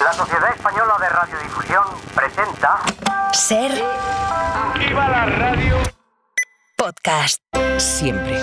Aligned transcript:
La 0.00 0.12
Sociedad 0.14 0.50
Española 0.56 0.94
de 0.98 1.08
Radiodifusión 1.10 1.84
presenta 2.14 2.80
Ser 3.32 3.70
¡Viva 4.78 5.08
la 5.08 5.26
radio! 5.26 5.76
podcast. 6.76 7.42
Siempre. 7.76 8.40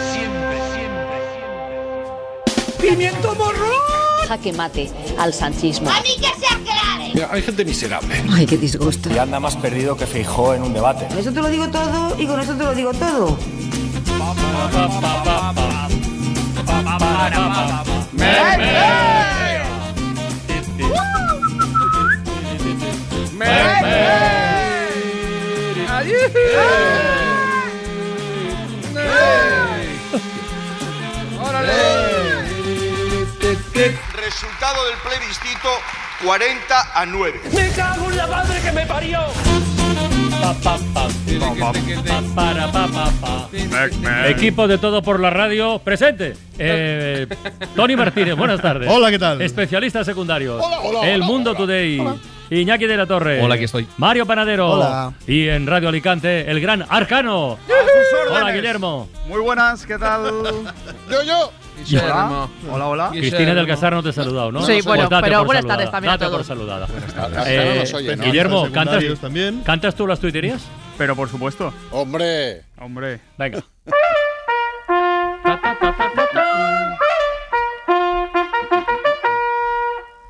¡Pimiento 2.79 3.33
morro! 3.33 3.71
jaque 4.27 4.53
mate 4.53 4.91
al 5.17 5.33
sanchismo. 5.33 5.89
Mira, 7.13 7.29
hay 7.31 7.41
gente 7.41 7.65
miserable. 7.65 8.23
Ay, 8.31 8.45
qué 8.45 8.57
disgusto. 8.57 9.09
Y 9.09 9.17
anda 9.17 9.39
más 9.39 9.55
perdido 9.55 9.97
que 9.97 10.05
Feijó 10.05 10.53
en 10.53 10.61
un 10.61 10.73
debate. 10.73 11.07
Con 11.07 11.17
eso 11.17 11.33
te 11.33 11.41
lo 11.41 11.47
digo 11.47 11.67
todo 11.69 12.15
y 12.19 12.27
con 12.27 12.39
eso 12.39 12.53
te 12.55 12.63
lo 12.63 12.75
digo 12.75 12.93
todo. 12.93 13.37
Resultado 34.15 34.85
del 34.85 34.97
plebiscito 35.03 35.69
40 36.25 36.99
a 36.99 37.05
9. 37.05 37.41
¡Me 37.53 37.69
cago 37.71 38.09
en 38.09 38.17
la 38.17 38.27
madre 38.27 38.59
que 38.61 38.71
me 38.71 38.85
parió! 38.87 39.19
Para, 42.35 42.71
pa, 42.71 42.87
pa, 42.87 43.11
pa. 43.21 44.29
Equipo 44.29 44.67
de 44.67 44.77
Todo 44.77 45.01
por 45.03 45.19
la 45.19 45.29
Radio, 45.29 45.79
presente. 45.79 46.35
Eh, 46.57 47.27
Tony 47.75 47.95
Martínez, 47.95 48.35
buenas 48.35 48.61
tardes. 48.61 48.89
Hola, 48.91 49.11
¿qué 49.11 49.19
tal? 49.19 49.41
Especialista 49.41 50.03
secundario. 50.03 50.57
Hola, 50.57 50.79
hola, 50.79 51.07
El 51.07 51.21
hola, 51.21 51.25
Mundo 51.25 51.51
hola, 51.51 51.59
Today. 51.59 52.01
Iñaki 52.49 52.85
de 52.87 52.95
la 52.97 53.05
Torre. 53.05 53.41
Hola, 53.41 53.55
aquí 53.55 53.65
estoy. 53.65 53.87
Mario 53.97 54.25
Panadero. 54.25 54.69
Hola. 54.71 55.13
Y 55.27 55.47
en 55.49 55.67
Radio 55.67 55.89
Alicante, 55.89 56.49
el 56.49 56.61
gran 56.61 56.85
Arcano. 56.87 57.57
Hola, 58.31 58.51
Guillermo. 58.53 59.09
Muy 59.27 59.41
buenas, 59.41 59.85
¿qué 59.85 59.97
tal? 59.97 60.23
Yo, 61.11 61.23
yo. 61.23 61.51
Hola, 62.03 62.47
hola, 62.71 62.87
hola. 62.87 63.09
Cristina 63.11 63.53
del 63.53 63.67
Casar 63.67 63.93
no 63.93 64.01
te 64.01 64.09
he 64.09 64.13
saludado, 64.13 64.51
¿no? 64.51 64.65
Sí, 64.65 64.79
bueno, 64.83 65.03
Pues 65.03 65.09
date 65.09 65.23
pero 65.27 65.37
por 65.39 65.45
buenas 65.47 65.65
tardes 65.65 65.91
también 65.91 66.13
a 66.13 66.17
date 66.17 66.25
por 66.25 66.33
todos. 66.43 66.47
saludada. 66.47 66.87
Eh, 67.45 67.83
oye, 67.93 68.15
¿no? 68.15 68.23
Guillermo, 68.23 68.71
¿cantas, 68.71 69.03
también. 69.21 69.61
¿cantas 69.63 69.93
tú 69.95 70.07
las 70.07 70.19
tuiterías? 70.19 70.65
Pero 70.97 71.15
por 71.15 71.29
supuesto, 71.29 71.71
Hombre. 71.91 72.63
hombre. 72.79 73.19
Venga. 73.37 73.63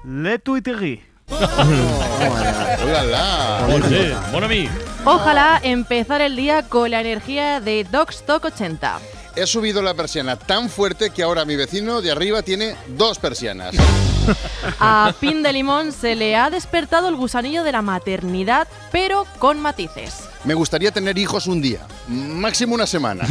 Le 0.03 0.39
tuiterie. 0.39 1.06
Ojalá 5.05 5.59
empezar 5.63 6.21
el 6.21 6.35
día 6.35 6.63
con 6.63 6.91
la 6.91 7.01
energía 7.01 7.59
de 7.59 7.85
Dogstock 7.89 8.45
80. 8.45 8.99
He 9.35 9.45
subido 9.45 9.83
la 9.83 9.93
persiana 9.93 10.35
tan 10.35 10.67
fuerte 10.67 11.11
que 11.11 11.21
ahora 11.21 11.45
mi 11.45 11.55
vecino 11.55 12.01
de 12.01 12.11
arriba 12.11 12.41
tiene 12.41 12.75
dos 12.87 13.19
persianas. 13.19 13.75
A 14.79 15.13
Pin 15.19 15.43
de 15.43 15.53
Limón 15.53 15.91
se 15.91 16.15
le 16.15 16.35
ha 16.35 16.49
despertado 16.49 17.07
el 17.07 17.15
gusanillo 17.15 17.63
de 17.63 17.71
la 17.71 17.83
maternidad, 17.83 18.67
pero 18.91 19.25
con 19.37 19.59
matices. 19.59 20.15
Me 20.43 20.55
gustaría 20.55 20.91
tener 20.91 21.17
hijos 21.17 21.45
un 21.45 21.61
día, 21.61 21.81
máximo 22.07 22.73
una 22.73 22.87
semana. 22.87 23.25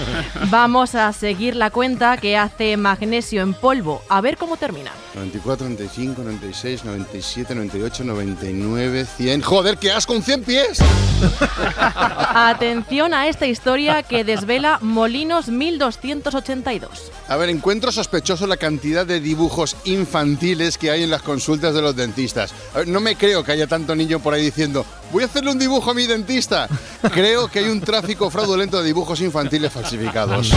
Vamos 0.50 0.94
a 0.94 1.12
seguir 1.12 1.56
la 1.56 1.70
cuenta 1.70 2.16
que 2.16 2.36
hace 2.36 2.76
magnesio 2.76 3.42
en 3.42 3.54
polvo, 3.54 4.02
a 4.08 4.20
ver 4.20 4.36
cómo 4.36 4.56
termina. 4.56 4.92
94, 5.14 5.66
95, 5.68 6.22
96, 6.22 6.84
97, 6.84 7.54
98, 7.54 8.04
99, 8.04 9.06
100. 9.16 9.42
Joder, 9.42 9.78
qué 9.78 9.92
asco, 9.92 10.12
con 10.12 10.22
100 10.22 10.44
pies. 10.44 10.78
Atención 11.78 13.14
a 13.14 13.26
esta 13.28 13.46
historia 13.46 14.02
que 14.02 14.24
desvela 14.24 14.78
Molinos 14.82 15.48
1282. 15.48 17.10
A 17.28 17.36
ver, 17.36 17.48
encuentro 17.48 17.90
sospechoso 17.90 18.46
la 18.46 18.56
cantidad 18.56 19.06
de 19.06 19.20
dibujos 19.20 19.76
infantiles 19.84 20.78
que 20.78 20.90
hay 20.90 21.02
en 21.02 21.10
las 21.10 21.22
consultas 21.22 21.74
de 21.74 21.82
los 21.82 21.96
dentistas. 21.96 22.54
A 22.74 22.78
ver, 22.78 22.88
no 22.88 23.00
me 23.00 23.16
creo 23.16 23.42
que 23.42 23.52
haya 23.52 23.66
tanto 23.66 23.96
niño 23.96 24.20
por 24.20 24.34
ahí 24.34 24.44
diciendo, 24.44 24.84
voy 25.12 25.22
a 25.22 25.26
hacerle 25.26 25.50
un 25.50 25.58
dibujo 25.58 25.90
a 25.90 25.94
mi 25.94 26.06
dentista. 26.06 26.68
Creo 27.12 27.48
que 27.48 27.60
hay 27.60 27.68
un 27.68 27.80
tráfico 27.80 28.30
fraudulento 28.30 28.78
de 28.78 28.84
dibujos 28.84 29.20
infantiles 29.20 29.72
falsificados. 29.72 30.52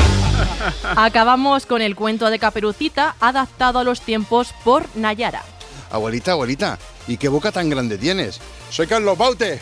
Acabamos 0.96 1.66
con 1.66 1.82
el 1.82 1.96
cuento 1.96 2.30
de 2.30 2.40
Caperucita 2.40 3.16
adaptado 3.20 3.80
a 3.80 3.84
los 3.84 4.02
tiempos 4.02 4.54
por 4.64 4.86
Nayara. 4.96 5.44
Abuelita, 5.92 6.34
abuelita, 6.34 6.78
¿y 7.08 7.18
qué 7.18 7.30
boca 7.30 7.52
tan 7.52 7.70
grande 7.70 7.98
tienes? 7.98 8.40
Soy 8.70 8.86
Carlos 8.86 9.18
Baute. 9.18 9.60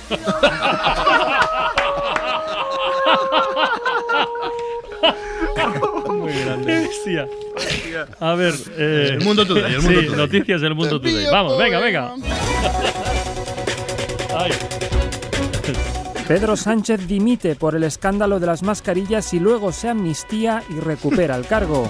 Muy 6.08 6.34
grande. 6.34 6.90
A 8.20 8.34
ver, 8.34 8.54
eh, 8.78 9.10
El 9.14 9.24
Mundo 9.24 9.46
Today, 9.46 9.74
el 9.74 9.82
Mundo 9.82 10.00
sí, 10.02 10.06
Today. 10.08 10.18
noticias 10.18 10.62
del 10.62 10.76
Mundo 10.76 11.00
Today. 11.00 11.28
Vamos, 11.32 11.58
venga, 11.58 11.80
venga. 11.80 12.14
Ay. 14.38 14.52
Pedro 16.28 16.58
Sánchez 16.58 17.08
dimite 17.08 17.56
por 17.56 17.74
el 17.74 17.84
escándalo 17.86 18.40
de 18.40 18.48
las 18.48 18.62
mascarillas 18.62 19.34
y 19.34 19.40
luego 19.40 19.72
se 19.72 19.88
amnistía 19.88 20.62
y 20.70 20.80
recupera 20.82 21.38
el 21.38 21.48
cargo. 21.48 21.90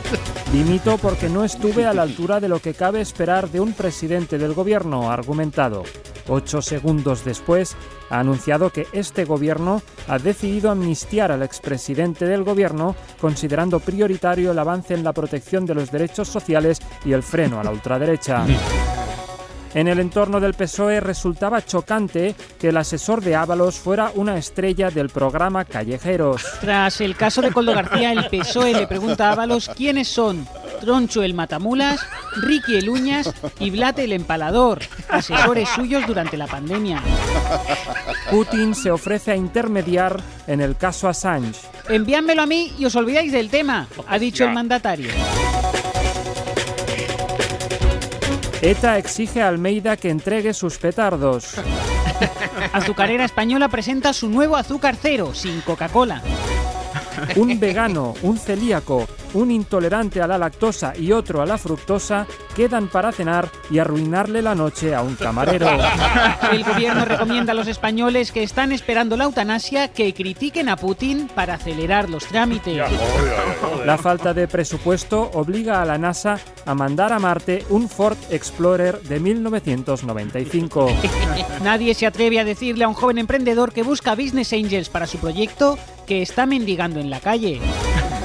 Dimito 0.53 0.97
porque 1.00 1.28
no 1.28 1.44
estuve 1.44 1.88
a 1.88 1.94
la 1.94 2.03
altura 2.03 2.40
de 2.40 2.47
lo 2.47 2.59
que 2.59 2.75
cabe 2.75 3.02
esperar 3.02 3.50
de 3.50 3.59
un 3.59 3.74
presidente 3.74 4.38
del 4.38 4.53
gobierno, 4.53 5.09
argumentado. 5.12 5.84
Ocho 6.28 6.62
segundos 6.62 7.25
después, 7.25 7.75
ha 8.12 8.19
anunciado 8.19 8.69
que 8.69 8.86
este 8.94 9.25
gobierno 9.25 9.81
ha 10.07 10.19
decidido 10.19 10.69
amnistiar 10.69 11.31
al 11.31 11.41
expresidente 11.41 12.25
del 12.25 12.44
gobierno, 12.44 12.96
considerando 13.19 13.80
prioritario 13.80 14.52
el 14.52 14.59
avance 14.59 14.94
en 14.94 15.03
la 15.03 15.13
protección 15.13 15.66
de 15.66 15.74
los 15.74 15.91
derechos 15.91 16.28
sociales 16.28 16.80
y 17.03 17.13
el 17.13 17.24
freno 17.24 17.59
a 17.59 17.63
la 17.63 17.72
ultraderecha. 17.72 18.46
En 19.74 19.88
el 19.88 20.00
entorno 20.00 20.40
del 20.40 20.54
PSOE 20.54 21.00
resultaba 21.00 21.64
chocante 21.64 22.36
que 22.60 22.70
el 22.70 22.78
asesor 22.78 23.22
de 23.22 23.36
Ábalos 23.36 23.76
fuera 23.76 24.12
una 24.16 24.38
estrella 24.38 24.90
del 24.90 25.10
programa 25.10 25.66
Callejeros. 25.66 26.44
Tras 26.62 27.02
el 27.02 27.16
caso 27.16 27.42
de 27.42 27.52
Coldo 27.52 27.74
García, 27.74 28.12
el 28.12 28.26
PSOE 28.30 28.74
le 28.74 28.88
pregunta 28.88 29.30
a 29.30 29.34
Ábalos 29.34 29.70
quiénes 29.76 30.08
son 30.08 30.48
Troncho 30.80 31.24
el 31.24 31.34
Matamulas, 31.34 32.00
Ricky 32.38 32.78
el 32.78 32.90
Uñas 32.90 33.34
y 33.60 33.70
Blate 33.70 34.04
el 34.04 34.14
Empalador, 34.14 34.80
asesores 35.10 35.70
suyos 35.70 36.06
durante 36.06 36.38
la 36.38 36.48
pandemia. 36.48 37.02
Putin 38.30 38.76
se 38.76 38.92
ofrece 38.92 39.32
a 39.32 39.36
intermediar 39.36 40.22
en 40.48 40.62
el 40.62 40.76
caso 40.76 41.08
Assange. 41.08 41.60
Enviádmelo 41.90 42.42
a 42.42 42.46
mí 42.46 42.74
y 42.78 42.86
os 42.86 42.96
olvidáis 42.96 43.32
del 43.32 43.50
tema, 43.50 43.88
ha 44.08 44.20
dicho 44.20 44.44
el 44.46 44.54
mandatario. 44.54 45.10
ETA 48.62 48.97
exige 48.97 49.41
a 49.41 49.47
Almeida 49.50 49.97
que 49.97 50.09
entregue 50.09 50.53
sus 50.53 50.78
petardos. 50.78 51.56
Azucarera 52.73 53.23
Española 53.23 53.69
presenta 53.69 54.13
su 54.13 54.29
nuevo 54.29 54.56
azúcar 54.56 54.95
cero, 55.00 55.31
sin 55.34 55.62
Coca-Cola. 55.62 56.22
Un 57.36 57.60
vegano, 57.60 58.14
un 58.22 58.38
celíaco, 58.38 59.08
un 59.34 59.52
intolerante 59.52 60.22
a 60.22 60.28
la 60.28 60.38
lactosa 60.38 60.94
y 60.98 61.12
otro 61.12 61.42
a 61.42 61.46
la 61.46 61.58
fructosa 61.58 62.26
quedan 62.56 62.88
para 62.88 63.12
cenar 63.12 63.50
y 63.70 63.80
arruinarle 63.80 64.42
la 64.42 64.56
noche 64.56 64.96
a 64.96 65.02
un 65.02 65.16
camarero. 65.16 65.68
El 66.52 66.64
gobierno 66.64 67.06
recomienda 67.06 67.52
a 67.52 67.56
los 67.56 67.68
españoles 67.68 68.32
que 68.32 68.44
están 68.44 68.72
esperando 68.72 69.18
la 69.18 69.26
eutanasia 69.26 69.90
que 69.90 70.14
critiquen 70.14 70.70
a 70.70 70.76
Putin 70.76 71.30
para 71.34 71.56
acelerar 71.56 72.10
los 72.10 72.26
trámites. 72.26 72.82
La 73.86 73.98
falta 73.98 74.34
de 74.34 74.48
presupuesto 74.48 75.30
obliga 75.34 75.82
a 75.82 75.86
la 75.86 75.98
NASA 75.98 76.40
a 76.66 76.74
mandar 76.74 77.14
a 77.14 77.20
Marte 77.20 77.66
un 77.70 77.90
Ford 77.90 78.18
Explorer 78.30 79.02
de 79.02 79.20
1995. 79.20 80.90
Nadie 81.63 81.94
se 81.94 82.06
atreve 82.06 82.40
a 82.40 82.44
decirle 82.44 82.84
a 82.84 82.88
un 82.88 82.94
joven 82.94 83.18
emprendedor 83.18 83.72
que 83.72 83.84
busca 83.84 84.16
business 84.16 84.54
angels 84.54 84.90
para 84.90 85.08
su 85.08 85.18
proyecto 85.18 85.78
que 86.07 86.24
está 86.24 86.48
mendigando 86.48 87.00
en 87.00 87.12
la 87.12 87.19
calle. 87.19 87.59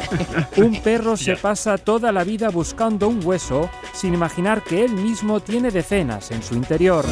Un 0.57 0.81
perro 0.81 1.17
se 1.17 1.37
pasa 1.37 1.77
toda 1.77 2.13
la 2.13 2.25
vida 2.25 2.49
buscando 2.51 3.09
un 3.09 3.25
hueso 3.25 3.69
sin 3.93 4.15
imaginar 4.15 4.63
que 4.63 4.85
él 4.85 4.93
mismo 4.93 5.41
tiene 5.41 5.71
decenas 5.71 6.31
en 6.31 6.43
su 6.43 6.55
interior. 6.55 7.05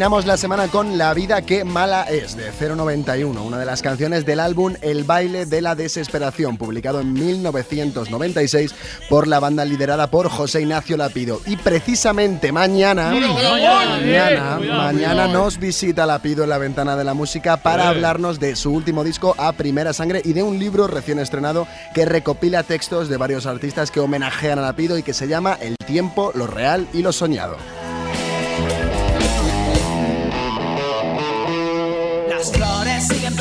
Terminamos 0.00 0.24
la 0.24 0.38
semana 0.38 0.68
con 0.68 0.96
La 0.96 1.12
vida 1.12 1.42
que 1.42 1.62
mala 1.62 2.04
es 2.04 2.34
de 2.34 2.50
091, 2.58 3.44
una 3.44 3.58
de 3.58 3.66
las 3.66 3.82
canciones 3.82 4.24
del 4.24 4.40
álbum 4.40 4.72
El 4.80 5.04
baile 5.04 5.44
de 5.44 5.60
la 5.60 5.74
desesperación, 5.74 6.56
publicado 6.56 7.02
en 7.02 7.12
1996 7.12 8.74
por 9.10 9.28
la 9.28 9.40
banda 9.40 9.66
liderada 9.66 10.06
por 10.06 10.30
José 10.30 10.62
Ignacio 10.62 10.96
Lapido. 10.96 11.42
Y 11.44 11.58
precisamente 11.58 12.50
mañana, 12.50 13.12
mañana, 13.12 14.58
mañana 14.58 15.28
nos 15.28 15.58
visita 15.58 16.06
Lapido 16.06 16.44
en 16.44 16.48
la 16.48 16.56
ventana 16.56 16.96
de 16.96 17.04
la 17.04 17.12
música 17.12 17.58
para 17.58 17.90
hablarnos 17.90 18.40
de 18.40 18.56
su 18.56 18.72
último 18.72 19.04
disco 19.04 19.34
A 19.36 19.52
Primera 19.52 19.92
Sangre 19.92 20.22
y 20.24 20.32
de 20.32 20.42
un 20.42 20.58
libro 20.58 20.86
recién 20.86 21.18
estrenado 21.18 21.66
que 21.94 22.06
recopila 22.06 22.62
textos 22.62 23.10
de 23.10 23.18
varios 23.18 23.44
artistas 23.44 23.90
que 23.90 24.00
homenajean 24.00 24.58
a 24.60 24.62
Lapido 24.62 24.96
y 24.96 25.02
que 25.02 25.12
se 25.12 25.28
llama 25.28 25.58
El 25.60 25.76
tiempo, 25.76 26.32
lo 26.34 26.46
real 26.46 26.88
y 26.94 27.02
lo 27.02 27.12
soñado. 27.12 27.58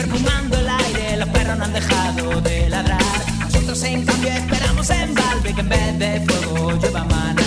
Perfumando 0.09 0.57
el 0.57 0.69
aire, 0.69 1.17
los 1.17 1.29
perros 1.29 1.57
no 1.57 1.65
han 1.65 1.73
dejado 1.73 2.41
de 2.41 2.69
ladrar. 2.69 3.01
Nosotros 3.41 3.83
en 3.83 4.06
cambio 4.06 4.29
esperamos 4.29 4.89
en 4.89 5.13
balde 5.13 5.53
que 5.53 5.61
en 5.61 5.69
vez 5.69 6.00
de 6.00 6.21
fuego 6.21 6.71
llueva 6.71 7.03
maná. 7.03 7.44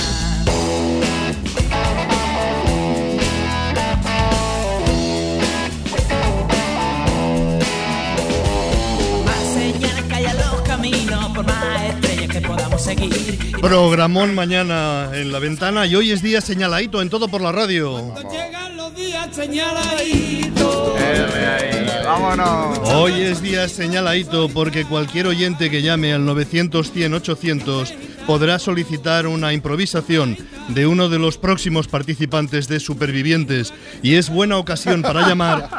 Más 9.24 9.54
señales 9.54 10.04
que 10.04 10.14
hay 10.14 10.24
los 10.24 10.62
caminos, 10.62 11.26
por 11.34 11.46
más 11.46 11.82
estrellas 11.88 12.28
que 12.28 12.40
podamos 12.40 12.82
seguir. 12.82 13.52
Programón 13.60 14.34
mañana 14.34 15.10
en 15.14 15.32
la 15.32 15.38
ventana 15.38 15.86
y 15.86 15.96
hoy 15.96 16.12
es 16.12 16.22
día 16.22 16.40
señaladito 16.40 17.02
en 17.02 17.10
todo 17.10 17.28
por 17.28 17.40
la 17.40 17.52
radio. 17.52 18.14
Llegan 18.30 18.76
los 18.76 18.94
días 18.94 19.28
señaladitos. 19.34 20.92
Vámonos. 22.12 22.78
Hoy 22.90 23.22
es 23.22 23.40
día 23.40 23.66
señaladito 23.70 24.50
porque 24.50 24.84
cualquier 24.84 25.26
oyente 25.28 25.70
que 25.70 25.80
llame 25.80 26.12
al 26.12 26.26
900 26.26 26.92
100 26.92 27.14
800 27.14 27.94
podrá 28.26 28.58
solicitar 28.58 29.26
una 29.26 29.54
improvisación 29.54 30.36
de 30.68 30.86
uno 30.86 31.08
de 31.08 31.18
los 31.18 31.38
próximos 31.38 31.88
participantes 31.88 32.68
de 32.68 32.80
Supervivientes 32.80 33.72
y 34.02 34.16
es 34.16 34.28
buena 34.28 34.58
ocasión 34.58 35.00
para 35.00 35.26
llamar 35.26 35.70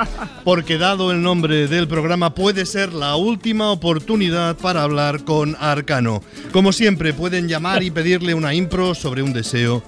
porque 0.44 0.80
dado 0.80 1.12
el 1.12 1.22
nombre 1.22 1.68
del 1.68 1.88
programa 1.88 2.34
puede 2.34 2.66
ser 2.66 2.94
la 2.94 3.16
última 3.16 3.70
oportunidad 3.70 4.58
para 4.58 4.82
hablar 4.82 5.26
con 5.26 5.56
Arcano. 5.60 6.24
Como 6.52 6.74
siempre 6.74 7.14
pueden 7.14 7.48
llamar 7.48 7.84
y 7.84 7.92
pedirle 7.92 8.34
una 8.34 8.56
impro 8.56 8.96
sobre 8.96 9.22
un 9.22 9.34
deseo, 9.34 9.84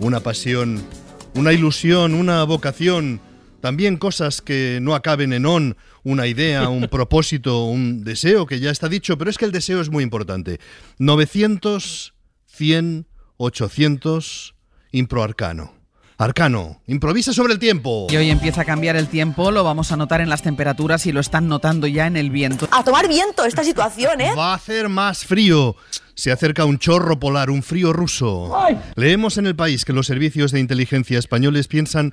una 0.00 0.20
pasión, 0.20 0.84
una 1.32 1.54
ilusión, 1.54 2.12
una 2.12 2.44
vocación, 2.44 3.22
también 3.60 3.96
cosas 3.96 4.40
que 4.40 4.78
no 4.80 4.94
acaben 4.94 5.32
en 5.32 5.46
on, 5.46 5.76
una 6.04 6.26
idea, 6.26 6.68
un 6.68 6.88
propósito, 6.90 7.64
un 7.64 8.04
deseo 8.04 8.46
que 8.46 8.60
ya 8.60 8.70
está 8.70 8.88
dicho, 8.88 9.18
pero 9.18 9.30
es 9.30 9.38
que 9.38 9.44
el 9.44 9.52
deseo 9.52 9.80
es 9.80 9.90
muy 9.90 10.04
importante. 10.04 10.60
900, 10.98 12.14
100, 12.46 13.06
800, 13.36 14.54
impro 14.92 15.22
arcano. 15.22 15.78
Arcano, 16.20 16.82
improvisa 16.88 17.32
sobre 17.32 17.52
el 17.52 17.60
tiempo. 17.60 18.08
Y 18.10 18.16
hoy 18.16 18.28
empieza 18.28 18.62
a 18.62 18.64
cambiar 18.64 18.96
el 18.96 19.06
tiempo, 19.06 19.52
lo 19.52 19.62
vamos 19.62 19.92
a 19.92 19.96
notar 19.96 20.20
en 20.20 20.28
las 20.28 20.42
temperaturas 20.42 21.06
y 21.06 21.12
lo 21.12 21.20
están 21.20 21.46
notando 21.46 21.86
ya 21.86 22.08
en 22.08 22.16
el 22.16 22.30
viento. 22.30 22.66
A 22.72 22.82
tomar 22.82 23.06
viento 23.06 23.44
esta 23.44 23.62
situación, 23.62 24.20
¿eh? 24.20 24.32
Va 24.36 24.50
a 24.50 24.54
hacer 24.56 24.88
más 24.88 25.24
frío. 25.24 25.76
Se 26.16 26.32
acerca 26.32 26.64
un 26.64 26.80
chorro 26.80 27.20
polar, 27.20 27.50
un 27.50 27.62
frío 27.62 27.92
ruso. 27.92 28.52
Leemos 28.96 29.38
en 29.38 29.46
el 29.46 29.54
país 29.54 29.84
que 29.84 29.92
los 29.92 30.08
servicios 30.08 30.50
de 30.50 30.58
inteligencia 30.58 31.20
españoles 31.20 31.68
piensan 31.68 32.12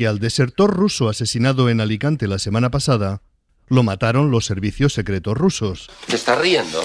que 0.00 0.06
al 0.06 0.18
desertor 0.18 0.74
ruso 0.74 1.10
asesinado 1.10 1.68
en 1.68 1.78
Alicante 1.78 2.26
la 2.26 2.38
semana 2.38 2.70
pasada, 2.70 3.20
lo 3.68 3.82
mataron 3.82 4.30
los 4.30 4.46
servicios 4.46 4.94
secretos 4.94 5.36
rusos. 5.36 5.90
¿Te 6.06 6.16
estás 6.16 6.40
riendo? 6.40 6.82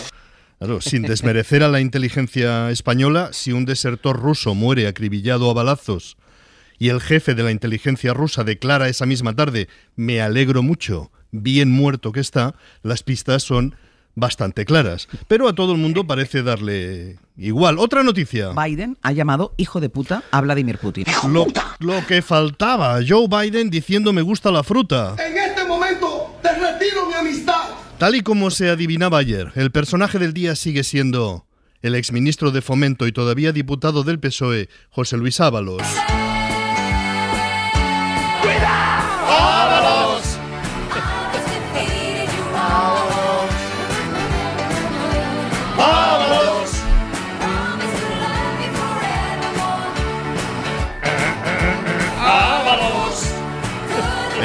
Claro, 0.60 0.82
sin 0.82 1.02
desmerecer 1.04 1.64
a 1.64 1.70
la 1.70 1.80
inteligencia 1.80 2.70
española, 2.72 3.30
si 3.32 3.54
un 3.54 3.64
desertor 3.64 4.20
ruso 4.20 4.54
muere 4.54 4.86
acribillado 4.86 5.50
a 5.50 5.54
balazos 5.54 6.18
y 6.78 6.90
el 6.90 7.00
jefe 7.00 7.36
de 7.36 7.44
la 7.44 7.52
inteligencia 7.52 8.14
rusa 8.14 8.44
declara 8.44 8.90
esa 8.90 9.06
misma 9.06 9.34
tarde, 9.34 9.70
me 9.96 10.20
alegro 10.20 10.62
mucho, 10.62 11.10
bien 11.32 11.72
muerto 11.72 12.12
que 12.12 12.20
está, 12.20 12.56
las 12.84 13.02
pistas 13.02 13.44
son 13.44 13.78
bastante 14.16 14.66
claras. 14.66 15.08
Pero 15.28 15.48
a 15.48 15.54
todo 15.54 15.74
el 15.74 15.78
mundo 15.78 16.08
parece 16.08 16.42
darle 16.42 17.18
igual. 17.38 17.78
Otra 17.78 18.04
noticia. 18.04 18.52
Biden 18.52 18.98
ha 19.02 19.12
llamado 19.12 19.54
hijo 19.58 19.80
de 19.80 19.90
puta 19.90 20.24
a 20.32 20.42
Vladimir 20.42 20.78
Putin. 20.80 21.06
Lo, 21.30 21.46
lo 21.80 22.06
que 22.08 22.22
faltaba, 22.22 23.00
Joe 23.08 23.28
Biden 23.28 23.70
diciendo 23.70 24.14
me 24.14 24.22
gusta 24.22 24.52
la 24.52 24.64
fruta. 24.64 25.16
En 25.20 25.38
este 25.38 25.66
momento 25.66 26.38
te 26.42 26.50
retiro 26.54 27.08
mi 27.08 27.14
amistad. 27.14 27.70
Tal 27.98 28.16
y 28.16 28.22
como 28.22 28.52
se 28.52 28.70
adivinaba 28.70 29.20
ayer, 29.20 29.52
el 29.56 29.72
personaje 29.72 30.20
del 30.20 30.34
día 30.34 30.56
sigue 30.56 30.84
siendo 30.84 31.46
el 31.82 31.96
exministro 31.96 32.52
de 32.52 32.62
Fomento 32.62 33.06
y 33.08 33.12
todavía 33.12 33.52
diputado 33.52 34.04
del 34.04 34.20
PSOE, 34.20 34.70
José 34.90 35.18
Luis 35.18 35.40
Ábalos. 35.40 35.82
¡Ábalos! 35.82 36.25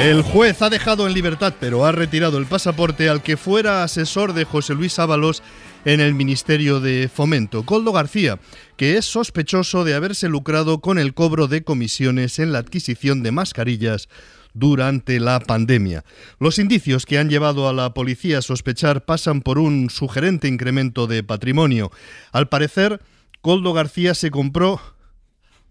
El 0.01 0.23
juez 0.23 0.63
ha 0.63 0.71
dejado 0.71 1.05
en 1.05 1.13
libertad, 1.13 1.53
pero 1.59 1.85
ha 1.85 1.91
retirado 1.91 2.39
el 2.39 2.47
pasaporte 2.47 3.07
al 3.07 3.21
que 3.21 3.37
fuera 3.37 3.83
asesor 3.83 4.33
de 4.33 4.45
José 4.45 4.73
Luis 4.73 4.97
Ábalos 4.97 5.43
en 5.85 5.99
el 5.99 6.15
Ministerio 6.15 6.79
de 6.79 7.07
Fomento, 7.07 7.67
Coldo 7.67 7.91
García, 7.91 8.39
que 8.77 8.97
es 8.97 9.05
sospechoso 9.05 9.83
de 9.83 9.93
haberse 9.93 10.27
lucrado 10.27 10.81
con 10.81 10.97
el 10.97 11.13
cobro 11.13 11.47
de 11.47 11.63
comisiones 11.63 12.39
en 12.39 12.51
la 12.51 12.57
adquisición 12.57 13.21
de 13.21 13.31
mascarillas 13.31 14.09
durante 14.55 15.19
la 15.19 15.39
pandemia. 15.39 16.03
Los 16.39 16.57
indicios 16.57 17.05
que 17.05 17.19
han 17.19 17.29
llevado 17.29 17.69
a 17.69 17.73
la 17.73 17.93
policía 17.93 18.39
a 18.39 18.41
sospechar 18.41 19.05
pasan 19.05 19.41
por 19.41 19.59
un 19.59 19.91
sugerente 19.91 20.47
incremento 20.47 21.05
de 21.05 21.21
patrimonio. 21.21 21.91
Al 22.31 22.49
parecer, 22.49 23.01
Coldo 23.41 23.71
García 23.71 24.15
se 24.15 24.31
compró 24.31 24.81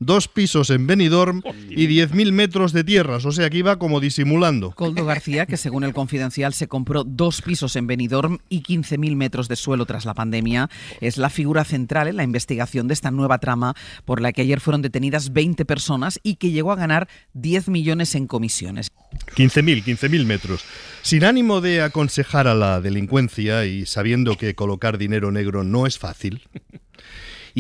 dos 0.01 0.29
pisos 0.29 0.71
en 0.71 0.87
Benidorm 0.87 1.43
y 1.69 1.87
10.000 1.87 2.33
metros 2.33 2.73
de 2.73 2.83
tierras, 2.83 3.27
o 3.27 3.33
sea 3.33 3.51
que 3.51 3.59
iba 3.59 3.79
como 3.79 4.01
disimulando. 4.01 4.73
Coldo 4.73 5.05
García, 5.05 5.47
que 5.47 5.59
según 5.59 5.85
el 5.85 5.93
Confidencial 5.93 6.55
se 6.55 6.67
compró 6.67 7.05
dos 7.05 7.43
pisos 7.43 7.77
en 7.77 7.87
Benidorm 7.87 8.39
y 8.49 8.63
15.000 8.63 9.15
metros 9.15 9.47
de 9.47 9.57
suelo 9.57 9.87
tras 9.87 10.07
la 10.07 10.15
pandemia, 10.15 10.71
es 11.01 11.19
la 11.19 11.29
figura 11.29 11.65
central 11.65 12.09
en 12.09 12.17
la 12.17 12.25
investigación 12.25 12.89
de 12.89 12.95
esta 12.95 13.11
nueva 13.11 13.39
trama 13.39 13.75
por 14.07 14.21
la 14.21 14.33
que 14.33 14.43
ayer 14.43 14.61
fueron 14.61 14.83
detenidas 14.83 15.33
20 15.33 15.65
personas 15.67 16.19
y 16.23 16.37
que 16.37 16.51
llegó 16.51 16.73
a 16.73 16.77
ganar 16.77 17.09
10 17.35 17.69
millones 17.69 18.15
en 18.15 18.27
comisiones. 18.27 18.91
15.000, 19.37 19.85
15.000 19.85 20.25
metros. 20.25 20.65
Sin 21.03 21.25
ánimo 21.25 21.61
de 21.61 21.83
aconsejar 21.83 22.47
a 22.47 22.55
la 22.55 22.81
delincuencia 22.81 23.67
y 23.67 23.85
sabiendo 23.85 24.37
que 24.37 24.55
colocar 24.55 24.97
dinero 24.97 25.31
negro 25.31 25.63
no 25.63 25.87
es 25.87 25.99
fácil, 25.99 26.43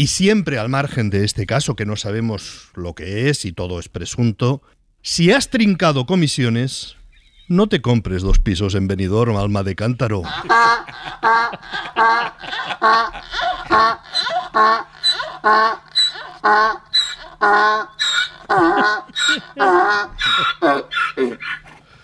y 0.00 0.06
siempre 0.06 0.58
al 0.58 0.70
margen 0.70 1.10
de 1.10 1.26
este 1.26 1.44
caso, 1.44 1.76
que 1.76 1.84
no 1.84 1.94
sabemos 1.94 2.70
lo 2.74 2.94
que 2.94 3.28
es 3.28 3.44
y 3.44 3.52
todo 3.52 3.78
es 3.78 3.90
presunto, 3.90 4.62
si 5.02 5.30
has 5.30 5.50
trincado 5.50 6.06
comisiones, 6.06 6.96
no 7.48 7.68
te 7.68 7.82
compres 7.82 8.22
dos 8.22 8.38
pisos 8.38 8.74
en 8.74 8.88
Benidorm, 8.88 9.36
alma 9.36 9.62
de 9.62 9.76
cántaro. 9.76 10.22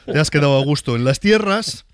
Te 0.05 0.21
has 0.21 0.31
quedado 0.31 0.61
a 0.61 0.65
gusto 0.65 0.97
en 0.97 1.05
las 1.07 1.19
tierras. 1.19 1.86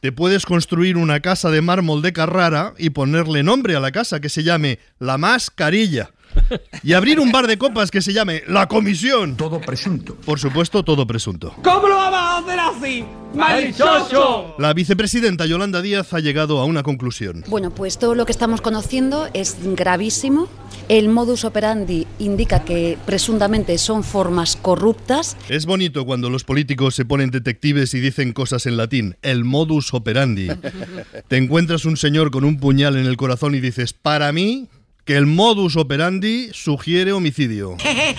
Te 0.00 0.12
puedes 0.12 0.46
construir 0.46 0.96
una 0.96 1.20
casa 1.20 1.50
de 1.50 1.60
mármol 1.60 2.00
de 2.00 2.14
Carrara 2.14 2.72
y 2.78 2.88
ponerle 2.88 3.42
nombre 3.42 3.76
a 3.76 3.80
la 3.80 3.92
casa 3.92 4.18
que 4.18 4.30
se 4.30 4.42
llame 4.42 4.78
La 4.98 5.18
Mascarilla. 5.18 6.10
Y 6.82 6.94
abrir 6.94 7.20
un 7.20 7.30
bar 7.30 7.46
de 7.46 7.58
copas 7.58 7.90
que 7.90 8.00
se 8.00 8.12
llame 8.12 8.42
La 8.46 8.66
Comisión. 8.66 9.36
Todo 9.36 9.60
presunto. 9.60 10.14
Por 10.14 10.38
supuesto, 10.38 10.82
todo 10.82 11.06
presunto. 11.06 11.54
¿Cómo 11.62 11.88
lo 11.88 11.94
vamos 11.94 12.18
a 12.18 12.38
hacer 12.38 12.58
así? 12.58 13.04
¡Marichocho! 13.34 14.54
La 14.58 14.72
vicepresidenta 14.72 15.46
Yolanda 15.46 15.82
Díaz 15.82 16.12
ha 16.14 16.20
llegado 16.20 16.58
a 16.58 16.64
una 16.64 16.82
conclusión. 16.82 17.44
Bueno, 17.48 17.70
pues 17.70 17.98
todo 17.98 18.14
lo 18.14 18.26
que 18.26 18.32
estamos 18.32 18.60
conociendo 18.60 19.28
es 19.34 19.56
gravísimo. 19.60 20.48
El 20.88 21.08
modus 21.08 21.44
operandi 21.44 22.06
indica 22.18 22.64
que 22.64 22.98
presuntamente 23.06 23.78
son 23.78 24.02
formas 24.02 24.56
corruptas. 24.56 25.36
Es 25.48 25.66
bonito 25.66 26.04
cuando 26.04 26.30
los 26.30 26.42
políticos 26.42 26.96
se 26.96 27.04
ponen 27.04 27.30
detectives 27.30 27.94
y 27.94 28.00
dicen 28.00 28.32
cosas 28.32 28.66
en 28.66 28.76
latín. 28.76 29.16
El 29.22 29.44
modus 29.44 29.94
operandi. 29.94 30.48
Te 31.28 31.36
encuentras 31.36 31.84
un 31.84 31.96
señor 31.96 32.30
con 32.32 32.44
un 32.44 32.58
puñal 32.58 32.96
en 32.96 33.06
el 33.06 33.16
corazón 33.16 33.54
y 33.54 33.60
dices, 33.60 33.92
para 33.92 34.32
mí, 34.32 34.68
que 35.10 35.16
el 35.16 35.26
modus 35.26 35.76
operandi 35.76 36.50
sugiere 36.52 37.10
homicidio. 37.10 37.76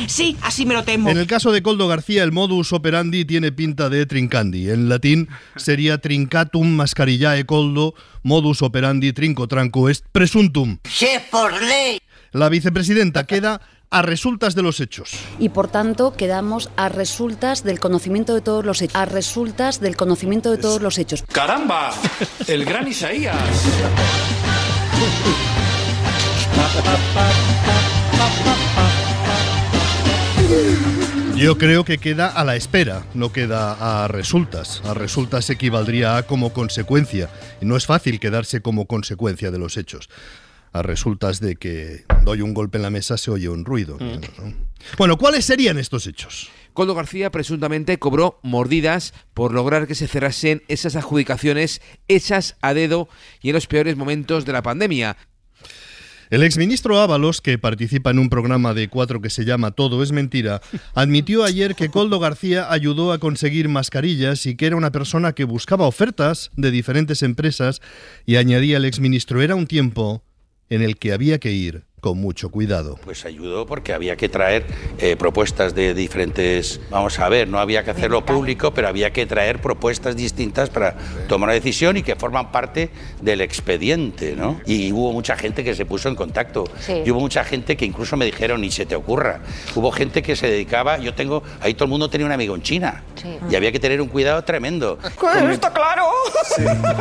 sí, 0.07 0.35
así 0.41 0.65
me 0.65 0.73
lo 0.73 0.83
temo. 0.83 1.09
En 1.09 1.17
el 1.17 1.25
caso 1.25 1.53
de 1.53 1.63
Coldo 1.63 1.87
García, 1.87 2.21
el 2.21 2.33
modus 2.33 2.73
operandi 2.73 3.23
tiene 3.23 3.53
pinta 3.53 3.87
de 3.87 4.05
trincandi. 4.05 4.69
En 4.69 4.89
latín 4.89 5.29
sería 5.55 5.99
trincatum 5.99 6.67
mascarillae 6.67 7.45
coldo, 7.45 7.93
modus 8.23 8.61
operandi 8.61 9.13
trincotranco 9.13 9.87
est 9.87 10.03
presuntum. 10.11 10.79
por 11.31 11.53
ley! 11.63 11.99
La 12.33 12.49
vicepresidenta 12.49 13.25
queda 13.25 13.61
a 13.89 14.01
resultas 14.01 14.53
de 14.53 14.61
los 14.61 14.81
hechos. 14.81 15.11
Y 15.39 15.47
por 15.47 15.69
tanto 15.69 16.11
quedamos 16.11 16.71
a 16.75 16.89
resultas 16.89 17.63
del 17.63 17.79
conocimiento 17.79 18.35
de 18.35 18.41
todos 18.41 18.65
los 18.65 18.81
hechos. 18.81 18.97
A 18.97 19.05
resultas 19.05 19.79
del 19.79 19.95
conocimiento 19.95 20.51
de 20.51 20.57
todos 20.57 20.81
los 20.81 20.97
hechos. 20.97 21.23
¡Caramba! 21.31 21.93
El 22.49 22.65
gran 22.65 22.85
Isaías. 22.85 23.37
Yo 31.41 31.57
creo 31.57 31.83
que 31.85 31.97
queda 31.97 32.27
a 32.27 32.43
la 32.43 32.55
espera, 32.55 33.03
no 33.15 33.33
queda 33.33 34.03
a 34.03 34.07
resultas. 34.07 34.79
A 34.85 34.93
resultas 34.93 35.49
equivaldría 35.49 36.17
a 36.17 36.23
como 36.27 36.53
consecuencia. 36.53 37.29
Y 37.59 37.65
no 37.65 37.75
es 37.75 37.87
fácil 37.87 38.19
quedarse 38.19 38.61
como 38.61 38.85
consecuencia 38.85 39.49
de 39.49 39.57
los 39.57 39.75
hechos. 39.75 40.07
A 40.71 40.83
resultas 40.83 41.39
de 41.39 41.55
que 41.55 42.05
doy 42.23 42.41
un 42.41 42.53
golpe 42.53 42.77
en 42.77 42.83
la 42.83 42.91
mesa 42.91 43.17
se 43.17 43.31
oye 43.31 43.49
un 43.49 43.65
ruido. 43.65 43.97
¿no? 43.99 44.21
Bueno, 44.99 45.17
¿cuáles 45.17 45.45
serían 45.45 45.79
estos 45.79 46.05
hechos? 46.05 46.51
Coldo 46.73 46.93
García 46.93 47.31
presuntamente 47.31 47.97
cobró 47.97 48.39
mordidas 48.43 49.13
por 49.33 49.51
lograr 49.51 49.87
que 49.87 49.95
se 49.95 50.07
cerrasen 50.07 50.61
esas 50.67 50.95
adjudicaciones 50.95 51.81
hechas 52.07 52.55
a 52.61 52.75
dedo 52.75 53.09
y 53.41 53.49
en 53.49 53.55
los 53.55 53.67
peores 53.67 53.97
momentos 53.97 54.45
de 54.45 54.53
la 54.53 54.61
pandemia. 54.61 55.17
El 56.31 56.43
exministro 56.43 56.97
Ábalos, 56.97 57.41
que 57.41 57.57
participa 57.57 58.09
en 58.09 58.17
un 58.17 58.29
programa 58.29 58.73
de 58.73 58.87
cuatro 58.87 59.19
que 59.19 59.29
se 59.29 59.43
llama 59.43 59.71
Todo 59.71 60.01
es 60.01 60.13
mentira, 60.13 60.61
admitió 60.93 61.43
ayer 61.43 61.75
que 61.75 61.89
Coldo 61.89 62.19
García 62.19 62.71
ayudó 62.71 63.11
a 63.11 63.19
conseguir 63.19 63.67
mascarillas 63.67 64.45
y 64.45 64.55
que 64.55 64.67
era 64.67 64.77
una 64.77 64.93
persona 64.93 65.33
que 65.33 65.43
buscaba 65.43 65.87
ofertas 65.87 66.49
de 66.55 66.71
diferentes 66.71 67.21
empresas 67.21 67.81
y 68.25 68.37
añadía 68.37 68.77
el 68.77 68.85
exministro, 68.85 69.41
era 69.41 69.55
un 69.55 69.67
tiempo 69.67 70.23
en 70.69 70.81
el 70.81 70.95
que 70.95 71.11
había 71.11 71.37
que 71.37 71.51
ir 71.51 71.83
con 72.01 72.19
mucho 72.19 72.49
cuidado. 72.49 72.99
Pues 73.05 73.25
ayudó 73.25 73.67
porque 73.67 73.93
había 73.93 74.15
que 74.17 74.27
traer 74.27 74.65
eh, 74.97 75.15
propuestas 75.15 75.75
de 75.75 75.93
diferentes, 75.93 76.81
vamos 76.89 77.19
a 77.19 77.29
ver, 77.29 77.47
no 77.47 77.59
había 77.59 77.83
que 77.83 77.91
hacerlo 77.91 78.25
público, 78.25 78.73
pero 78.73 78.87
había 78.87 79.13
que 79.13 79.27
traer 79.27 79.61
propuestas 79.61 80.15
distintas 80.15 80.71
para 80.71 80.97
tomar 81.29 81.49
una 81.49 81.53
decisión 81.53 81.97
y 81.97 82.01
que 82.03 82.15
forman 82.15 82.51
parte 82.51 82.89
del 83.21 83.41
expediente, 83.41 84.35
¿no? 84.35 84.59
Y 84.65 84.91
hubo 84.91 85.13
mucha 85.13 85.37
gente 85.37 85.63
que 85.63 85.75
se 85.75 85.85
puso 85.85 86.09
en 86.09 86.15
contacto, 86.15 86.63
Sí. 86.79 87.03
y 87.05 87.11
hubo 87.11 87.19
mucha 87.19 87.43
gente 87.43 87.77
que 87.77 87.85
incluso 87.85 88.17
me 88.17 88.25
dijeron, 88.25 88.61
ni 88.61 88.71
se 88.71 88.87
te 88.87 88.95
ocurra. 88.95 89.41
Hubo 89.75 89.91
gente 89.91 90.23
que 90.23 90.35
se 90.35 90.47
dedicaba, 90.47 90.97
yo 90.97 91.13
tengo, 91.13 91.43
ahí 91.61 91.75
todo 91.75 91.85
el 91.85 91.91
mundo 91.91 92.09
tenía 92.09 92.25
un 92.25 92.31
amigo 92.33 92.55
en 92.55 92.63
China, 92.63 93.03
y 93.49 93.55
había 93.55 93.71
que 93.71 93.79
tener 93.79 94.01
un 94.01 94.07
cuidado 94.07 94.43
tremendo. 94.43 94.97
¡Está 95.51 95.71
claro! 95.71 96.05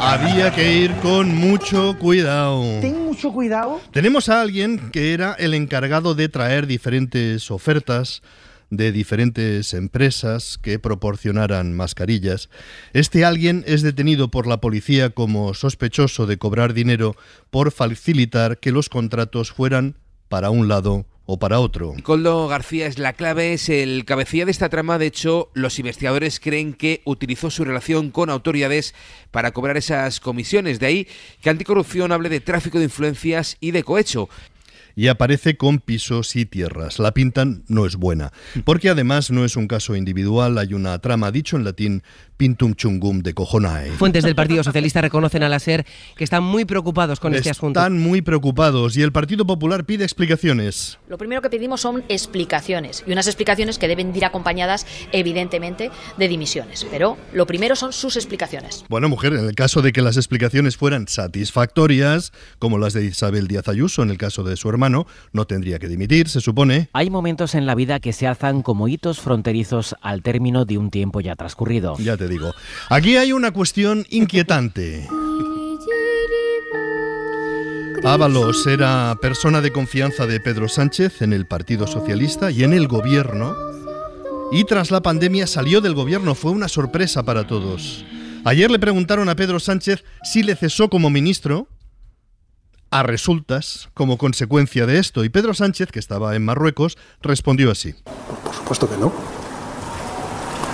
Había 0.00 0.50
que 0.50 0.70
ir 0.72 0.94
con 0.96 1.34
mucho 1.34 1.96
cuidado. 1.98 2.60
Ten 2.80 3.04
mucho 3.06 3.32
cuidado. 3.32 3.80
Tenemos 3.92 4.28
a 4.28 4.40
alguien 4.40 4.90
que 4.90 5.12
era 5.12 5.34
el 5.34 5.54
encargado 5.54 6.14
de 6.14 6.28
traer 6.28 6.66
diferentes 6.66 7.50
ofertas 7.50 8.22
de 8.70 8.92
diferentes 8.92 9.72
empresas 9.74 10.58
que 10.60 10.78
proporcionaran 10.78 11.74
mascarillas. 11.74 12.48
Este 12.92 13.24
alguien 13.24 13.62
es 13.66 13.82
detenido 13.82 14.30
por 14.30 14.46
la 14.46 14.60
policía 14.60 15.10
como 15.10 15.54
sospechoso 15.54 16.26
de 16.26 16.38
cobrar 16.38 16.74
dinero 16.74 17.14
por 17.50 17.70
facilitar 17.70 18.58
que 18.58 18.72
los 18.72 18.88
contratos 18.88 19.52
fueran 19.52 19.96
para 20.28 20.50
un 20.50 20.68
lado 20.68 21.06
o 21.26 21.38
para 21.38 21.60
otro. 21.60 21.94
Coldo 22.02 22.48
García 22.48 22.86
es 22.86 22.98
la 22.98 23.14
clave, 23.14 23.54
es 23.54 23.68
el 23.68 24.04
cabecilla 24.04 24.44
de 24.44 24.50
esta 24.50 24.68
trama. 24.68 24.98
De 24.98 25.06
hecho, 25.06 25.50
los 25.54 25.78
investigadores 25.78 26.38
creen 26.38 26.74
que 26.74 27.00
utilizó 27.04 27.50
su 27.50 27.64
relación 27.64 28.10
con 28.10 28.30
autoridades 28.30 28.94
para 29.30 29.52
cobrar 29.52 29.76
esas 29.76 30.20
comisiones. 30.20 30.80
De 30.80 30.86
ahí 30.86 31.08
que 31.40 31.50
Anticorrupción 31.50 32.12
hable 32.12 32.28
de 32.28 32.40
tráfico 32.40 32.78
de 32.78 32.84
influencias 32.84 33.56
y 33.60 33.70
de 33.70 33.82
cohecho. 33.82 34.28
Y 34.96 35.08
aparece 35.08 35.56
con 35.56 35.78
pisos 35.78 36.36
y 36.36 36.46
tierras. 36.46 36.98
La 36.98 37.12
pinta 37.12 37.44
no 37.68 37.86
es 37.86 37.96
buena, 37.96 38.32
porque 38.64 38.90
además 38.90 39.30
no 39.30 39.44
es 39.44 39.56
un 39.56 39.66
caso 39.66 39.96
individual, 39.96 40.58
hay 40.58 40.74
una 40.74 40.98
trama, 40.98 41.30
dicho 41.30 41.56
en 41.56 41.64
latín, 41.64 42.02
pintum 42.36 42.74
chungum 42.74 43.20
de 43.20 43.34
cojonae. 43.34 43.90
Fuentes 43.92 44.24
del 44.24 44.34
Partido 44.34 44.64
Socialista 44.64 45.00
reconocen 45.00 45.42
a 45.42 45.48
la 45.48 45.58
SER 45.58 45.86
que 46.16 46.24
están 46.24 46.42
muy 46.42 46.64
preocupados 46.64 47.20
con 47.20 47.34
este 47.34 47.50
asunto. 47.50 47.80
Están 47.80 47.98
muy 47.98 48.22
preocupados 48.22 48.96
y 48.96 49.02
el 49.02 49.12
Partido 49.12 49.46
Popular 49.46 49.84
pide 49.84 50.04
explicaciones. 50.04 50.98
Lo 51.08 51.18
primero 51.18 51.42
que 51.42 51.50
pedimos 51.50 51.80
son 51.80 52.04
explicaciones 52.08 53.04
y 53.06 53.12
unas 53.12 53.26
explicaciones 53.26 53.78
que 53.78 53.88
deben 53.88 54.14
ir 54.14 54.24
acompañadas 54.24 54.86
evidentemente 55.12 55.90
de 56.18 56.28
dimisiones. 56.28 56.86
Pero 56.90 57.16
lo 57.32 57.46
primero 57.46 57.76
son 57.76 57.92
sus 57.92 58.16
explicaciones. 58.16 58.84
Bueno, 58.88 59.08
mujer, 59.08 59.34
en 59.34 59.46
el 59.46 59.54
caso 59.54 59.82
de 59.82 59.92
que 59.92 60.02
las 60.02 60.16
explicaciones 60.16 60.76
fueran 60.76 61.08
satisfactorias, 61.08 62.32
como 62.58 62.78
las 62.78 62.92
de 62.92 63.04
Isabel 63.04 63.48
Díaz 63.48 63.68
Ayuso 63.68 64.02
en 64.02 64.10
el 64.10 64.18
caso 64.18 64.42
de 64.42 64.56
su 64.56 64.68
hermano, 64.68 64.83
no 64.88 65.46
tendría 65.46 65.78
que 65.78 65.88
dimitir, 65.88 66.28
se 66.28 66.40
supone. 66.40 66.88
Hay 66.92 67.10
momentos 67.10 67.54
en 67.54 67.66
la 67.66 67.74
vida 67.74 68.00
que 68.00 68.12
se 68.12 68.26
alzan 68.26 68.62
como 68.62 68.88
hitos 68.88 69.20
fronterizos 69.20 69.96
al 70.00 70.22
término 70.22 70.64
de 70.64 70.78
un 70.78 70.90
tiempo 70.90 71.20
ya 71.20 71.36
transcurrido. 71.36 71.96
Ya 71.98 72.16
te 72.16 72.28
digo. 72.28 72.52
Aquí 72.88 73.16
hay 73.16 73.32
una 73.32 73.52
cuestión 73.52 74.06
inquietante. 74.10 75.06
Ábalos 78.04 78.66
era 78.66 79.16
persona 79.22 79.62
de 79.62 79.72
confianza 79.72 80.26
de 80.26 80.38
Pedro 80.38 80.68
Sánchez 80.68 81.22
en 81.22 81.32
el 81.32 81.46
Partido 81.46 81.86
Socialista 81.86 82.50
y 82.50 82.62
en 82.62 82.74
el 82.74 82.86
gobierno. 82.86 83.56
Y 84.52 84.64
tras 84.64 84.90
la 84.90 85.00
pandemia 85.00 85.46
salió 85.46 85.80
del 85.80 85.94
gobierno, 85.94 86.34
fue 86.34 86.50
una 86.50 86.68
sorpresa 86.68 87.22
para 87.22 87.46
todos. 87.46 88.04
Ayer 88.44 88.70
le 88.70 88.78
preguntaron 88.78 89.30
a 89.30 89.36
Pedro 89.36 89.58
Sánchez 89.58 90.04
si 90.22 90.42
le 90.42 90.54
cesó 90.54 90.90
como 90.90 91.08
ministro 91.08 91.66
a 92.94 93.02
resultas 93.02 93.88
como 93.92 94.18
consecuencia 94.18 94.86
de 94.86 94.98
esto. 94.98 95.24
Y 95.24 95.28
Pedro 95.28 95.52
Sánchez, 95.52 95.90
que 95.90 95.98
estaba 95.98 96.36
en 96.36 96.44
Marruecos, 96.44 96.96
respondió 97.22 97.72
así. 97.72 97.92
Por 98.44 98.54
supuesto 98.54 98.88
que 98.88 98.96
no. 98.96 99.12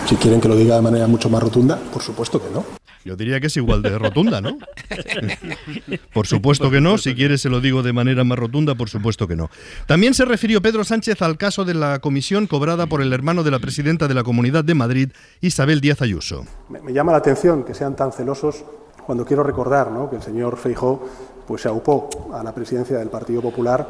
Si 0.06 0.16
quieren 0.16 0.38
que 0.38 0.48
lo 0.48 0.54
diga 0.54 0.76
de 0.76 0.82
manera 0.82 1.06
mucho 1.06 1.30
más 1.30 1.42
rotunda, 1.42 1.78
por 1.90 2.02
supuesto 2.02 2.38
que 2.38 2.50
no. 2.52 2.62
Yo 3.06 3.16
diría 3.16 3.40
que 3.40 3.46
es 3.46 3.56
igual 3.56 3.80
de 3.80 3.98
rotunda, 3.98 4.42
¿no? 4.42 4.58
Por 6.12 6.26
supuesto 6.26 6.70
que 6.70 6.82
no, 6.82 6.98
si 6.98 7.14
quieres 7.14 7.40
se 7.40 7.48
lo 7.48 7.62
digo 7.62 7.82
de 7.82 7.94
manera 7.94 8.24
más 8.24 8.38
rotunda, 8.38 8.74
por 8.74 8.90
supuesto 8.90 9.26
que 9.26 9.36
no. 9.36 9.48
También 9.86 10.12
se 10.12 10.26
refirió 10.26 10.60
Pedro 10.60 10.84
Sánchez 10.84 11.22
al 11.22 11.38
caso 11.38 11.64
de 11.64 11.72
la 11.72 12.00
comisión 12.00 12.46
cobrada 12.46 12.86
por 12.86 13.00
el 13.00 13.14
hermano 13.14 13.42
de 13.42 13.50
la 13.50 13.58
presidenta 13.58 14.06
de 14.06 14.12
la 14.12 14.22
Comunidad 14.22 14.64
de 14.64 14.74
Madrid, 14.74 15.12
Isabel 15.40 15.80
Díaz 15.80 16.02
Ayuso. 16.02 16.44
Me, 16.68 16.82
me 16.82 16.92
llama 16.92 17.12
la 17.12 17.18
atención 17.18 17.64
que 17.64 17.72
sean 17.72 17.96
tan 17.96 18.12
celosos 18.12 18.64
cuando 19.06 19.24
quiero 19.24 19.42
recordar 19.42 19.90
¿no? 19.90 20.10
que 20.10 20.16
el 20.16 20.22
señor 20.22 20.58
Feijó 20.58 21.02
pues, 21.50 21.62
se 21.62 21.68
aupó 21.68 22.08
a 22.32 22.44
la 22.44 22.54
presidencia 22.54 22.96
del 22.96 23.08
Partido 23.08 23.42
Popular 23.42 23.84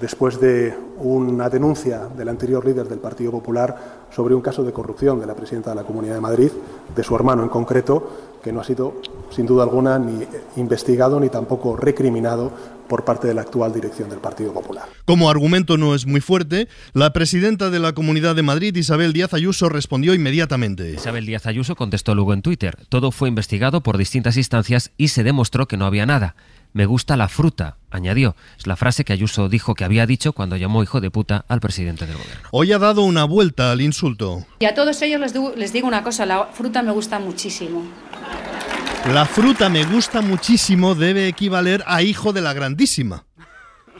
después 0.00 0.40
de 0.40 0.74
una 0.98 1.48
denuncia 1.48 2.08
del 2.08 2.28
anterior 2.28 2.66
líder 2.66 2.88
del 2.88 2.98
Partido 2.98 3.30
Popular 3.30 4.08
sobre 4.12 4.34
un 4.34 4.40
caso 4.40 4.64
de 4.64 4.72
corrupción 4.72 5.20
de 5.20 5.26
la 5.26 5.36
presidenta 5.36 5.70
de 5.70 5.76
la 5.76 5.84
Comunidad 5.84 6.16
de 6.16 6.20
Madrid, 6.20 6.50
de 6.92 7.04
su 7.04 7.14
hermano 7.14 7.44
en 7.44 7.50
concreto, 7.50 8.10
que 8.42 8.52
no 8.52 8.60
ha 8.60 8.64
sido, 8.64 9.00
sin 9.30 9.46
duda 9.46 9.62
alguna, 9.62 9.96
ni 9.96 10.26
investigado 10.56 11.20
ni 11.20 11.28
tampoco 11.28 11.76
recriminado 11.76 12.50
por 12.88 13.04
parte 13.04 13.28
de 13.28 13.34
la 13.34 13.42
actual 13.42 13.72
dirección 13.72 14.10
del 14.10 14.18
Partido 14.18 14.52
Popular. 14.52 14.88
Como 15.04 15.30
argumento 15.30 15.76
no 15.78 15.94
es 15.94 16.06
muy 16.06 16.20
fuerte, 16.20 16.66
la 16.94 17.12
presidenta 17.12 17.70
de 17.70 17.78
la 17.78 17.92
Comunidad 17.92 18.34
de 18.34 18.42
Madrid, 18.42 18.74
Isabel 18.74 19.12
Díaz 19.12 19.34
Ayuso, 19.34 19.68
respondió 19.68 20.14
inmediatamente. 20.14 20.90
Isabel 20.90 21.26
Díaz 21.26 21.46
Ayuso 21.46 21.76
contestó 21.76 22.16
luego 22.16 22.34
en 22.34 22.42
Twitter, 22.42 22.76
todo 22.88 23.12
fue 23.12 23.28
investigado 23.28 23.84
por 23.84 23.98
distintas 23.98 24.36
instancias 24.36 24.90
y 24.96 25.08
se 25.08 25.22
demostró 25.22 25.68
que 25.68 25.76
no 25.76 25.86
había 25.86 26.06
nada. 26.06 26.34
Me 26.74 26.86
gusta 26.86 27.16
la 27.16 27.28
fruta, 27.28 27.76
añadió. 27.88 28.34
Es 28.58 28.66
la 28.66 28.74
frase 28.74 29.04
que 29.04 29.12
Ayuso 29.12 29.48
dijo 29.48 29.76
que 29.76 29.84
había 29.84 30.06
dicho 30.06 30.32
cuando 30.32 30.56
llamó 30.56 30.82
hijo 30.82 31.00
de 31.00 31.08
puta 31.08 31.44
al 31.46 31.60
presidente 31.60 32.04
del 32.04 32.16
gobierno. 32.16 32.48
Hoy 32.50 32.72
ha 32.72 32.80
dado 32.80 33.02
una 33.02 33.22
vuelta 33.22 33.70
al 33.70 33.80
insulto. 33.80 34.44
Y 34.58 34.64
a 34.64 34.74
todos 34.74 35.00
ellos 35.02 35.20
les 35.20 35.32
digo, 35.32 35.54
les 35.56 35.72
digo 35.72 35.86
una 35.86 36.02
cosa, 36.02 36.26
la 36.26 36.46
fruta 36.46 36.82
me 36.82 36.90
gusta 36.90 37.20
muchísimo. 37.20 37.84
La 39.12 39.24
fruta 39.24 39.68
me 39.68 39.84
gusta 39.84 40.20
muchísimo 40.20 40.96
debe 40.96 41.28
equivaler 41.28 41.84
a 41.86 42.02
hijo 42.02 42.32
de 42.32 42.40
la 42.40 42.52
grandísima. 42.52 43.24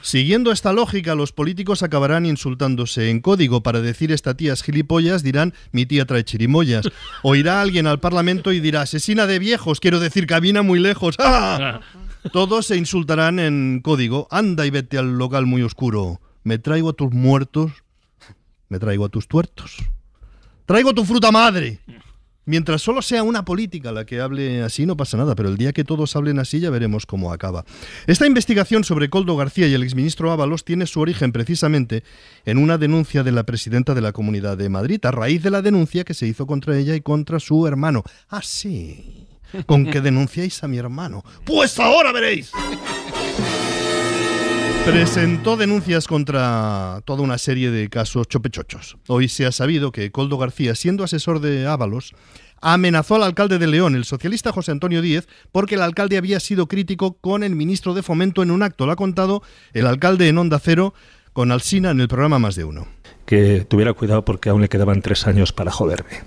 Siguiendo 0.01 0.51
esta 0.51 0.73
lógica, 0.73 1.15
los 1.15 1.31
políticos 1.31 1.81
acabarán 1.81 2.25
insultándose 2.25 3.09
en 3.09 3.21
código. 3.21 3.63
Para 3.63 3.79
decir 3.79 4.11
esta 4.11 4.35
tía 4.35 4.51
es 4.51 4.63
gilipollas, 4.63 5.23
dirán 5.23 5.53
mi 5.71 5.85
tía 5.85 6.05
trae 6.05 6.25
chirimoyas. 6.25 6.89
O 7.23 7.35
irá 7.35 7.61
alguien 7.61 7.87
al 7.87 8.01
Parlamento 8.01 8.51
y 8.51 8.59
dirá 8.59 8.81
asesina 8.81 9.27
de 9.27 9.39
viejos, 9.39 9.79
quiero 9.79 10.01
decir 10.01 10.27
camina 10.27 10.61
muy 10.61 10.79
lejos. 10.79 11.15
¡Ah! 11.19 11.79
Todos 12.31 12.67
se 12.67 12.77
insultarán 12.77 13.39
en 13.39 13.81
código. 13.83 14.27
Anda 14.31 14.65
y 14.65 14.69
vete 14.69 14.97
al 14.97 15.17
local 15.17 15.45
muy 15.45 15.61
oscuro. 15.61 16.21
Me 16.43 16.57
traigo 16.59 16.89
a 16.89 16.93
tus 16.93 17.11
muertos, 17.11 17.71
me 18.69 18.79
traigo 18.79 19.05
a 19.05 19.09
tus 19.09 19.27
tuertos. 19.27 19.77
Traigo 20.65 20.93
tu 20.93 21.05
fruta 21.05 21.31
madre. 21.31 21.79
Mientras 22.47 22.83
solo 22.83 23.01
sea 23.01 23.23
una 23.23 23.43
política 23.43 23.91
la 23.91 24.05
que 24.05 24.21
hable 24.21 24.61
así, 24.61 24.85
no 24.85 24.95
pasa 24.95 25.17
nada, 25.17 25.33
pero 25.33 25.49
el 25.49 25.57
día 25.57 25.73
que 25.73 25.83
todos 25.83 26.15
hablen 26.15 26.37
así 26.37 26.59
ya 26.59 26.69
veremos 26.69 27.07
cómo 27.07 27.33
acaba. 27.33 27.65
Esta 28.05 28.27
investigación 28.27 28.83
sobre 28.83 29.09
Coldo 29.09 29.35
García 29.35 29.67
y 29.67 29.73
el 29.73 29.81
exministro 29.81 30.31
Ábalos 30.31 30.63
tiene 30.63 30.85
su 30.85 30.99
origen 30.99 31.31
precisamente 31.31 32.03
en 32.45 32.59
una 32.59 32.77
denuncia 32.77 33.23
de 33.23 33.31
la 33.31 33.43
presidenta 33.45 33.95
de 33.95 34.01
la 34.01 34.11
Comunidad 34.11 34.57
de 34.57 34.69
Madrid, 34.69 35.03
a 35.05 35.11
raíz 35.11 35.41
de 35.41 35.49
la 35.49 35.63
denuncia 35.63 36.03
que 36.03 36.13
se 36.13 36.27
hizo 36.27 36.45
contra 36.45 36.77
ella 36.77 36.95
y 36.95 37.01
contra 37.01 37.39
su 37.39 37.65
hermano. 37.65 38.03
Ah, 38.29 38.41
sí. 38.43 39.34
¿Con 39.65 39.85
qué 39.85 40.01
denunciáis 40.01 40.63
a 40.63 40.67
mi 40.67 40.77
hermano? 40.77 41.23
Pues 41.45 41.79
ahora 41.79 42.11
veréis. 42.11 42.51
Presentó 44.85 45.57
denuncias 45.57 46.07
contra 46.07 47.01
toda 47.05 47.23
una 47.23 47.39
serie 47.39 47.71
de 47.71 47.89
casos 47.89 48.27
chopechochos. 48.27 48.97
Hoy 49.07 49.27
se 49.27 49.47
ha 49.47 49.51
sabido 49.51 49.91
que 49.91 50.11
Coldo 50.11 50.37
García, 50.37 50.75
siendo 50.75 51.03
asesor 51.03 51.39
de 51.39 51.65
Ábalos, 51.65 52.13
amenazó 52.61 53.15
al 53.15 53.23
alcalde 53.23 53.57
de 53.57 53.65
León, 53.65 53.95
el 53.95 54.05
socialista 54.05 54.51
José 54.51 54.71
Antonio 54.71 55.01
Díez, 55.01 55.27
porque 55.51 55.75
el 55.75 55.81
alcalde 55.81 56.17
había 56.17 56.39
sido 56.39 56.67
crítico 56.67 57.13
con 57.13 57.43
el 57.43 57.55
ministro 57.55 57.95
de 57.95 58.03
Fomento 58.03 58.43
en 58.43 58.51
un 58.51 58.61
acto. 58.61 58.85
Lo 58.85 58.91
ha 58.91 58.95
contado 58.95 59.41
el 59.73 59.87
alcalde 59.87 60.27
en 60.27 60.37
Onda 60.37 60.59
Cero 60.59 60.93
con 61.33 61.51
Alsina 61.51 61.89
en 61.89 62.01
el 62.01 62.07
programa 62.07 62.37
Más 62.39 62.55
de 62.55 62.63
Uno. 62.63 62.94
Que 63.25 63.65
tuviera 63.67 63.93
cuidado 63.93 64.23
porque 64.23 64.49
aún 64.49 64.61
le 64.61 64.69
quedaban 64.69 65.01
tres 65.01 65.25
años 65.27 65.51
para 65.51 65.71
joderme. 65.71 66.23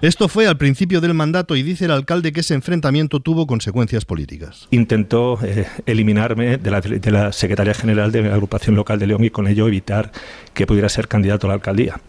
Esto 0.00 0.28
fue 0.28 0.46
al 0.46 0.56
principio 0.56 1.00
del 1.00 1.14
mandato 1.14 1.56
y 1.56 1.62
dice 1.62 1.84
el 1.84 1.90
alcalde 1.90 2.32
que 2.32 2.40
ese 2.40 2.54
enfrentamiento 2.54 3.20
tuvo 3.20 3.46
consecuencias 3.46 4.04
políticas. 4.04 4.68
Intentó 4.70 5.38
eh, 5.42 5.66
eliminarme 5.86 6.58
de 6.58 6.70
la, 6.70 6.80
de 6.80 7.10
la 7.10 7.32
Secretaría 7.32 7.74
General 7.74 8.10
de 8.12 8.22
la 8.22 8.34
Agrupación 8.34 8.76
Local 8.76 8.98
de 8.98 9.08
León 9.08 9.24
y 9.24 9.30
con 9.30 9.46
ello 9.48 9.66
evitar 9.66 10.12
que 10.54 10.66
pudiera 10.66 10.88
ser 10.88 11.08
candidato 11.08 11.46
a 11.46 11.48
la 11.48 11.54
alcaldía. 11.54 12.00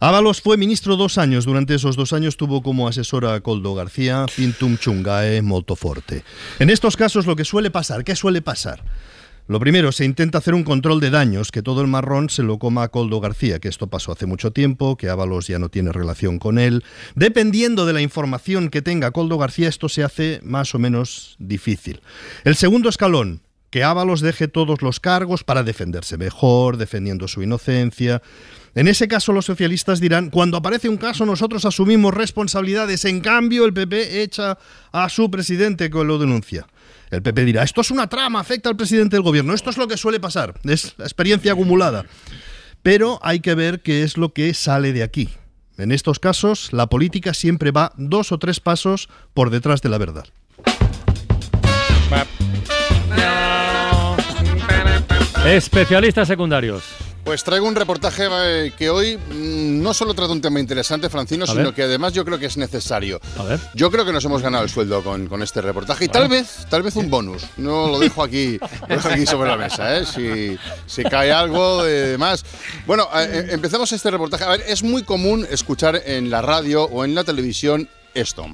Ábalos 0.00 0.40
fue 0.40 0.56
ministro 0.56 0.96
dos 0.96 1.16
años. 1.16 1.44
Durante 1.44 1.76
esos 1.76 1.94
dos 1.94 2.12
años 2.12 2.36
tuvo 2.36 2.60
como 2.60 2.88
asesora 2.88 3.34
a 3.34 3.40
Coldo 3.40 3.76
García, 3.76 4.26
Pintum 4.34 4.76
Chungae, 4.76 5.42
Moltoforte. 5.42 6.24
En 6.58 6.70
estos 6.70 6.96
casos 6.96 7.26
lo 7.26 7.36
que 7.36 7.44
suele 7.44 7.70
pasar, 7.70 8.02
¿qué 8.02 8.16
suele 8.16 8.42
pasar? 8.42 8.82
Lo 9.48 9.58
primero, 9.58 9.90
se 9.90 10.04
intenta 10.04 10.38
hacer 10.38 10.54
un 10.54 10.62
control 10.62 11.00
de 11.00 11.10
daños, 11.10 11.50
que 11.50 11.62
todo 11.62 11.80
el 11.80 11.88
marrón 11.88 12.30
se 12.30 12.44
lo 12.44 12.58
coma 12.58 12.84
a 12.84 12.88
Coldo 12.88 13.20
García, 13.20 13.58
que 13.58 13.68
esto 13.68 13.88
pasó 13.88 14.12
hace 14.12 14.26
mucho 14.26 14.52
tiempo, 14.52 14.96
que 14.96 15.08
Ábalos 15.08 15.48
ya 15.48 15.58
no 15.58 15.68
tiene 15.68 15.90
relación 15.90 16.38
con 16.38 16.58
él. 16.58 16.84
Dependiendo 17.16 17.84
de 17.84 17.92
la 17.92 18.00
información 18.00 18.68
que 18.68 18.82
tenga 18.82 19.10
Coldo 19.10 19.38
García, 19.38 19.68
esto 19.68 19.88
se 19.88 20.04
hace 20.04 20.40
más 20.44 20.74
o 20.76 20.78
menos 20.78 21.34
difícil. 21.40 22.00
El 22.44 22.54
segundo 22.54 22.88
escalón, 22.88 23.42
que 23.72 23.82
Ábalos 23.82 24.20
deje 24.20 24.48
todos 24.48 24.82
los 24.82 25.00
cargos 25.00 25.44
para 25.44 25.62
defenderse 25.62 26.18
mejor, 26.18 26.76
defendiendo 26.76 27.26
su 27.26 27.42
inocencia. 27.42 28.22
En 28.74 28.86
ese 28.86 29.08
caso 29.08 29.32
los 29.32 29.46
socialistas 29.46 29.98
dirán, 29.98 30.28
cuando 30.28 30.58
aparece 30.58 30.90
un 30.90 30.98
caso 30.98 31.26
nosotros 31.26 31.64
asumimos 31.64 32.12
responsabilidades, 32.14 33.06
en 33.06 33.20
cambio 33.20 33.64
el 33.64 33.72
PP 33.72 34.22
echa 34.22 34.58
a 34.92 35.08
su 35.08 35.30
presidente 35.30 35.90
que 35.90 36.04
lo 36.04 36.18
denuncia. 36.18 36.66
El 37.12 37.20
PP 37.20 37.44
dirá, 37.44 37.62
esto 37.62 37.82
es 37.82 37.90
una 37.90 38.08
trama, 38.08 38.40
afecta 38.40 38.70
al 38.70 38.76
presidente 38.76 39.16
del 39.16 39.22
gobierno, 39.22 39.52
esto 39.52 39.68
es 39.68 39.76
lo 39.76 39.86
que 39.86 39.98
suele 39.98 40.18
pasar, 40.18 40.54
es 40.64 40.94
la 40.96 41.04
experiencia 41.04 41.52
acumulada. 41.52 42.06
Pero 42.82 43.18
hay 43.22 43.40
que 43.40 43.54
ver 43.54 43.82
qué 43.82 44.02
es 44.02 44.16
lo 44.16 44.32
que 44.32 44.54
sale 44.54 44.94
de 44.94 45.02
aquí. 45.02 45.28
En 45.76 45.92
estos 45.92 46.18
casos, 46.18 46.72
la 46.72 46.86
política 46.86 47.34
siempre 47.34 47.70
va 47.70 47.92
dos 47.98 48.32
o 48.32 48.38
tres 48.38 48.60
pasos 48.60 49.10
por 49.34 49.50
detrás 49.50 49.82
de 49.82 49.90
la 49.90 49.98
verdad. 49.98 50.24
Especialistas 55.44 56.28
secundarios. 56.28 57.01
Pues 57.24 57.44
traigo 57.44 57.68
un 57.68 57.76
reportaje 57.76 58.26
eh, 58.30 58.72
que 58.76 58.90
hoy 58.90 59.16
mm, 59.16 59.80
no 59.80 59.94
solo 59.94 60.12
trata 60.12 60.32
un 60.32 60.40
tema 60.40 60.58
interesante, 60.58 61.08
Francino, 61.08 61.44
A 61.44 61.46
sino 61.46 61.64
ver. 61.66 61.74
que 61.74 61.82
además 61.84 62.12
yo 62.12 62.24
creo 62.24 62.36
que 62.38 62.46
es 62.46 62.56
necesario. 62.56 63.20
A 63.38 63.44
ver. 63.44 63.60
Yo 63.74 63.92
creo 63.92 64.04
que 64.04 64.12
nos 64.12 64.24
hemos 64.24 64.42
ganado 64.42 64.64
el 64.64 64.70
sueldo 64.70 65.04
con, 65.04 65.28
con 65.28 65.40
este 65.42 65.60
reportaje 65.60 66.06
y 66.06 66.08
tal 66.08 66.26
vez, 66.28 66.66
tal 66.68 66.82
vez 66.82 66.96
un 66.96 67.08
bonus. 67.10 67.44
No 67.56 67.86
lo 67.86 68.00
dejo 68.00 68.24
aquí, 68.24 68.58
lo 68.88 68.96
dejo 68.96 69.08
aquí 69.08 69.24
sobre 69.24 69.50
la 69.50 69.56
mesa, 69.56 69.98
¿eh? 69.98 70.04
si, 70.04 70.58
si 70.86 71.04
cae 71.04 71.30
algo 71.30 71.84
de 71.84 72.18
más. 72.18 72.44
Bueno, 72.86 73.04
eh, 73.14 73.28
eh, 73.30 73.46
empezamos 73.50 73.92
este 73.92 74.10
reportaje. 74.10 74.42
A 74.44 74.48
ver, 74.48 74.64
es 74.66 74.82
muy 74.82 75.04
común 75.04 75.46
escuchar 75.48 76.02
en 76.04 76.28
la 76.28 76.42
radio 76.42 76.84
o 76.84 77.04
en 77.04 77.14
la 77.14 77.22
televisión 77.22 77.88
esto. 78.14 78.46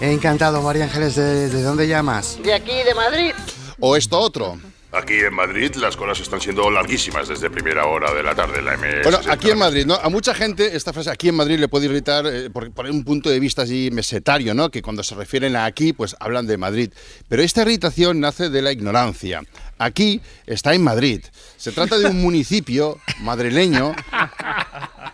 Encantado, 0.00 0.62
María 0.62 0.84
Ángeles. 0.84 1.16
¿De, 1.16 1.48
de 1.50 1.62
dónde 1.62 1.88
llamas? 1.88 2.38
De 2.42 2.54
aquí, 2.54 2.72
de 2.84 2.94
Madrid. 2.94 3.32
O 3.80 3.96
esto 3.96 4.20
otro. 4.20 4.56
Aquí 4.94 5.14
en 5.14 5.34
Madrid 5.34 5.74
las 5.74 5.96
colas 5.96 6.20
están 6.20 6.40
siendo 6.40 6.70
larguísimas 6.70 7.26
desde 7.26 7.50
primera 7.50 7.86
hora 7.86 8.14
de 8.14 8.22
la 8.22 8.34
tarde 8.34 8.60
en 8.60 8.64
la 8.64 8.74
M. 8.74 9.02
Bueno, 9.02 9.18
aquí 9.28 9.50
en 9.50 9.58
Madrid, 9.58 9.84
¿no? 9.86 9.94
A 9.94 10.08
mucha 10.08 10.34
gente 10.34 10.76
esta 10.76 10.92
frase 10.92 11.10
aquí 11.10 11.28
en 11.28 11.34
Madrid 11.34 11.58
le 11.58 11.66
puede 11.66 11.86
irritar 11.86 12.24
eh, 12.26 12.48
por, 12.48 12.70
por 12.72 12.86
un 12.86 13.02
punto 13.02 13.28
de 13.28 13.40
vista 13.40 13.62
así 13.62 13.90
mesetario, 13.92 14.54
¿no? 14.54 14.70
Que 14.70 14.82
cuando 14.82 15.02
se 15.02 15.16
refieren 15.16 15.56
a 15.56 15.64
aquí, 15.64 15.92
pues 15.92 16.14
hablan 16.20 16.46
de 16.46 16.58
Madrid. 16.58 16.92
Pero 17.28 17.42
esta 17.42 17.62
irritación 17.62 18.20
nace 18.20 18.50
de 18.50 18.62
la 18.62 18.70
ignorancia. 18.70 19.42
Aquí 19.78 20.20
está 20.46 20.74
en 20.74 20.84
Madrid. 20.84 21.24
Se 21.56 21.72
trata 21.72 21.98
de 21.98 22.06
un 22.06 22.20
municipio 22.22 22.98
madrileño 23.20 23.96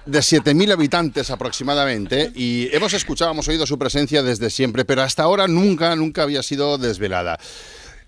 de 0.05 0.19
7.000 0.19 0.73
habitantes 0.73 1.31
aproximadamente 1.31 2.33
y 2.35 2.69
hemos 2.73 2.93
escuchado, 2.93 3.31
hemos 3.31 3.49
oído 3.49 3.67
su 3.67 3.79
presencia 3.79 4.23
desde 4.23 4.51
siempre, 4.51 4.85
pero 4.85 5.03
hasta 5.03 5.23
ahora 5.23 5.49
nunca, 5.49 5.97
nunca 5.97 6.23
había 6.23 6.43
sido 6.43 6.77
desvelada. 6.77 7.39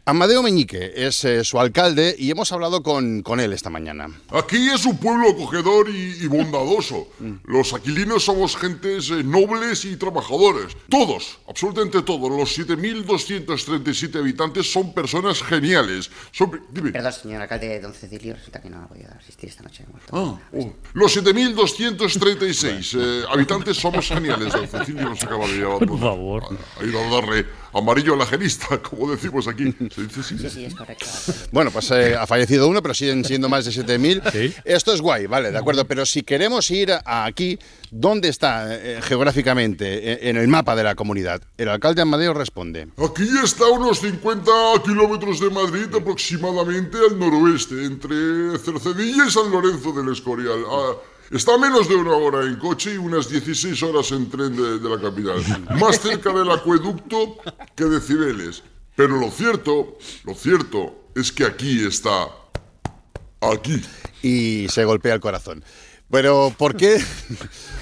Amadeo 0.05 0.43
Meñique 0.43 0.93
es 0.97 1.25
eh, 1.25 1.45
su 1.45 1.61
alcalde 1.61 2.17
y 2.19 2.29
hemos 2.33 2.51
hablado 2.51 2.83
con, 2.83 3.23
con 3.23 3.39
él 3.39 3.53
esta 3.53 3.71
mañana. 3.71 4.09
Aquí 4.31 4.69
es 4.69 4.85
un 4.85 4.99
pueblo 4.99 5.31
acogedor 5.31 5.89
y, 5.89 6.17
y 6.21 6.27
bondadoso. 6.27 7.07
Los 7.45 7.73
aquilinos 7.73 8.25
somos 8.25 8.57
gentes 8.57 9.11
eh, 9.11 9.23
nobles 9.23 9.85
y 9.85 9.97
trabajadores. 9.97 10.77
Todos, 10.89 11.39
absolutamente 11.49 12.03
todos, 12.03 12.29
los 12.31 12.59
7.237 12.59 14.19
habitantes 14.19 14.73
son 14.73 14.93
personas 14.93 15.41
geniales. 15.41 16.11
Son, 16.33 16.51
dime. 16.73 16.91
Perdón, 16.91 17.13
señor 17.13 17.43
alcalde, 17.43 17.79
don 17.79 17.95
Cecilio, 17.95 18.35
resulta 18.35 18.61
que 18.61 18.71
no 18.71 18.83
ha 18.83 18.89
podido 18.89 19.09
asistir 19.17 19.51
esta 19.51 19.63
noche. 19.63 19.85
Ah, 20.11 20.37
oh. 20.53 20.73
Los 20.95 21.17
7.236 21.17 22.99
eh, 22.99 23.25
habitantes 23.31 23.77
somos 23.77 24.09
geniales. 24.09 24.53
Don 24.53 24.67
Cecilio 24.67 25.09
nos 25.09 25.23
acaba 25.23 25.47
de 25.47 25.59
llevar. 25.59 25.87
Por 25.87 26.01
favor. 26.01 26.59
Ha 26.81 26.85
ido 26.85 26.99
a 26.99 27.09
darle 27.09 27.47
amarillo 27.73 28.15
a 28.15 28.17
la 28.17 28.27
genista, 28.27 28.79
como 28.83 29.11
decimos 29.11 29.49
aquí. 29.49 29.75
¿Se 29.95 30.03
dice 30.03 30.21
así? 30.21 30.39
Sí, 30.39 30.51
sí, 30.51 30.65
es 30.65 30.75
correcto. 30.75 31.07
Bueno, 31.51 31.71
pues 31.71 31.91
eh, 31.91 32.15
ha 32.17 32.27
fallecido 32.27 32.69
uno, 32.69 32.83
pero 32.83 32.95
siguen 32.95 33.25
siendo 33.25 33.49
más 33.49 33.65
de 33.65 33.71
7.000. 33.71 34.63
Esto 34.65 34.93
es 34.93 35.01
guay, 35.01 35.27
vale, 35.27 35.51
de 35.51 35.59
acuerdo. 35.59 35.85
Pero 35.87 36.07
si 36.07 36.23
queremos 36.23 36.71
ir 36.71 36.93
a 36.93 37.25
aquí, 37.25 37.59
¿dónde 37.91 38.29
está 38.29 38.75
eh, 38.75 39.01
geográficamente 39.03 40.13
eh, 40.13 40.29
en 40.29 40.37
el 40.37 40.49
mapa 40.49 40.77
de 40.77 40.85
la 40.85 40.95
comunidad? 40.95 41.43
El 41.57 41.69
alcalde 41.69 42.03
Amadeo 42.03 42.35
responde. 42.35 42.89
Aquí 42.99 43.29
está 43.43 43.65
a 43.65 43.71
unos 43.71 44.01
50 44.01 44.51
kilómetros 44.85 45.41
de 45.41 45.51
Madrid, 45.51 45.87
aproximadamente 45.95 46.99
al 46.99 47.19
noroeste, 47.19 47.85
entre 47.85 48.59
Cercedilla 48.59 49.27
y 49.27 49.31
San 49.31 49.51
Lorenzo 49.51 49.93
del 49.93 50.13
Escorial. 50.13 50.65
Ah, 50.69 50.93
está 51.33 51.59
menos 51.59 51.89
de 51.89 51.97
una 51.97 52.13
hora 52.13 52.47
en 52.47 52.57
coche 52.57 52.95
y 52.95 52.99
unas 52.99 53.29
16 53.29 53.83
horas 53.83 54.13
en 54.13 54.29
tren 54.31 54.55
de, 54.55 54.89
la 54.89 55.01
capital. 55.01 55.43
Más 55.79 56.01
cerca 56.01 56.33
del 56.33 56.51
acueducto 56.51 57.39
que 57.75 57.85
de 57.85 58.01
Cibeles. 58.01 58.63
Pero 58.95 59.19
lo 59.19 59.31
cierto, 59.31 59.99
lo 60.25 60.35
cierto 60.35 61.09
es 61.15 61.33
que 61.33 61.45
aquí 61.45 61.85
está. 61.87 62.29
Aquí. 63.41 63.83
Y 64.23 64.67
se 64.69 64.85
golpea 64.85 65.15
el 65.15 65.21
corazón. 65.21 65.65
Pero 66.11 66.55
¿por 66.59 66.77
qué, 66.77 67.03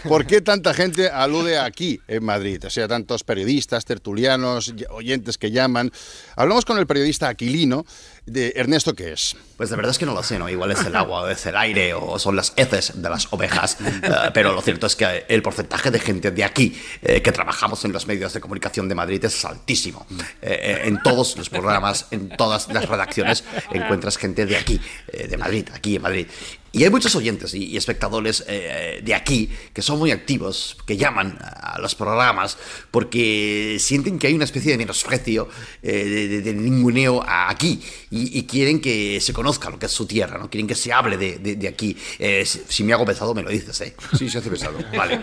¿por 0.08 0.24
qué 0.24 0.40
tanta 0.40 0.72
gente 0.72 1.08
alude 1.08 1.58
aquí 1.58 2.00
en 2.06 2.24
Madrid? 2.24 2.64
O 2.64 2.70
sea, 2.70 2.86
tantos 2.86 3.24
periodistas, 3.24 3.84
tertulianos, 3.84 4.72
oyentes 4.90 5.36
que 5.36 5.50
llaman. 5.50 5.90
Hablamos 6.36 6.64
con 6.64 6.78
el 6.78 6.86
periodista 6.86 7.28
Aquilino 7.28 7.84
de 8.26 8.52
Ernesto, 8.54 8.94
¿qué 8.94 9.14
es? 9.14 9.36
Pues 9.61 9.68
de 9.68 9.77
verdad 9.77 9.90
es 9.90 9.99
que 9.99 10.07
no 10.07 10.14
lo 10.14 10.23
sé, 10.23 10.38
¿no? 10.38 10.49
Igual 10.49 10.70
es 10.70 10.87
el 10.87 10.96
agua, 10.96 11.20
o 11.20 11.29
es 11.29 11.44
el 11.44 11.55
aire, 11.55 11.92
o 11.92 12.18
son 12.18 12.35
las 12.35 12.55
heces 12.57 12.92
de 12.94 13.11
las 13.11 13.31
ovejas. 13.31 13.77
Eh, 13.83 14.31
pero 14.33 14.55
lo 14.55 14.62
cierto 14.62 14.87
es 14.87 14.96
que 14.96 15.27
el 15.29 15.42
porcentaje 15.42 15.90
de 15.90 15.99
gente 16.01 16.31
de 16.31 16.44
aquí 16.44 16.81
eh, 17.03 17.20
que 17.20 17.31
trabajamos 17.31 17.85
en 17.85 17.92
los 17.92 18.07
medios 18.07 18.33
de 18.33 18.40
comunicación 18.40 18.88
de 18.88 18.94
Madrid 18.94 19.23
es 19.23 19.44
altísimo. 19.44 20.07
Eh, 20.11 20.16
eh, 20.40 20.81
en 20.85 21.03
todos 21.03 21.37
los 21.37 21.51
programas, 21.51 22.07
en 22.11 22.35
todas 22.38 22.68
las 22.73 22.88
redacciones, 22.88 23.44
encuentras 23.70 24.16
gente 24.16 24.46
de 24.46 24.57
aquí, 24.57 24.81
eh, 25.09 25.29
de 25.29 25.37
Madrid, 25.37 25.68
aquí 25.75 25.96
en 25.96 26.01
Madrid. 26.01 26.27
Y 26.73 26.85
hay 26.85 26.90
muchos 26.90 27.16
oyentes 27.16 27.53
y, 27.53 27.77
espectadores 27.77 28.44
eh, 28.46 29.01
de 29.03 29.14
aquí 29.14 29.51
que 29.75 29.83
son 29.83 29.99
muy 29.99 30.12
activos, 30.12 30.77
que 30.87 30.96
llaman 30.96 31.37
a 31.40 31.81
los 31.81 31.96
programas 31.96 32.57
porque 32.92 33.77
sienten 33.81 34.20
que 34.20 34.29
hay 34.29 34.35
una 34.35 34.44
especie 34.44 34.70
de 34.70 34.79
menosprecio, 34.79 35.49
eh, 35.83 36.05
de, 36.05 36.42
de- 36.42 36.55
ninguneo 36.55 37.25
aquí 37.27 37.83
y, 38.11 38.38
y 38.38 38.44
quieren 38.44 38.81
que 38.81 39.20
se 39.20 39.33
conozca 39.33 39.49
lo 39.70 39.78
que 39.78 39.86
es 39.86 39.92
su 39.92 40.06
tierra, 40.06 40.38
¿no? 40.38 40.48
Quieren 40.50 40.66
que 40.66 40.74
se 40.74 40.92
hable 40.92 41.16
de, 41.16 41.38
de- 41.38 41.56
de 41.56 41.68
aquí. 41.68 41.96
Eh, 42.18 42.44
si, 42.46 42.62
si 42.68 42.84
me 42.84 42.92
hago 42.92 43.04
pesado, 43.04 43.34
me 43.34 43.42
lo 43.42 43.50
dices, 43.50 43.80
¿eh? 43.80 43.94
Sí, 44.18 44.28
se 44.30 44.38
hace 44.38 44.50
pesado. 44.50 44.78
Vale. 44.96 45.20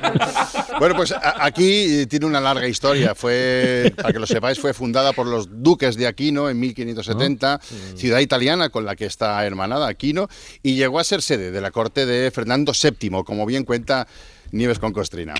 Bueno, 0.79 0.95
pues 0.95 1.11
a- 1.11 1.45
aquí 1.45 2.01
eh, 2.01 2.07
tiene 2.07 2.25
una 2.25 2.39
larga 2.41 2.67
historia. 2.67 3.15
Fue, 3.15 3.93
para 3.95 4.11
que 4.11 4.19
lo 4.19 4.27
sepáis, 4.27 4.59
fue 4.59 4.73
fundada 4.73 5.13
por 5.13 5.27
los 5.27 5.47
duques 5.63 5.95
de 5.95 6.07
Aquino 6.07 6.49
en 6.49 6.59
1570, 6.59 7.59
ciudad 7.95 8.19
italiana 8.19 8.69
con 8.69 8.85
la 8.85 8.95
que 8.95 9.05
está 9.05 9.45
hermanada 9.45 9.87
Aquino, 9.87 10.27
y 10.63 10.75
llegó 10.75 10.99
a 10.99 11.03
ser 11.03 11.21
sede 11.21 11.51
de 11.51 11.61
la 11.61 11.71
corte 11.71 12.05
de 12.05 12.31
Fernando 12.31 12.73
VII, 12.73 13.23
como 13.25 13.45
bien 13.45 13.63
cuenta 13.63 14.07
Nieves 14.51 14.79
con 14.79 14.93
Costrina. 14.93 15.33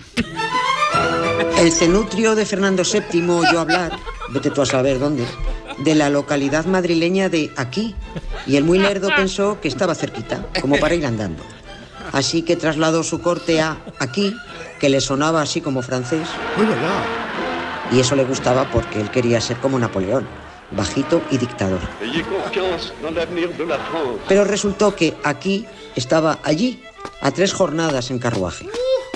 El 1.59 1.71
cenutrio 1.71 2.35
de 2.35 2.45
Fernando 2.45 2.83
VII 2.83 3.29
oyó 3.29 3.59
hablar, 3.59 3.97
vete 4.29 4.51
tú 4.51 4.61
a 4.61 4.65
saber 4.65 4.99
dónde, 4.99 5.23
de 5.79 5.95
la 5.95 6.09
localidad 6.09 6.65
madrileña 6.65 7.29
de 7.29 7.51
aquí. 7.55 7.95
Y 8.45 8.55
el 8.55 8.63
muy 8.63 8.79
lerdo 8.79 9.09
pensó 9.15 9.59
que 9.61 9.67
estaba 9.67 9.95
cerquita, 9.95 10.45
como 10.61 10.77
para 10.77 10.95
ir 10.95 11.05
andando. 11.05 11.43
Así 12.11 12.41
que 12.41 12.55
trasladó 12.55 13.03
su 13.03 13.21
corte 13.21 13.61
a 13.61 13.77
aquí, 13.99 14.33
que 14.79 14.89
le 14.89 15.01
sonaba 15.01 15.41
así 15.41 15.61
como 15.61 15.81
francés. 15.81 16.27
Y 17.91 17.99
eso 17.99 18.15
le 18.15 18.23
gustaba 18.25 18.69
porque 18.71 18.99
él 18.99 19.11
quería 19.11 19.39
ser 19.41 19.57
como 19.57 19.79
Napoleón, 19.79 20.27
bajito 20.71 21.21
y 21.31 21.37
dictador. 21.37 21.79
Pero 24.27 24.43
resultó 24.43 24.95
que 24.95 25.15
aquí 25.23 25.65
estaba 25.95 26.39
allí, 26.43 26.81
a 27.21 27.31
tres 27.31 27.53
jornadas 27.53 28.11
en 28.11 28.19
carruaje. 28.19 28.67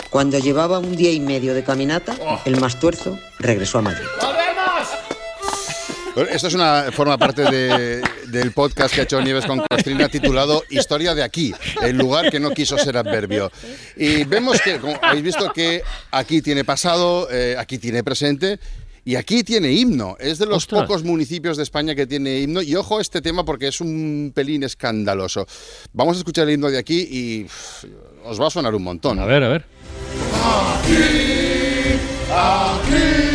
Cuando 0.10 0.40
llevaba 0.40 0.80
un 0.80 0.96
día 0.96 1.12
y 1.12 1.20
medio 1.20 1.54
de 1.54 1.64
caminata, 1.64 2.16
el 2.46 2.60
más 2.60 2.80
tuerzo 2.80 3.18
regresó 3.40 3.80
a 3.80 3.82
Madrid. 3.82 4.06
Esto 6.30 6.48
es 6.48 6.54
una 6.54 6.86
forma 6.92 7.18
parte 7.18 7.44
de- 7.44 8.02
del 8.28 8.52
podcast 8.52 8.94
que 8.94 9.02
ha 9.02 9.04
hecho 9.06 9.22
Nieves 9.22 9.46
con 9.46 9.62
Costrina 9.70 10.10
titulado 10.10 10.64
Historia 10.70 11.16
de 11.16 11.24
aquí, 11.24 11.54
el 11.82 11.98
lugar 11.98 12.30
que 12.30 12.40
no 12.40 12.52
quiso 12.52 12.78
ser 12.78 12.98
adverbio. 12.98 13.52
Y 13.96 14.24
vemos 14.26 14.60
que, 14.62 14.78
como 14.80 14.98
habéis 15.02 15.24
visto, 15.24 15.52
que 15.54 15.82
aquí 16.12 16.42
tiene 16.42 16.64
pasado, 16.66 17.28
eh, 17.32 17.56
aquí 17.58 17.78
tiene 17.78 18.04
presente. 18.04 18.60
Y 19.04 19.16
aquí 19.16 19.44
tiene 19.44 19.72
himno, 19.72 20.16
es 20.20 20.38
de 20.38 20.46
los 20.46 20.58
Ostras. 20.58 20.82
pocos 20.84 21.04
municipios 21.04 21.58
de 21.58 21.64
España 21.64 21.96
que 21.96 22.06
tiene 22.06 22.40
himno. 22.40 22.62
Y 22.62 22.76
ojo 22.76 23.00
a 23.00 23.02
este 23.02 23.20
tema 23.22 23.44
porque 23.44 23.68
es 23.70 23.82
un 23.82 24.32
pelín 24.36 24.62
escandaloso. 24.64 25.48
Vamos 25.92 26.18
a 26.18 26.20
escuchar 26.20 26.48
el 26.48 26.54
himno 26.54 26.70
de 26.70 26.78
aquí 26.78 27.00
y 27.10 27.48
os 28.24 28.40
va 28.40 28.48
a 28.48 28.52
sonar 28.52 28.76
un 28.76 28.84
montón. 28.84 29.18
A 29.18 29.26
ver, 29.26 29.44
a 29.44 29.48
ver. 29.50 29.66
Aquí, 32.30 33.31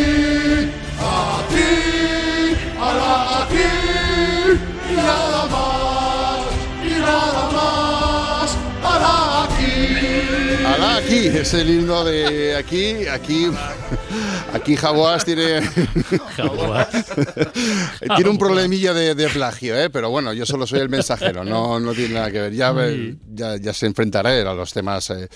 aquí. 11.07 11.27
Es 11.27 11.53
el 11.53 11.69
himno 11.69 12.03
de 12.03 12.55
aquí, 12.55 13.07
aquí, 13.07 13.47
aquí 14.53 14.75
Jaguás 14.75 15.25
tiene, 15.25 15.61
tiene 18.15 18.29
un 18.29 18.37
problemilla 18.37 18.93
de, 18.93 19.15
de 19.15 19.27
plagio, 19.29 19.77
¿eh? 19.77 19.89
pero 19.89 20.09
bueno, 20.09 20.33
yo 20.33 20.45
solo 20.45 20.67
soy 20.67 20.79
el 20.79 20.89
mensajero, 20.89 21.43
no, 21.43 21.79
no 21.79 21.93
tiene 21.93 22.15
nada 22.15 22.31
que 22.31 22.41
ver, 22.41 22.53
ya, 22.53 22.71
ve- 22.71 23.15
ya, 23.33 23.57
ya 23.57 23.73
se 23.73 23.85
enfrentará 23.85 24.29
a 24.29 24.53
los 24.53 24.73
temas 24.73 25.09
eh, 25.11 25.27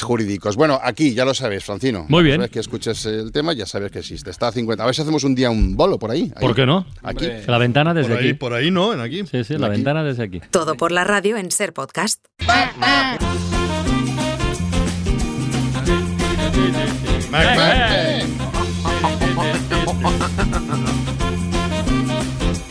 jurídicos. 0.00 0.56
Bueno, 0.56 0.78
aquí 0.82 1.14
ya 1.14 1.24
lo 1.24 1.34
sabes, 1.34 1.64
Francino. 1.64 2.06
Muy 2.08 2.22
bien. 2.24 2.36
Una 2.36 2.44
vez 2.44 2.50
que 2.50 2.60
escuches 2.60 3.04
el 3.06 3.32
tema 3.32 3.52
ya 3.52 3.66
sabes 3.66 3.90
que 3.90 4.00
existe, 4.00 4.30
está 4.30 4.48
a 4.48 4.52
50. 4.52 4.82
A 4.82 4.86
ver 4.86 4.94
si 4.94 5.02
hacemos 5.02 5.24
un 5.24 5.34
día 5.34 5.50
un 5.50 5.76
bolo 5.76 5.98
por 5.98 6.10
ahí. 6.10 6.32
ahí. 6.34 6.40
¿Por 6.40 6.54
qué 6.54 6.66
no? 6.66 6.86
Aquí. 7.02 7.28
La 7.46 7.58
ventana 7.58 7.94
desde 7.94 8.10
Por 8.10 8.18
ahí, 8.18 8.28
aquí. 8.30 8.34
por 8.38 8.52
ahí 8.54 8.70
no, 8.70 8.92
en 8.92 9.00
aquí. 9.00 9.24
Sí, 9.30 9.44
sí, 9.44 9.56
la 9.56 9.66
Aquí. 9.68 9.76
ventana 9.76 10.02
desde 10.02 10.24
aquí. 10.24 10.40
Todo 10.50 10.74
por 10.76 10.92
la 10.92 11.04
radio 11.04 11.36
en 11.36 11.50
Ser 11.50 11.72
Podcast. 11.72 12.24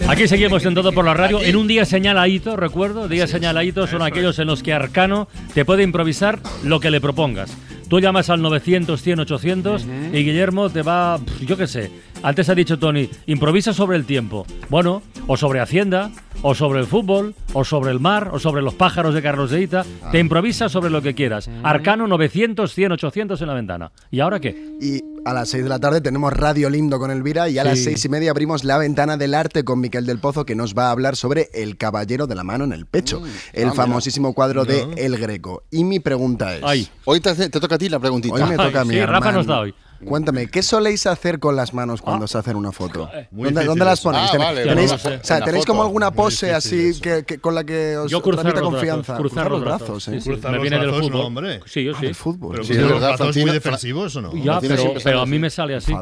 Aquí 0.08 0.28
seguimos 0.28 0.66
en 0.66 0.76
todo 0.76 0.92
por 0.92 1.06
la 1.06 1.14
radio. 1.14 1.42
En 1.42 1.56
un 1.56 1.68
día 1.68 1.86
señaladito, 1.86 2.58
recuerdo, 2.58 3.08
días 3.08 3.30
señaladitos 3.30 3.90
son 3.90 4.02
aquellos 4.02 4.40
en 4.40 4.48
los 4.48 4.62
que 4.62 4.74
Arcano 4.74 5.28
te 5.54 5.64
puede 5.64 5.84
improvisar 5.84 6.40
lo 6.64 6.80
que 6.80 6.92
le 6.92 7.00
propongas. 7.00 7.56
Tú 7.88 8.00
llamas 8.00 8.30
al 8.30 8.42
900, 8.42 9.02
100, 9.02 9.20
800 9.22 9.86
y 10.14 10.24
Guillermo 10.24 10.70
te 10.70 10.82
va, 10.82 11.20
yo 11.46 11.58
qué 11.58 11.68
sé. 11.68 11.92
Antes 12.24 12.50
ha 12.50 12.56
dicho 12.56 12.78
Tony, 12.78 13.10
improvisa 13.26 13.74
sobre 13.74 13.98
el 13.98 14.06
tiempo. 14.06 14.46
Bueno, 14.70 15.02
o 15.28 15.38
sobre 15.38 15.60
Hacienda, 15.60 16.12
o 16.44 16.54
sobre 16.54 16.80
el 16.80 16.86
fútbol, 16.86 17.34
o 17.54 17.66
sobre 17.66 17.90
el 17.92 18.00
mar, 18.00 18.30
o 18.32 18.40
sobre 18.40 18.62
los 18.62 18.76
pájaros 18.76 19.16
de 19.16 19.24
Carlos 19.24 19.50
de 19.50 19.62
Ita. 19.62 19.84
Te 20.12 20.20
improvisa 20.20 20.70
sobre 20.70 20.92
lo 20.92 21.02
que 21.02 21.16
quieras. 21.16 21.50
Arcano 21.64 22.06
900, 22.08 22.72
100, 22.74 22.92
800 22.92 23.42
en 23.42 23.48
la 23.48 23.54
ventana. 23.56 23.92
¿Y 24.12 24.20
ahora 24.20 24.40
qué? 24.40 24.50
Y 24.80 25.04
a 25.26 25.34
las 25.34 25.50
6 25.50 25.64
de 25.64 25.70
la 25.70 25.80
tarde 25.80 26.00
tenemos 26.02 26.32
Radio 26.34 26.70
Lindo 26.70 27.00
con 27.00 27.10
Elvira 27.10 27.50
y 27.50 27.58
a 27.58 27.64
las 27.64 27.80
Sí. 27.80 27.86
seis 27.86 28.06
y 28.06 28.10
media 28.10 28.30
abrimos 28.32 28.64
la 28.64 28.78
ventana 28.78 29.18
del 29.18 29.34
arte 29.34 29.64
con 29.64 29.80
Miquel 29.80 30.06
del 30.06 30.20
Pozo 30.20 30.46
que 30.46 30.54
nos 30.56 30.76
va 30.76 30.88
a 30.88 30.92
hablar 30.92 31.16
sobre 31.16 31.50
El 31.56 31.78
Caballero 31.78 32.28
de 32.28 32.36
la 32.36 32.44
Mano 32.44 32.66
en 32.66 32.74
el 32.74 32.86
Pecho, 32.86 33.22
el 33.54 33.70
ah, 33.70 33.74
famosísimo 33.74 34.34
cuadro 34.34 34.64
de 34.66 34.86
No. 34.86 34.94
El 34.96 35.18
Greco. 35.18 35.64
Y 35.72 35.84
mi 35.84 36.00
pregunta 36.00 36.56
es... 36.56 36.62
Ay. 36.64 36.88
Hoy 37.06 37.20
te, 37.20 37.30
hace- 37.32 37.50
te 37.50 37.60
toca 37.60 37.76
a 37.76 37.78
ti 37.80 37.90
la 37.90 38.00
preguntita. 38.00 38.36
Hoy 38.36 38.44
me 38.44 38.58
toca 38.58 38.82
a 38.82 38.86
mí, 38.86 38.94
sí, 38.94 39.02
Rafa 39.06 39.32
nos 39.32 39.46
da 39.48 39.60
hoy. 39.62 39.74
Cuéntame, 40.06 40.48
¿qué 40.48 40.64
soléis 40.64 41.06
hacer 41.08 41.40
con 41.40 41.56
las 41.56 41.74
manos 41.74 42.02
cuando 42.02 42.28
se 42.28 42.38
hacen 42.38 42.56
una 42.56 42.72
foto? 42.72 43.10
Muy 43.32 43.52
¿Dónde, 43.52 43.86
las 43.86 44.02
ponéis? 44.02 44.30
Ah, 44.30 44.32
¿Tenéis- 44.34 44.46
vale, 44.46 44.64
tenéis, 44.64 44.76
bueno, 44.90 44.92
no 44.92 44.98
sé, 44.98 45.22
o 45.22 45.24
sea, 45.24 45.36
en 45.36 45.40
la 45.42 45.46
¿tenéis 45.46 45.66
como 45.66 45.82
alguna 45.84 46.12
pose 46.12 46.54
así 46.54 47.00
que, 47.02 47.24
que- 47.24 47.40
con 47.40 47.56
la 47.56 47.64
que 47.64 47.98
os 47.98 48.12
Yo 48.12 48.22
cruzar 48.22 48.42
transmite 48.44 48.62
los 48.62 48.70
confianza? 48.74 49.14
brazos. 49.14 49.32
Cruzar 49.32 49.52
los 49.52 49.62
brazos. 49.62 50.04
sí, 50.04 50.12
¿eh? 50.16 50.22
sí. 50.22 50.30
Cruzar 50.30 50.52
Me 50.52 50.58
los 50.58 50.62
viene 50.64 50.80
del 50.80 50.90
fútbol. 50.94 51.12
no, 51.12 51.22
hombre. 51.28 51.60
Sí, 51.66 51.84
yo 51.84 51.94
sí. 51.94 52.06
del 52.06 52.16
fútbol. 52.16 52.52
Pero 52.52 52.64
Sí, 52.64 52.74
sí, 52.74 52.80
es 52.80 52.82
los 52.82 52.92
verdad, 52.94 53.08
brazos 53.18 53.38
muy 53.38 53.52
defensivos 53.52 54.16
o 54.16 54.22
no. 54.22 54.34
Ya, 54.36 54.60
pero, 55.04 55.22
a 55.22 55.26
mí 55.26 55.40
me 55.40 55.50
sale 55.50 55.76
así. 55.76 55.94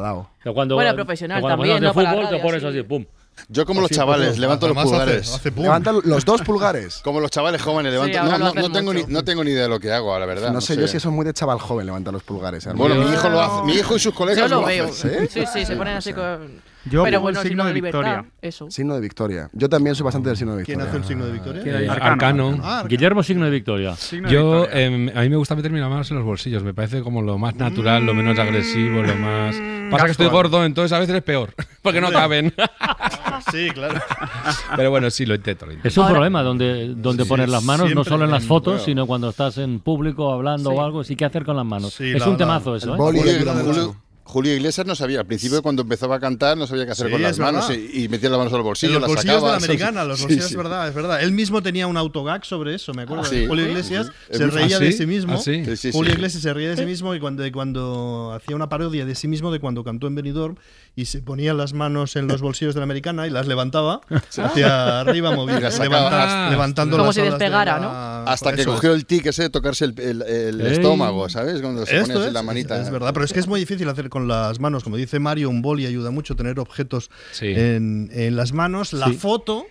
Cuando, 0.54 0.74
Bueno, 0.76 0.94
profesional 0.94 1.40
cuando 1.40 1.58
también, 1.62 1.80
de 1.82 1.92
fútbol 1.92 2.28
te 2.30 2.38
pones 2.38 2.64
así, 2.64 2.82
pum. 2.82 3.04
Yo 3.48 3.64
como 3.66 3.80
los 3.80 3.90
Así, 3.90 3.98
chavales, 3.98 4.28
pues, 4.28 4.38
levanto 4.38 4.68
los 4.68 4.76
hace- 4.76 4.86
pulgares. 4.88 5.34
hace 5.34 5.52
pum. 5.52 5.62
Levanta 5.64 5.92
los 5.92 6.24
dos 6.24 6.42
pulgares. 6.42 7.00
Como 7.04 7.20
los 7.20 7.30
chavales 7.30 7.60
jóvenes, 7.62 7.92
levanto. 7.92 8.18
ahora 8.20 8.38
no, 8.38 8.52
no, 8.54 8.62
no 8.68 8.72
tengo 8.72 8.92
ni, 8.94 9.00
mucho. 9.00 9.12
no 9.12 9.24
tengo 9.24 9.44
ni 9.44 9.50
idea 9.50 9.62
de 9.64 9.68
lo 9.68 9.80
que 9.80 9.92
hago, 9.92 10.18
la 10.18 10.26
verdad. 10.26 10.52
No 10.52 10.60
sé, 10.60 10.76
yo 10.76 10.86
si 10.86 10.96
eso 10.98 11.08
es 11.08 11.14
muy 11.14 11.24
de 11.24 11.32
chaval 11.32 11.58
joven, 11.58 11.86
levanta 11.86 12.12
los 12.12 12.22
pulgares. 12.22 12.66
¿eh? 12.66 12.72
Bueno, 12.74 12.94
mi 12.96 13.10
hijo 13.12 13.28
lo 13.28 13.40
hace. 13.40 13.62
Mi 13.66 13.72
hijo 13.74 13.96
y 13.96 13.98
sus 13.98 14.14
colegas 14.14 14.48
Yo 14.48 14.54
lo 14.56 14.60
lo 14.62 14.66
veo. 14.66 14.86
hacen. 14.86 15.28
Sí, 15.28 15.44
sí, 15.52 15.64
se 15.64 15.76
ponen 15.76 15.96
así 15.96 16.12
con. 16.12 16.68
Yo 16.86 17.04
Pero 17.04 17.20
bueno, 17.20 17.40
el 17.40 17.46
signo 17.46 17.50
signo 17.50 17.64
de 17.64 17.68
de 17.68 17.74
libertad. 17.74 17.98
victoria. 18.00 18.24
Eso. 18.40 18.70
Signo 18.70 18.94
de 18.94 19.00
victoria. 19.02 19.50
Yo 19.52 19.68
también 19.68 19.94
soy 19.94 20.02
bastante 20.04 20.30
del 20.30 20.38
signo 20.38 20.56
de 20.56 20.64
¿Quién 20.64 20.78
victoria. 20.78 20.88
hace 20.90 20.96
el 21.02 21.04
signo 21.06 21.26
de 21.26 21.32
victoria? 21.32 21.62
¿Quién? 21.62 21.90
Arcano. 21.90 22.58
Ah, 22.62 22.84
Guillermo, 22.88 23.22
signo 23.22 23.44
de 23.44 23.50
victoria. 23.50 23.94
Signo 23.96 24.28
de 24.28 24.34
Yo, 24.34 24.60
victoria. 24.62 24.86
em, 24.86 25.08
a 25.14 25.20
mí 25.20 25.28
me 25.28 25.36
gusta 25.36 25.54
meterme 25.54 25.78
las 25.78 25.90
manos 25.90 26.10
en 26.10 26.16
los 26.16 26.24
bolsillos. 26.24 26.62
Me 26.62 26.72
parece 26.72 27.02
como 27.02 27.20
lo 27.20 27.36
más 27.36 27.54
natural, 27.56 28.06
lo 28.06 28.14
menos 28.14 28.38
agresivo, 28.38 29.02
lo 29.02 29.14
más. 29.14 29.56
Pasa 29.90 30.06
que 30.06 30.12
estoy 30.12 30.28
gordo, 30.28 30.64
entonces 30.64 30.92
a 30.96 31.00
veces 31.00 31.16
es 31.16 31.22
peor. 31.22 31.52
Porque 31.82 32.00
no 32.00 32.10
caben. 32.10 32.54
Sí, 33.50 33.70
claro. 33.70 34.00
Pero 34.76 34.90
bueno, 34.90 35.10
sí, 35.10 35.26
lo 35.26 35.34
intento. 35.34 35.66
lo 35.66 35.72
intento. 35.72 35.88
Es 35.88 35.96
un 35.96 36.02
Ahora- 36.04 36.14
problema 36.14 36.42
donde, 36.42 36.94
donde 36.94 37.24
Sí, 37.24 37.28
poner 37.28 37.48
las 37.48 37.62
manos, 37.64 37.94
no 37.94 38.04
solo 38.04 38.24
en 38.24 38.30
las 38.30 38.44
fotos, 38.44 38.74
bueno. 38.74 38.84
sino 38.84 39.06
cuando 39.06 39.30
estás 39.30 39.58
en 39.58 39.80
público 39.80 40.32
hablando 40.32 40.70
Sí. 40.70 40.76
o 40.76 40.82
algo. 40.82 41.04
Sí, 41.04 41.16
¿qué 41.16 41.24
hacer 41.24 41.44
con 41.44 41.56
las 41.56 41.66
manos? 41.66 41.94
Sí, 41.94 42.10
es 42.10 42.20
la- 42.20 42.26
un 42.26 42.32
la- 42.32 42.38
temazo 42.38 42.76
eso, 42.76 42.94
el 42.94 43.00
¿eh? 43.00 43.92
Julio, 44.30 44.54
Iglesias 44.54 44.86
no 44.86 44.94
sabía. 44.94 45.20
Al 45.20 45.26
principio, 45.26 45.62
cuando 45.62 45.82
empezaba 45.82 46.16
a 46.16 46.20
cantar, 46.20 46.56
no 46.56 46.66
sabía 46.66 46.86
qué 46.86 46.92
hacer 46.92 47.06
Sí, 47.06 47.12
con 47.12 47.22
las 47.22 47.38
manos 47.38 47.68
verdad. 47.68 47.82
y, 47.92 48.04
y 48.04 48.08
metía 48.08 48.30
las 48.30 48.38
manos 48.38 48.52
al 48.54 48.62
bolsillo. 48.62 48.94
en 48.94 49.00
los 49.00 49.02
las 49.02 49.08
bolsillos 49.16 49.34
sacaba, 49.34 49.52
de 49.54 49.60
la 49.60 49.64
americana, 49.66 50.04
los 50.04 50.18
sí, 50.18 50.22
bolsillos, 50.24 50.46
sí. 50.46 50.52
es 50.52 50.56
verdad, 50.56 50.88
es 50.88 50.94
verdad. 50.94 51.22
Él 51.22 51.32
mismo 51.32 51.62
tenía 51.62 51.86
un 51.86 51.96
autogag 51.96 52.44
sobre 52.44 52.74
eso, 52.74 52.94
me 52.94 53.02
acuerdo. 53.02 53.24
Ah, 53.24 53.28
sí. 53.28 53.44
Julio 53.46 53.66
Iglesias 53.68 54.10
Es 54.28 54.38
se 54.38 54.46
muy 54.46 54.54
reía 54.54 54.76
fácil. 54.78 54.86
de 54.86 54.92
sí 54.92 55.06
mismo. 55.06 55.34
Ah, 55.34 55.38
sí. 55.38 55.64
Sí, 55.66 55.76
sí, 55.76 55.90
Julio 55.92 56.12
sí. 56.12 56.16
Iglesias 56.16 56.42
se 56.42 56.54
reía 56.54 56.70
de 56.70 56.76
sí 56.76 56.86
mismo 56.86 57.14
y 57.14 57.20
cuando, 57.20 57.44
y 57.44 57.50
cuando 57.50 58.32
hacía 58.34 58.56
una 58.56 58.68
parodia 58.68 59.04
de 59.04 59.14
sí 59.14 59.28
mismo 59.28 59.52
de 59.52 59.60
cuando 59.60 59.84
cantó 59.84 60.06
en 60.06 60.14
Benidorm 60.14 60.56
y 60.96 61.04
se 61.06 61.20
ponía 61.22 61.52
las 61.54 61.72
manos 61.72 62.16
en 62.16 62.26
los 62.28 62.40
bolsillos 62.40 62.74
de 62.74 62.80
la 62.80 62.84
americana 62.84 63.26
y 63.26 63.30
las 63.30 63.46
levantaba 63.46 64.00
hacia 64.38 65.00
arriba, 65.00 65.30
moviendo, 65.32 65.60
Y 65.60 65.64
las 65.64 65.74
sacaba. 65.74 65.96
levanta- 65.96 66.46
Ah, 66.46 66.50
levantando 66.50 66.96
Como 66.96 67.06
las 67.06 67.14
si 67.14 67.20
alas 67.20 67.32
de 67.34 67.38
despegara, 67.38 67.78
la- 67.80 68.24
Hasta 68.24 68.52
que 68.54 68.62
Eso 68.62 68.72
cogió 68.74 68.92
el 68.94 69.06
tic 69.06 69.26
ese 69.26 69.42
de 69.44 69.50
tocarse 69.50 69.84
el, 69.84 69.98
el- 69.98 70.22
el 70.22 70.60
estómago, 70.66 71.28
¿sabes? 71.28 71.60
Cuando 71.60 71.84
se 71.86 71.92
pone 71.92 72.02
Esto 72.02 72.18
así 72.18 72.28
es, 72.28 72.32
la 72.32 72.42
manita. 72.42 72.80
es 72.80 72.90
verdad, 72.90 73.12
pero 73.12 73.24
es 73.24 73.32
que 73.32 73.40
es 73.40 73.46
muy 73.48 73.60
difícil 73.60 73.88
hacer 73.88 74.08
con 74.08 74.19
las 74.28 74.60
manos. 74.60 74.84
Como 74.84 74.96
dice 74.96 75.18
Mario, 75.18 75.50
un 75.50 75.62
boli 75.62 75.86
ayuda 75.86 76.10
mucho 76.10 76.36
tener 76.36 76.58
objetos 76.60 77.10
Sí. 77.32 77.46
en, 77.46 78.10
en 78.12 78.36
las 78.36 78.52
manos. 78.52 78.92
La 78.92 79.06
Sí. 79.08 79.14
foto, 79.14 79.66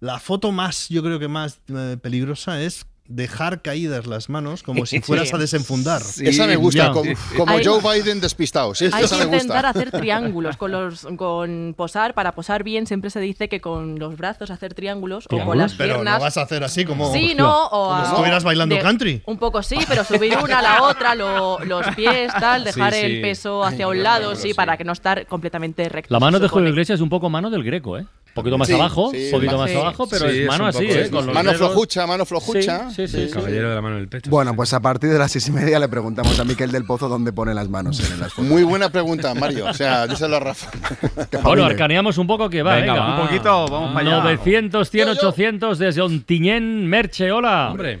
la 0.00 0.18
foto 0.18 0.52
más, 0.52 0.88
yo 0.88 1.02
creo 1.02 1.18
que 1.18 1.28
más 1.28 1.60
eh, 1.68 1.96
peligrosa 2.00 2.62
es 2.62 2.86
dejar 3.08 3.62
caídas 3.62 4.06
las 4.06 4.28
manos 4.30 4.62
como 4.62 4.86
si 4.86 5.00
fueras 5.00 5.34
a 5.34 5.38
desenfundar. 5.38 6.00
Esa 6.20 6.46
me 6.46 6.56
gusta, 6.56 6.92
como, 6.92 7.10
como 7.36 7.52
Hay- 7.52 7.64
Joe 7.64 7.80
Biden 8.00 8.20
despistado. 8.20 8.74
Sí, 8.74 8.86
Hay 8.92 9.04
esa 9.04 9.18
que 9.18 9.26
me 9.26 9.36
intentar 9.36 9.66
hacer 9.66 9.90
triángulos 9.90 10.56
con 10.56 10.70
los 10.72 11.06
con 11.16 11.74
posar 11.76 12.14
para 12.14 12.32
posar 12.32 12.62
bien 12.62 12.86
siempre 12.86 13.10
se 13.10 13.20
dice 13.20 13.48
que 13.48 13.60
con 13.60 13.98
los 13.98 14.16
brazos 14.16 14.50
hacer 14.50 14.72
triángulos, 14.74 15.26
o 15.30 15.44
con 15.44 15.58
las 15.58 15.74
Pero 15.74 15.94
piernas 15.96 16.14
lo 16.18 16.24
vas 16.24 16.36
a 16.38 16.42
hacer 16.42 16.62
así 16.64 16.84
como, 16.84 17.12
Sí, 17.12 17.34
no, 17.36 17.66
o 17.66 17.70
como 17.70 17.94
a- 17.94 18.04
si 18.04 18.10
estuvieras 18.12 18.44
bailando 18.44 18.76
de- 18.76 18.82
country. 18.82 19.22
Un 19.26 19.38
poco 19.38 19.62
sí, 19.62 19.78
pero 19.88 20.04
subir 20.04 20.36
una 20.42 20.60
a 20.60 20.62
la 20.62 20.82
otra, 20.84 21.14
lo- 21.14 21.58
los 21.64 21.86
pies, 21.96 22.32
tal, 22.38 22.64
dejar 22.64 22.92
Sí, 22.94 23.00
sí. 23.00 23.04
el 23.06 23.20
peso 23.20 23.64
hacia 23.64 23.88
un 23.88 24.02
lado, 24.02 24.36
sí, 24.36 24.54
para 24.54 24.76
que 24.76 24.84
no 24.84 24.92
estar 24.92 25.26
completamente 25.26 25.88
recto. 25.88 26.12
La 26.14 26.20
mano 26.20 26.38
de 26.38 26.48
Julio. 26.48 26.68
Iglesias 26.70 26.96
es 26.98 27.02
un 27.02 27.08
poco 27.10 27.28
mano 27.28 27.50
del 27.50 27.64
greco, 27.64 27.98
¿eh? 27.98 28.06
Un 28.32 28.34
poquito 28.34 28.56
más 28.56 28.66
Sí, 28.68 28.74
abajo, 28.74 29.10
sí, 29.12 29.28
poquito 29.30 29.58
más 29.58 29.70
sí. 29.70 29.76
abajo, 29.76 30.08
pero 30.08 30.24
Sí, 30.30 30.36
es 30.38 30.40
es 30.42 30.48
mano 30.48 30.64
un 30.64 30.68
así, 30.70 30.78
poco 30.86 30.98
¿eh? 30.98 31.10
Con 31.10 31.26
los 31.26 31.34
Mano 31.34 31.52
dedos. 31.52 31.66
flojucha, 31.68 32.06
mano 32.06 32.24
flojucha. 32.24 32.90
Sí, 32.90 33.06
sí, 33.06 33.26
sí. 33.26 33.30
Caballero 33.30 33.68
de 33.68 33.74
la 33.74 33.82
mano 33.82 33.96
en 33.96 34.02
el 34.02 34.08
pecho. 34.08 34.30
Bueno, 34.30 34.56
pues 34.56 34.72
a 34.72 34.80
partir 34.80 35.10
de 35.10 35.18
las 35.18 35.30
seis 35.32 35.46
y 35.48 35.52
media 35.52 35.78
le 35.78 35.86
preguntamos 35.88 36.40
a 36.40 36.44
Miquel 36.44 36.72
del 36.72 36.84
Pozo 36.84 37.08
dónde 37.10 37.30
pone 37.34 37.52
las 37.52 37.68
manos 37.68 38.00
en 38.00 38.18
las 38.20 38.32
fotos. 38.32 38.50
Muy 38.50 38.62
buena 38.62 38.88
pregunta, 38.90 39.34
Mario. 39.34 39.66
O 39.66 39.74
sea, 39.74 40.06
díselo 40.06 40.36
a 40.36 40.40
Rafa. 40.40 40.70
Bueno, 41.42 41.64
arcaneamos 41.66 42.16
un 42.18 42.26
poco 42.26 42.48
que 42.48 42.62
va, 42.62 42.76
Venga, 42.76 42.92
venga. 42.94 43.06
va. 43.06 43.20
Un 43.20 43.26
poquito, 43.28 43.66
vamos 43.68 43.92
para 43.92 44.08
allá. 44.16 44.22
900, 44.24 44.88
100, 44.90 45.06
Yo, 45.08 45.12
yo. 45.14 45.28
800 45.28 45.78
desde 45.78 46.00
Ontinyent, 46.00 46.84
Merche, 46.86 47.30
hola. 47.32 47.68
Hombre. 47.70 48.00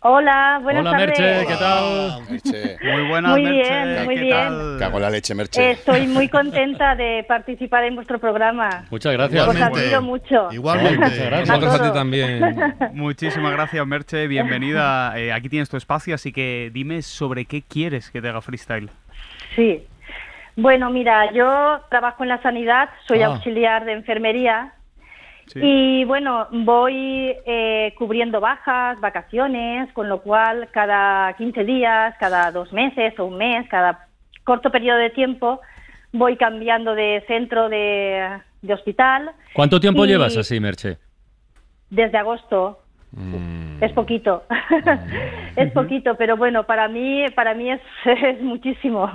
Hola, 0.00 0.60
buenas 0.62 0.82
Hola, 0.82 0.90
tardes. 0.92 1.18
Merche, 1.18 1.46
¿qué 1.48 1.54
tal? 1.56 2.22
Merche. 2.30 2.76
Muy 2.92 3.08
buenas, 3.08 3.32
Muy 3.32 3.42
Merche. 3.42 3.60
bien, 3.84 4.04
muy 4.04 4.14
¿qué 4.14 4.20
bien. 4.20 4.36
tal? 4.36 4.76
Cago 4.78 4.96
en 4.98 5.02
la 5.02 5.10
leche, 5.10 5.34
Merche. 5.34 5.70
Estoy 5.72 6.06
muy 6.06 6.28
contenta 6.28 6.94
de 6.94 7.24
participar 7.26 7.82
en 7.82 7.96
vuestro 7.96 8.20
programa. 8.20 8.84
Muchas 8.90 9.12
gracias. 9.12 9.48
Os 9.48 9.60
admiro 9.60 10.00
mucho. 10.02 10.48
Igualmente. 10.52 10.98
Muchas 10.98 11.18
gracias. 11.26 11.48
Nosotros 11.48 11.74
A 11.74 11.78
todos. 11.78 11.94
también. 11.94 12.40
Muchísimas 12.92 13.52
gracias, 13.52 13.84
Merche. 13.88 14.28
Bienvenida. 14.28 15.18
Eh, 15.18 15.32
aquí 15.32 15.48
tienes 15.48 15.68
tu 15.68 15.76
espacio, 15.76 16.14
así 16.14 16.32
que 16.32 16.70
dime 16.72 17.02
sobre 17.02 17.44
qué 17.46 17.62
quieres 17.62 18.10
que 18.12 18.22
te 18.22 18.28
haga 18.28 18.40
freestyle. 18.40 18.90
Sí. 19.56 19.84
Bueno, 20.54 20.90
mira, 20.90 21.32
yo 21.32 21.80
trabajo 21.90 22.22
en 22.22 22.28
la 22.28 22.40
sanidad, 22.42 22.88
soy 23.08 23.22
Ah. 23.22 23.26
auxiliar 23.26 23.84
de 23.84 23.94
enfermería 23.94 24.74
Sí. 25.52 25.60
y 25.62 26.04
bueno, 26.04 26.46
voy 26.50 27.34
eh, 27.46 27.94
cubriendo 27.96 28.40
bajas, 28.40 29.00
vacaciones, 29.00 29.92
con 29.92 30.08
lo 30.08 30.20
cual 30.20 30.68
cada 30.72 31.32
15 31.34 31.64
días, 31.64 32.14
cada 32.20 32.52
dos 32.52 32.72
meses 32.72 33.18
o 33.18 33.24
un 33.24 33.38
mes, 33.38 33.66
cada 33.68 34.08
corto 34.44 34.70
periodo 34.70 34.98
de 34.98 35.10
tiempo, 35.10 35.60
voy 36.12 36.36
cambiando 36.36 36.94
de 36.94 37.24
centro 37.26 37.68
de, 37.68 38.40
de 38.62 38.74
hospital. 38.74 39.30
¿Cuánto 39.54 39.80
tiempo 39.80 40.04
Y 40.04 40.08
llevas 40.08 40.36
así, 40.36 40.60
Merche? 40.60 40.98
Desde 41.90 42.18
agosto. 42.18 42.78
Es 43.80 43.92
poquito, 43.92 44.44
es 45.56 45.72
poquito, 45.72 46.14
pero 46.16 46.36
bueno, 46.36 46.64
para 46.64 46.88
mí, 46.88 47.24
para 47.34 47.54
mí 47.54 47.70
es, 47.70 47.80
es 48.04 48.40
muchísimo, 48.42 49.10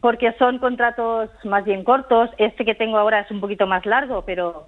porque 0.00 0.32
son 0.38 0.58
contratos 0.58 1.30
más 1.44 1.64
bien 1.64 1.84
cortos. 1.84 2.30
Este 2.38 2.64
que 2.64 2.74
tengo 2.74 2.98
ahora 2.98 3.20
es 3.20 3.30
un 3.30 3.40
poquito 3.40 3.66
más 3.66 3.86
largo, 3.86 4.24
pero, 4.24 4.66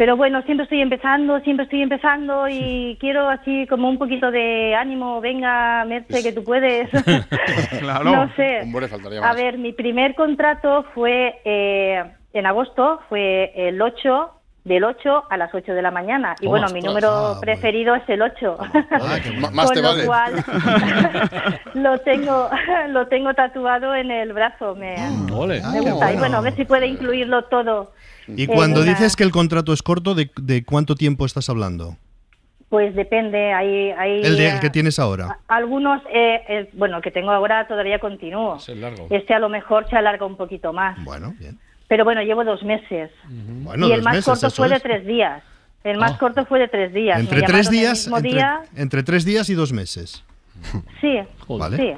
pero 0.00 0.16
bueno, 0.16 0.40
siempre 0.44 0.62
estoy 0.64 0.80
empezando, 0.80 1.40
siempre 1.40 1.64
estoy 1.64 1.82
empezando 1.82 2.48
y 2.48 2.96
quiero 3.00 3.28
así 3.28 3.66
como 3.66 3.86
un 3.90 3.98
poquito 3.98 4.30
de 4.30 4.74
ánimo. 4.74 5.20
Venga, 5.20 5.84
Merce, 5.84 6.22
que 6.22 6.32
tú 6.32 6.42
puedes. 6.42 6.88
Claro. 7.80 8.04
no 8.04 8.34
sé. 8.34 8.60
Hombre, 8.62 8.88
faltaría 8.88 9.18
A 9.18 9.22
más. 9.22 9.36
ver, 9.36 9.58
mi 9.58 9.74
primer 9.74 10.14
contrato 10.14 10.86
fue 10.94 11.42
eh, 11.44 12.02
en 12.32 12.46
agosto, 12.46 13.00
fue 13.10 13.52
el 13.54 13.82
8 13.82 14.39
del 14.64 14.84
8 14.84 15.24
a 15.30 15.36
las 15.36 15.54
8 15.54 15.72
de 15.72 15.82
la 15.82 15.90
mañana. 15.90 16.36
Y 16.40 16.46
Oh, 16.46 16.50
bueno, 16.50 16.66
mi 16.72 16.80
número 16.82 17.36
preferido 17.40 17.94
es 17.94 18.02
el 18.08 18.20
8. 18.22 18.58
Ma- 19.40 19.50
más 19.52 19.66
Con 19.66 19.74
te 19.74 19.82
lo 19.82 19.88
vale. 19.88 20.04
cual 20.06 20.44
lo 21.74 21.98
tengo 22.00 22.50
lo 22.88 23.06
tengo 23.08 23.34
tatuado 23.34 23.94
en 23.94 24.10
el 24.10 24.32
brazo. 24.32 24.74
Me, 24.74 24.96
Ole. 25.32 25.62
me 25.72 25.80
gusta. 25.80 26.12
Y 26.12 26.16
bueno, 26.16 26.38
a 26.38 26.40
ver 26.42 26.54
si 26.56 26.64
puede 26.64 26.86
incluirlo 26.86 27.44
todo. 27.44 27.92
Y 28.28 28.46
cuando 28.46 28.82
una- 28.82 28.90
dices 28.90 29.16
que 29.16 29.24
el 29.24 29.30
contrato 29.32 29.72
es 29.72 29.82
corto, 29.82 30.14
¿de, 30.14 30.30
de 30.40 30.64
cuánto 30.64 30.94
tiempo 30.94 31.24
estás 31.26 31.48
hablando? 31.48 31.96
Pues 32.68 32.94
depende. 32.94 33.52
Hay, 33.52 33.90
hay 33.90 34.20
El, 34.22 34.36
de, 34.36 34.46
eh, 34.46 34.50
el 34.54 34.60
que 34.60 34.70
tienes 34.70 34.98
ahora. 35.00 35.38
algunos, 35.48 36.00
eh, 36.12 36.40
eh, 36.48 36.70
bueno, 36.74 36.98
el 36.98 37.02
que 37.02 37.10
tengo 37.10 37.32
ahora 37.32 37.66
todavía 37.66 37.98
continúo. 37.98 38.56
Es 38.56 38.68
el 38.68 38.80
largo. 38.82 39.08
Este 39.10 39.34
a 39.34 39.40
lo 39.40 39.48
mejor 39.48 39.88
se 39.88 39.96
alarga 39.96 40.24
un 40.26 40.36
poquito 40.36 40.72
más. 40.72 41.02
Bueno, 41.02 41.34
bien. 41.38 41.58
Pero 41.90 42.04
bueno, 42.04 42.22
llevo 42.22 42.44
dos 42.44 42.62
meses. 42.62 43.10
Bueno, 43.28 43.86
y 43.88 43.90
el 43.92 43.96
dos 43.98 44.04
más 44.04 44.14
meses, 44.14 44.24
corto 44.24 44.50
fue 44.50 44.68
de 44.70 44.76
es. 44.76 44.82
tres 44.82 45.06
días. 45.06 45.42
El 45.84 45.98
más 45.98 46.12
Ah. 46.12 46.18
corto 46.18 46.46
fue 46.46 46.58
de 46.60 46.68
tres 46.68 46.94
días. 46.94 47.16
Me 47.18 47.24
Entre 47.24 47.42
tres 47.42 47.68
días, 47.68 48.06
entre, 48.06 48.22
día. 48.30 48.60
entre 48.76 49.02
tres 49.02 49.24
días 49.24 49.50
y 49.50 49.54
dos 49.54 49.72
meses. 49.72 50.24
Sí, 51.00 51.18
Vale. 51.48 51.76
sí. 51.76 51.92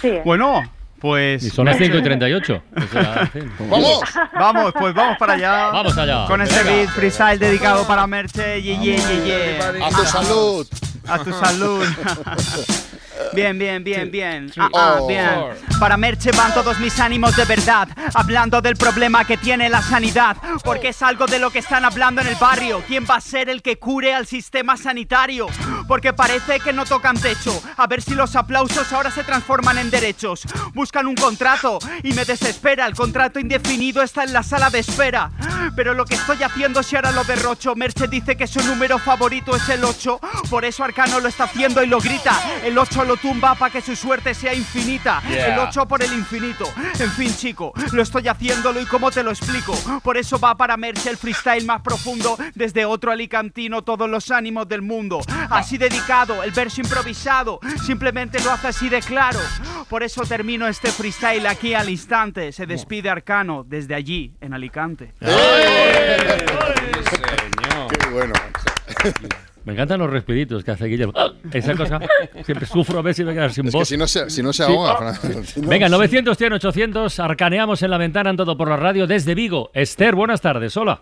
Sí. 0.00 0.12
Bueno, 0.24 0.62
pues. 1.00 1.42
Y 1.42 1.50
son 1.50 1.64
las 1.66 1.76
5 1.78 1.96
y 1.96 2.02
38. 2.02 2.62
O 2.76 2.80
sea, 2.92 3.20
en 3.22 3.28
fin. 3.30 3.52
¡Vamos! 3.70 4.00
Vamos, 4.38 4.72
pues 4.78 4.94
vamos 4.94 5.16
para 5.18 5.32
allá. 5.32 5.70
Vamos 5.72 5.98
allá. 5.98 6.26
Con 6.28 6.40
este 6.42 6.62
beat 6.62 6.88
freestyle 6.90 7.38
dedicado 7.38 7.86
para 7.86 8.06
Merche. 8.06 8.62
Ye, 8.62 8.76
ye, 8.78 8.96
ye, 8.96 9.24
ye. 9.24 9.58
A 9.82 9.88
tu 9.88 10.04
salud. 10.04 10.66
A 11.08 11.18
tu 11.18 11.32
salud. 11.32 11.84
Bien, 13.32 13.58
bien, 13.58 13.82
bien, 13.84 14.10
bien. 14.10 14.52
Ah, 14.56 14.68
ah, 14.74 14.96
Oh. 15.00 15.06
bien. 15.06 15.28
Para 15.80 15.96
Merche 15.96 16.30
van 16.32 16.52
todos 16.54 16.78
mis 16.78 16.98
ánimos 17.00 17.36
de 17.36 17.44
verdad, 17.44 17.88
hablando 18.14 18.60
del 18.60 18.76
problema 18.76 19.24
que 19.24 19.36
tiene 19.36 19.68
la 19.68 19.82
sanidad, 19.82 20.36
porque 20.64 20.88
es 20.88 21.02
algo 21.02 21.26
de 21.26 21.38
lo 21.38 21.50
que 21.50 21.58
están 21.60 21.84
hablando 21.84 22.20
en 22.20 22.28
el 22.28 22.36
barrio. 22.36 22.82
¿Quién 22.86 23.04
va 23.08 23.16
a 23.16 23.20
ser 23.20 23.48
el 23.48 23.62
que 23.62 23.76
cure 23.78 24.14
al 24.14 24.26
sistema 24.26 24.76
sanitario? 24.76 25.46
Porque 25.86 26.12
parece 26.12 26.60
que 26.60 26.72
no 26.72 26.84
tocan 26.84 27.18
techo. 27.18 27.62
A 27.76 27.86
ver 27.86 28.02
si 28.02 28.14
los 28.14 28.36
aplausos 28.36 28.92
ahora 28.92 29.10
se 29.10 29.24
transforman 29.24 29.78
en 29.78 29.90
derechos. 29.90 30.42
Buscan 30.72 31.06
un 31.06 31.14
contrato 31.14 31.78
y 32.02 32.12
me 32.12 32.24
desespera. 32.24 32.86
El 32.86 32.94
contrato 32.94 33.38
indefinido 33.38 34.02
está 34.02 34.24
en 34.24 34.32
la 34.32 34.42
sala 34.42 34.70
de 34.70 34.80
espera. 34.80 35.30
Pero 35.76 35.94
lo 35.94 36.04
que 36.04 36.14
estoy 36.14 36.42
haciendo 36.42 36.82
si 36.82 36.96
ahora 36.96 37.12
lo 37.12 37.24
derrocho. 37.24 37.74
Merche 37.74 38.08
dice 38.08 38.36
que 38.36 38.46
su 38.46 38.62
número 38.64 38.98
favorito 38.98 39.56
es 39.56 39.68
el 39.68 39.84
8. 39.84 40.20
Por 40.50 40.64
eso 40.64 40.84
Arcano 40.84 41.20
lo 41.20 41.28
está 41.28 41.44
haciendo 41.44 41.82
y 41.82 41.86
lo 41.86 42.00
grita. 42.00 42.38
El 42.62 42.78
8 42.78 43.04
lo 43.04 43.16
tumba 43.16 43.54
para 43.54 43.72
que 43.72 43.80
su 43.80 43.96
suerte 43.96 44.34
sea 44.34 44.54
infinita. 44.54 45.22
Yeah. 45.28 45.54
El 45.54 45.58
8 45.60 45.86
por 45.86 46.02
el 46.02 46.12
infinito. 46.12 46.70
En 46.98 47.10
fin, 47.10 47.34
chico, 47.36 47.72
lo 47.92 48.02
estoy 48.02 48.28
haciéndolo 48.28 48.80
y 48.80 48.86
cómo 48.86 49.10
te 49.10 49.22
lo 49.22 49.30
explico. 49.30 49.74
Por 50.02 50.16
eso 50.16 50.38
va 50.38 50.54
para 50.56 50.76
Merche 50.76 51.10
el 51.10 51.16
freestyle 51.16 51.64
más 51.64 51.82
profundo. 51.82 52.36
Desde 52.54 52.84
otro 52.84 53.10
alicantino, 53.10 53.82
todos 53.82 54.08
los 54.08 54.30
ánimos 54.30 54.68
del 54.68 54.82
mundo. 54.82 55.20
Así 55.50 55.73
dedicado, 55.78 56.42
el 56.42 56.50
verso 56.52 56.80
improvisado. 56.80 57.60
Simplemente 57.84 58.42
lo 58.42 58.50
hace 58.50 58.68
así 58.68 58.88
de 58.88 59.00
claro. 59.00 59.40
Por 59.88 60.02
eso 60.02 60.22
termino 60.22 60.66
este 60.66 60.88
freestyle 60.90 61.46
aquí 61.46 61.74
al 61.74 61.88
instante. 61.88 62.52
Se 62.52 62.66
despide 62.66 63.10
Arcano 63.10 63.64
desde 63.66 63.94
allí, 63.94 64.34
en 64.40 64.54
Alicante. 64.54 65.12
Qué 67.98 68.10
bueno. 68.10 68.32
Me 69.64 69.72
encantan 69.72 69.98
los 69.98 70.10
respiritos 70.10 70.62
que 70.62 70.72
hace 70.72 70.84
Guillermo. 70.86 71.14
¡Ah! 71.16 71.30
Esa 71.50 71.74
cosa 71.74 71.98
siempre 72.44 72.66
sufro 72.66 72.98
a 72.98 73.02
ver 73.02 73.14
si 73.14 73.24
me 73.24 73.32
quedar 73.32 73.50
sin 73.50 73.66
Es 73.66 73.72
voz. 73.72 73.80
que 73.82 73.86
si 73.86 73.96
no 73.96 74.06
se, 74.06 74.28
si 74.28 74.42
no 74.42 74.52
se 74.52 74.64
Sí. 74.66 74.70
ahoga, 74.70 75.14
Fran- 75.14 75.66
Venga, 75.66 75.88
900, 75.88 76.36
100, 76.36 76.52
800, 76.52 77.18
arcaneamos 77.18 77.82
en 77.82 77.90
la 77.90 77.96
ventana 77.96 78.28
en 78.30 78.36
todo 78.36 78.58
por 78.58 78.68
la 78.68 78.76
radio 78.76 79.06
desde 79.06 79.34
Vigo. 79.34 79.70
Esther, 79.72 80.14
buenas 80.14 80.42
tardes, 80.42 80.76
hola. 80.76 81.00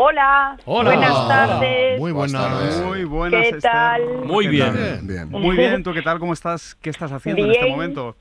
Hola. 0.00 0.56
Hola. 0.64 0.90
Buenas 0.90 1.10
Hola. 1.10 1.28
tardes. 1.28 1.98
Muy 1.98 2.12
buenas. 2.12 2.80
Muy 2.86 3.02
buenas, 3.02 3.42
¿Qué 3.42 3.48
Esther. 3.48 3.62
tal? 3.62 4.02
Muy 4.22 4.44
¿Qué 4.44 4.50
bien. 4.52 4.72
tal? 4.72 5.00
Bien, 5.02 5.28
Muy 5.28 5.56
bien, 5.56 5.82
¿tú 5.82 5.92
qué 5.92 6.02
tal? 6.02 6.20
¿Cómo 6.20 6.34
estás? 6.34 6.76
¿Qué 6.76 6.90
estás 6.90 7.10
haciendo 7.10 7.44
en 7.44 7.50
este 7.50 7.64
Bien. 7.64 7.76
momento? 7.76 8.14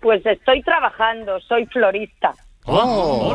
Pues 0.00 0.24
estoy 0.24 0.62
trabajando, 0.62 1.38
soy 1.40 1.66
florista. 1.66 2.32
¡Oh! 2.64 3.34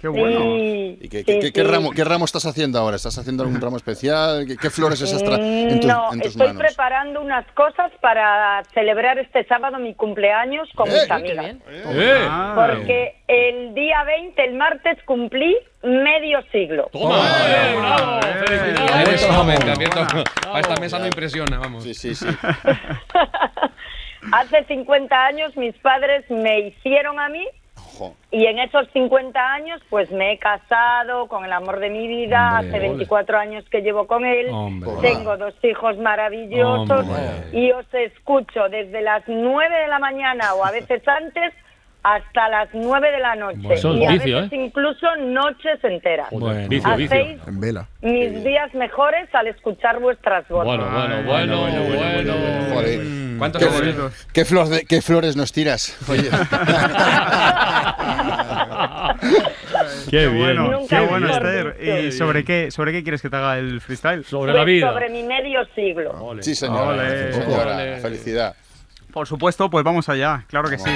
¡Qué 0.00 0.08
bueno! 0.08 0.40
Sí, 0.40 0.98
¿Y 1.02 1.08
qué, 1.10 1.18
sí, 1.18 1.24
qué- 1.24 1.38
qué- 1.40 1.52
qué 1.52 1.60
sí. 1.62 1.66
ramo, 1.66 1.90
qué 1.90 2.04
ramo 2.04 2.24
estás 2.24 2.46
haciendo 2.46 2.78
ahora? 2.78 2.96
¿Estás 2.96 3.18
haciendo 3.18 3.42
algún 3.42 3.60
ramo 3.60 3.76
especial? 3.76 4.46
¿Qué, 4.46 4.56
qué 4.56 4.70
flores 4.70 5.00
estás 5.02 5.22
tra- 5.22 5.38
en, 5.38 5.80
tu- 5.80 5.88
no, 5.88 6.10
en 6.12 6.20
tus 6.20 6.30
estoy 6.32 6.46
manos? 6.48 6.62
preparando 6.62 7.20
unas 7.20 7.44
cosas 7.52 7.92
para 8.00 8.62
celebrar 8.72 9.18
este 9.18 9.44
sábado 9.44 9.78
mi 9.78 9.94
cumpleaños 9.94 10.68
con 10.74 10.88
¡Eh! 10.88 10.92
mis 10.92 11.10
amigas. 11.10 11.56
¡Eh! 11.68 12.28
Porque 12.54 13.16
el 13.28 13.74
día 13.74 14.02
20, 14.04 14.42
el 14.42 14.54
martes, 14.54 14.96
cumplí 15.04 15.56
medio 15.82 16.40
siglo. 16.50 16.88
¡Toma! 16.92 17.18
¡Eh, 17.48 17.76
esta 20.60 20.76
mesa 20.76 20.98
no 20.98 21.06
impresiona, 21.06 21.58
vamos. 21.58 21.84
Sí, 21.84 21.94
sí, 21.94 22.14
sí. 22.14 22.26
Hace 24.32 24.64
50 24.64 25.26
años 25.26 25.56
mis 25.56 25.74
padres 25.78 26.24
me 26.30 26.60
hicieron 26.60 27.18
a 27.18 27.28
mí 27.28 27.46
Ojo. 27.94 28.14
y 28.30 28.46
en 28.46 28.58
esos 28.58 28.88
50 28.92 29.40
años 29.52 29.80
pues 29.90 30.10
me 30.10 30.32
he 30.32 30.38
casado 30.38 31.26
con 31.28 31.44
el 31.44 31.52
amor 31.52 31.78
de 31.80 31.90
mi 31.90 32.06
vida, 32.08 32.58
Hombre, 32.60 32.68
hace 32.68 32.78
ole. 32.78 32.88
24 32.88 33.38
años 33.38 33.64
que 33.70 33.80
llevo 33.82 34.06
con 34.06 34.24
él, 34.24 34.48
Hombre. 34.50 34.90
tengo 35.00 35.36
dos 35.36 35.54
hijos 35.64 35.96
maravillosos 35.98 37.06
Hombre. 37.06 37.48
y 37.52 37.70
os 37.72 37.86
escucho 37.94 38.68
desde 38.68 39.00
las 39.02 39.22
9 39.26 39.74
de 39.80 39.88
la 39.88 39.98
mañana 39.98 40.54
o 40.54 40.64
a 40.64 40.70
veces 40.70 41.06
antes 41.08 41.52
hasta 42.02 42.48
las 42.48 42.68
9 42.72 43.10
de 43.10 43.18
la 43.20 43.34
noche 43.36 43.58
Bueno, 43.58 43.74
eso 43.74 43.92
es 43.94 44.00
y 44.00 44.04
a 44.06 44.10
vicio, 44.12 44.36
veces 44.36 44.52
¿eh? 44.52 44.56
incluso 44.64 45.16
noches 45.16 45.84
enteras. 45.84 46.28
Joder, 46.30 46.68
vicio, 46.68 46.96
vicio. 46.96 47.16
Hacéis 47.20 47.38
En 47.46 47.60
vela. 47.60 47.86
mis 48.00 48.42
días 48.44 48.72
mejores 48.74 49.28
al 49.34 49.48
escuchar 49.48 50.00
vuestras 50.00 50.48
voces. 50.48 50.64
Bueno, 50.66 50.88
bueno, 50.90 51.22
bueno, 51.24 51.84
bueno. 51.84 52.34
Joder. 52.74 53.00
¿Cuántos 53.38 53.62
¿Qué, 53.62 53.68
favoritos? 53.68 54.26
qué 54.32 54.44
flor 54.44 54.68
de- 54.68 54.84
qué 54.84 55.02
flores 55.02 55.36
nos 55.36 55.52
tiras? 55.52 55.96
Oye. 56.10 56.28
Qué 60.10 60.26
bien. 60.26 60.38
bueno, 60.38 60.70
Nunca 60.72 61.00
qué 61.00 61.06
bueno, 61.06 61.28
Esther. 61.30 61.76
¿Y 62.06 62.12
sobre 62.12 62.44
qué, 62.44 62.70
sobre 62.70 62.92
qué 62.92 63.02
quieres 63.02 63.22
que 63.22 63.30
te 63.30 63.36
haga 63.36 63.58
el 63.58 63.80
freestyle? 63.80 64.24
Sobre 64.24 64.52
Pues 64.52 64.58
la 64.60 64.64
vida. 64.64 64.88
sobre 64.92 65.08
mi 65.10 65.22
medio 65.22 65.60
siglo. 65.74 66.10
Ole. 66.20 66.42
Sí, 66.42 66.54
señora. 66.54 66.82
Ole. 66.88 67.32
sí, 67.32 67.40
señora. 67.42 67.76
Ole. 67.76 67.96
Felicidad. 68.00 68.54
Por 69.12 69.26
supuesto, 69.26 69.68
pues 69.70 69.84
vamos 69.84 70.08
allá, 70.08 70.44
claro 70.48 70.68
que 70.68 70.78
sí. 70.78 70.90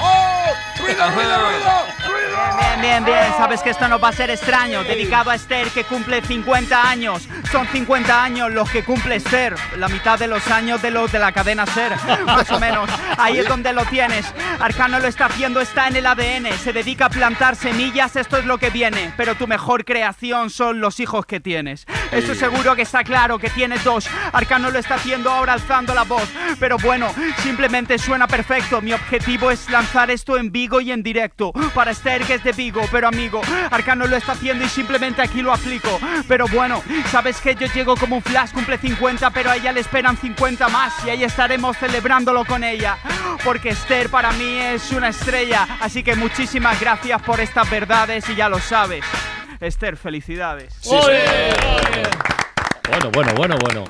¡Oh! 0.00 0.36
Bien, 2.58 2.80
bien, 2.80 3.04
bien, 3.04 3.32
sabes 3.36 3.62
que 3.62 3.70
esto 3.70 3.88
no 3.88 3.98
va 3.98 4.08
a 4.08 4.12
ser 4.12 4.30
extraño. 4.30 4.84
Dedicado 4.84 5.30
a 5.30 5.34
Esther 5.34 5.68
que 5.68 5.84
cumple 5.84 6.22
50 6.22 6.88
años. 6.88 7.28
Son 7.50 7.66
50 7.66 8.22
años 8.22 8.52
los 8.52 8.68
que 8.70 8.82
cumple 8.84 9.16
Esther. 9.16 9.54
La 9.78 9.88
mitad 9.88 10.18
de 10.18 10.26
los 10.26 10.46
años 10.48 10.82
de 10.82 10.90
los 10.90 11.10
de 11.12 11.18
la 11.18 11.32
cadena 11.32 11.64
Ser. 11.66 11.92
Más 12.26 12.50
o 12.50 12.58
menos. 12.58 12.90
Ahí 13.18 13.38
es 13.38 13.48
donde 13.48 13.72
lo 13.72 13.84
tienes. 13.84 14.26
Arcano 14.60 14.98
lo 14.98 15.06
está 15.06 15.26
haciendo, 15.26 15.60
está 15.60 15.88
en 15.88 15.96
el 15.96 16.06
ADN. 16.06 16.52
Se 16.62 16.72
dedica 16.72 17.06
a 17.06 17.10
plantar 17.10 17.56
semillas, 17.56 18.16
esto 18.16 18.36
es 18.36 18.44
lo 18.44 18.58
que 18.58 18.70
viene. 18.70 19.12
Pero 19.16 19.34
tu 19.36 19.46
mejor 19.46 19.84
creación 19.84 20.50
son 20.50 20.80
los 20.80 21.00
hijos 21.00 21.24
que 21.24 21.40
tienes. 21.40 21.86
Esto 22.10 22.34
seguro 22.34 22.74
que 22.74 22.82
está 22.82 23.04
claro 23.04 23.38
que 23.38 23.50
tienes 23.50 23.82
dos. 23.84 24.08
Arcano 24.32 24.70
lo 24.70 24.78
está 24.78 24.96
haciendo 24.96 25.30
ahora 25.30 25.54
alzando 25.54 25.94
la 25.94 26.02
voz. 26.02 26.28
Pero 26.58 26.76
bueno, 26.78 27.12
simplemente 27.38 27.98
suena 27.98 28.26
perfecto. 28.26 28.80
Mi 28.80 28.92
objetivo 28.92 29.50
es 29.50 29.70
lanzar 29.70 30.10
esto 30.10 30.36
en 30.36 30.50
Vigo 30.50 30.80
y 30.80 30.92
en 30.92 31.02
directo. 31.02 31.52
Para 31.74 31.92
Esther 31.92 32.24
que 32.24 32.34
es 32.34 32.44
de 32.44 32.52
Vigo, 32.52 32.82
pero 32.90 33.08
amigo, 33.08 33.40
Arcano 33.70 34.06
lo 34.06 34.16
está 34.16 34.32
haciendo 34.32 34.64
y 34.64 34.68
simplemente 34.68 35.22
aquí 35.22 35.42
lo 35.42 35.52
aplico. 35.52 35.98
Pero 36.28 36.46
bueno, 36.48 36.82
sabes 37.10 37.35
que 37.40 37.54
yo 37.54 37.66
llego 37.66 37.96
como 37.96 38.16
un 38.16 38.22
flash, 38.22 38.52
cumple 38.52 38.78
50, 38.78 39.30
pero 39.30 39.50
a 39.50 39.56
ella 39.56 39.72
le 39.72 39.80
esperan 39.80 40.16
50 40.16 40.68
más 40.68 40.92
y 41.06 41.10
ahí 41.10 41.24
estaremos 41.24 41.76
celebrándolo 41.76 42.44
con 42.44 42.64
ella. 42.64 42.98
Porque 43.44 43.70
Esther 43.70 44.08
para 44.08 44.32
mí 44.32 44.58
es 44.58 44.90
una 44.92 45.08
estrella. 45.08 45.66
Así 45.80 46.02
que 46.02 46.16
muchísimas 46.16 46.80
gracias 46.80 47.20
por 47.22 47.40
estas 47.40 47.68
verdades 47.70 48.28
y 48.28 48.34
ya 48.34 48.48
lo 48.48 48.58
sabes. 48.58 49.04
Esther, 49.60 49.96
felicidades. 49.96 50.78
Bueno, 52.88 53.10
bueno, 53.12 53.32
bueno, 53.36 53.56
bueno. 53.60 53.84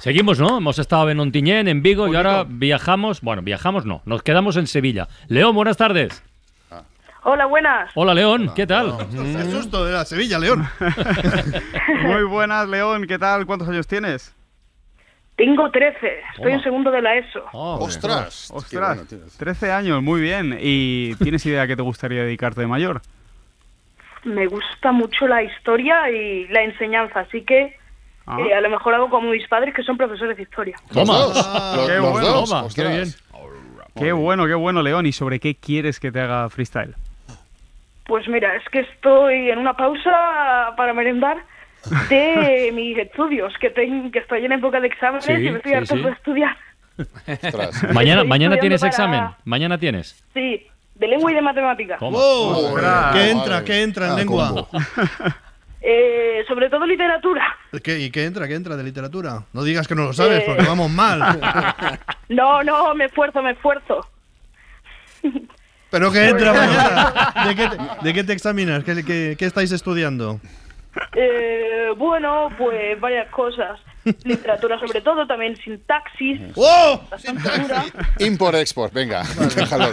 Seguimos, 0.00 0.40
¿no? 0.40 0.58
Hemos 0.58 0.78
estado 0.78 1.10
en 1.10 1.20
Ontinyent, 1.20 1.68
en 1.68 1.82
Vigo, 1.82 2.12
y 2.12 2.16
ahora 2.16 2.44
viajamos. 2.48 3.20
Bueno, 3.20 3.42
viajamos 3.42 3.86
no, 3.86 4.02
nos 4.04 4.22
quedamos 4.22 4.56
en 4.56 4.66
Sevilla. 4.66 5.08
León, 5.28 5.54
buenas 5.54 5.76
tardes. 5.76 6.24
Hola, 7.24 7.46
buenas. 7.46 7.90
Hola, 7.94 8.14
León, 8.14 8.52
¿qué 8.54 8.66
tal? 8.66 8.94
El 9.14 9.50
susto 9.50 9.84
de 9.84 9.92
la 9.92 10.04
Sevilla, 10.04 10.38
León. 10.40 10.66
Muy 12.02 12.24
buenas, 12.24 12.68
León. 12.68 13.06
¿Qué 13.06 13.18
tal? 13.18 13.46
¿Cuántos 13.46 13.68
años 13.68 13.86
tienes? 13.86 14.34
Tengo 15.36 15.70
13. 15.70 15.96
Estoy 16.30 16.44
Toma. 16.44 16.50
en 16.56 16.62
segundo 16.62 16.90
de 16.90 17.00
la 17.00 17.14
ESO. 17.16 17.44
¡Ostras! 17.52 18.48
qué 18.50 18.56
Ostras, 18.56 18.88
bueno 18.96 19.08
tienes. 19.08 19.36
13 19.38 19.72
años, 19.72 20.02
muy 20.02 20.20
bien. 20.20 20.58
¿Y 20.60 21.14
tienes 21.16 21.46
idea 21.46 21.62
a 21.62 21.66
qué 21.68 21.76
te 21.76 21.82
gustaría 21.82 22.22
dedicarte 22.24 22.60
de 22.60 22.66
mayor? 22.66 23.00
Me 24.24 24.46
gusta 24.46 24.90
mucho 24.92 25.26
la 25.28 25.42
historia 25.42 26.10
y 26.10 26.46
la 26.48 26.62
enseñanza, 26.62 27.20
así 27.20 27.42
que 27.42 27.76
Ah. 28.24 28.38
eh, 28.40 28.54
a 28.54 28.60
lo 28.60 28.70
mejor 28.70 28.94
hago 28.94 29.10
como 29.10 29.30
mis 29.32 29.46
padres 29.48 29.74
que 29.74 29.82
son 29.82 29.96
profesores 29.96 30.36
de 30.36 30.44
historia. 30.44 30.76
Toma. 30.92 31.14
Qué 31.86 31.94
los 31.96 32.12
bueno, 32.12 32.28
dos, 32.28 32.48
toma, 32.50 32.62
ostras. 32.62 32.74
qué 32.74 32.92
bien. 32.94 33.08
Qué 33.96 34.12
bueno, 34.12 34.46
qué 34.46 34.54
bueno, 34.54 34.80
León. 34.82 35.06
¿Y 35.06 35.12
sobre 35.12 35.40
qué 35.40 35.56
quieres 35.56 35.98
que 35.98 36.12
te 36.12 36.20
haga 36.20 36.48
freestyle? 36.48 36.94
Pues 38.12 38.28
mira, 38.28 38.54
es 38.56 38.68
que 38.68 38.80
estoy 38.80 39.48
en 39.50 39.56
una 39.58 39.72
pausa 39.72 40.74
para 40.76 40.92
merendar 40.92 41.38
de 42.10 42.70
mis 42.74 42.98
estudios, 42.98 43.54
que, 43.58 43.70
ten- 43.70 44.12
que 44.12 44.18
estoy 44.18 44.44
en 44.44 44.52
época 44.52 44.80
de 44.80 44.88
exámenes 44.88 45.24
Sí, 45.24 45.32
y 45.32 45.50
me 45.50 45.56
estoy 45.56 45.72
sí, 45.72 45.76
hartando 45.78 46.02
sí. 46.04 46.10
de 46.10 46.14
estudiar. 46.16 46.56
Mañana, 47.94 48.22
mañana 48.24 48.58
tienes 48.58 48.82
para- 48.82 48.90
examen. 48.90 49.24
Mañana 49.46 49.78
tienes. 49.78 50.22
Sí, 50.34 50.66
de 50.94 51.08
lengua 51.08 51.32
y 51.32 51.36
de 51.36 51.40
matemática. 51.40 51.96
Toma. 51.96 52.18
¡Wow! 52.18 52.66
Ostras. 52.74 53.14
¿Qué 53.14 53.30
entra? 53.30 53.64
¿Qué 53.64 53.82
entra 53.82 54.06
en 54.08 54.12
Ah, 54.12 54.16
lengua? 54.16 54.68
Eh, 55.80 56.44
sobre 56.46 56.68
todo 56.68 56.84
literatura. 56.84 57.44
¿Qué, 57.82 57.98
¿Y 57.98 58.10
qué 58.10 58.26
entra? 58.26 58.46
¿Qué 58.46 58.54
entra 58.56 58.76
de 58.76 58.84
literatura? 58.84 59.42
No 59.54 59.64
digas 59.64 59.88
que 59.88 59.94
no 59.94 60.02
lo 60.04 60.12
sabes, 60.12 60.40
Eh. 60.40 60.44
porque 60.46 60.64
vamos 60.64 60.90
mal. 60.90 61.40
No, 62.28 62.62
no, 62.62 62.94
me 62.94 63.06
esfuerzo, 63.06 63.42
me 63.42 63.52
esfuerzo. 63.52 64.06
¿Pero 65.92 66.10
qué 66.10 66.30
entra 66.30 66.52
mañana? 66.54 67.32
¿De 67.46 67.54
qué 67.54 67.68
te, 67.68 68.04
de 68.04 68.14
qué 68.14 68.24
te 68.24 68.32
examinas? 68.32 68.82
¿Qué, 68.82 69.04
qué, 69.04 69.36
qué 69.38 69.44
estáis 69.44 69.70
estudiando? 69.72 70.40
Eh, 71.14 71.90
bueno, 71.98 72.48
pues 72.56 72.98
varias 72.98 73.28
cosas. 73.28 73.78
Literatura 74.24 74.78
sobre 74.80 75.00
todo, 75.00 75.26
también 75.26 75.56
sintaxis. 75.56 76.40
¡Oh! 76.56 77.00
Import-export, 78.18 78.92
venga, 78.92 79.22
déjalo. 79.56 79.90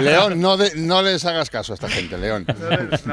León, 0.00 0.40
no, 0.40 0.56
de- 0.56 0.72
no 0.76 1.02
les 1.02 1.24
hagas 1.24 1.50
caso 1.50 1.72
a 1.72 1.74
esta 1.74 1.88
gente, 1.88 2.16
León. 2.18 2.46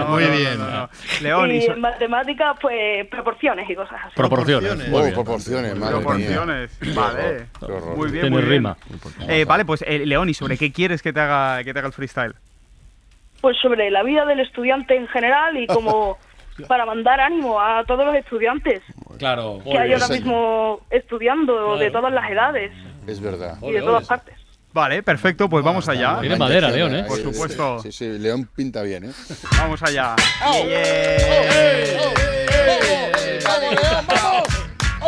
Muy 0.07 0.23
bien. 0.25 0.59
León, 1.21 1.51
y 1.51 1.57
y 1.57 1.61
so- 1.63 1.73
en 1.73 1.81
matemáticas, 1.81 2.57
pues 2.61 3.05
proporciones 3.07 3.69
y 3.69 3.75
cosas 3.75 3.99
así. 4.05 4.15
Proporciones. 4.15 4.71
Oh, 4.91 5.01
bien. 5.01 5.13
proporciones, 5.13 5.75
madre 5.75 5.95
proporciones. 5.95 6.81
mía. 6.81 6.93
Vale. 6.95 7.45
Qué 7.59 7.65
horror. 7.65 7.97
Muy 7.97 8.11
bien, 8.11 8.29
muy 8.31 8.41
bien. 8.41 8.49
rima. 8.51 8.77
Eh, 9.27 9.45
vale, 9.45 9.65
pues 9.65 9.83
eh, 9.85 10.05
León, 10.05 10.29
¿y 10.29 10.33
sobre 10.33 10.57
qué 10.57 10.71
quieres 10.71 11.01
que 11.01 11.11
te 11.13 11.19
haga 11.19 11.63
que 11.63 11.73
te 11.73 11.79
haga 11.79 11.87
el 11.87 11.93
freestyle? 11.93 12.33
Pues 13.41 13.57
sobre 13.61 13.89
la 13.89 14.03
vida 14.03 14.25
del 14.25 14.39
estudiante 14.41 14.95
en 14.95 15.07
general 15.07 15.57
y 15.57 15.67
como 15.67 16.17
para 16.67 16.85
mandar 16.85 17.21
ánimo 17.21 17.59
a 17.61 17.85
todos 17.85 18.05
los 18.05 18.13
estudiantes 18.15 18.81
Claro. 19.19 19.59
que 19.63 19.77
hay 19.77 19.93
ahora 19.93 20.07
mismo 20.07 20.79
estudiando 20.89 21.77
de 21.77 21.91
todas 21.91 22.11
las 22.11 22.31
edades 22.31 22.71
Es 23.05 23.19
verdad. 23.21 23.57
y 23.61 23.71
de 23.71 23.81
todas 23.81 24.07
partes. 24.07 24.35
Vale, 24.71 25.01
perfecto, 25.03 25.49
pues 25.49 25.63
vamos 25.63 25.89
allá. 25.89 26.19
Tiene 26.21 26.35
madera, 26.37 26.69
León, 26.69 26.95
¿eh? 26.95 27.03
Por 27.07 27.17
supuesto. 27.17 27.79
Sí, 27.79 27.91
sí, 27.91 28.07
León 28.19 28.49
pinta 28.55 28.81
bien, 28.83 29.05
¿eh? 29.05 29.11
Vamos 29.59 29.81
allá. 29.83 30.15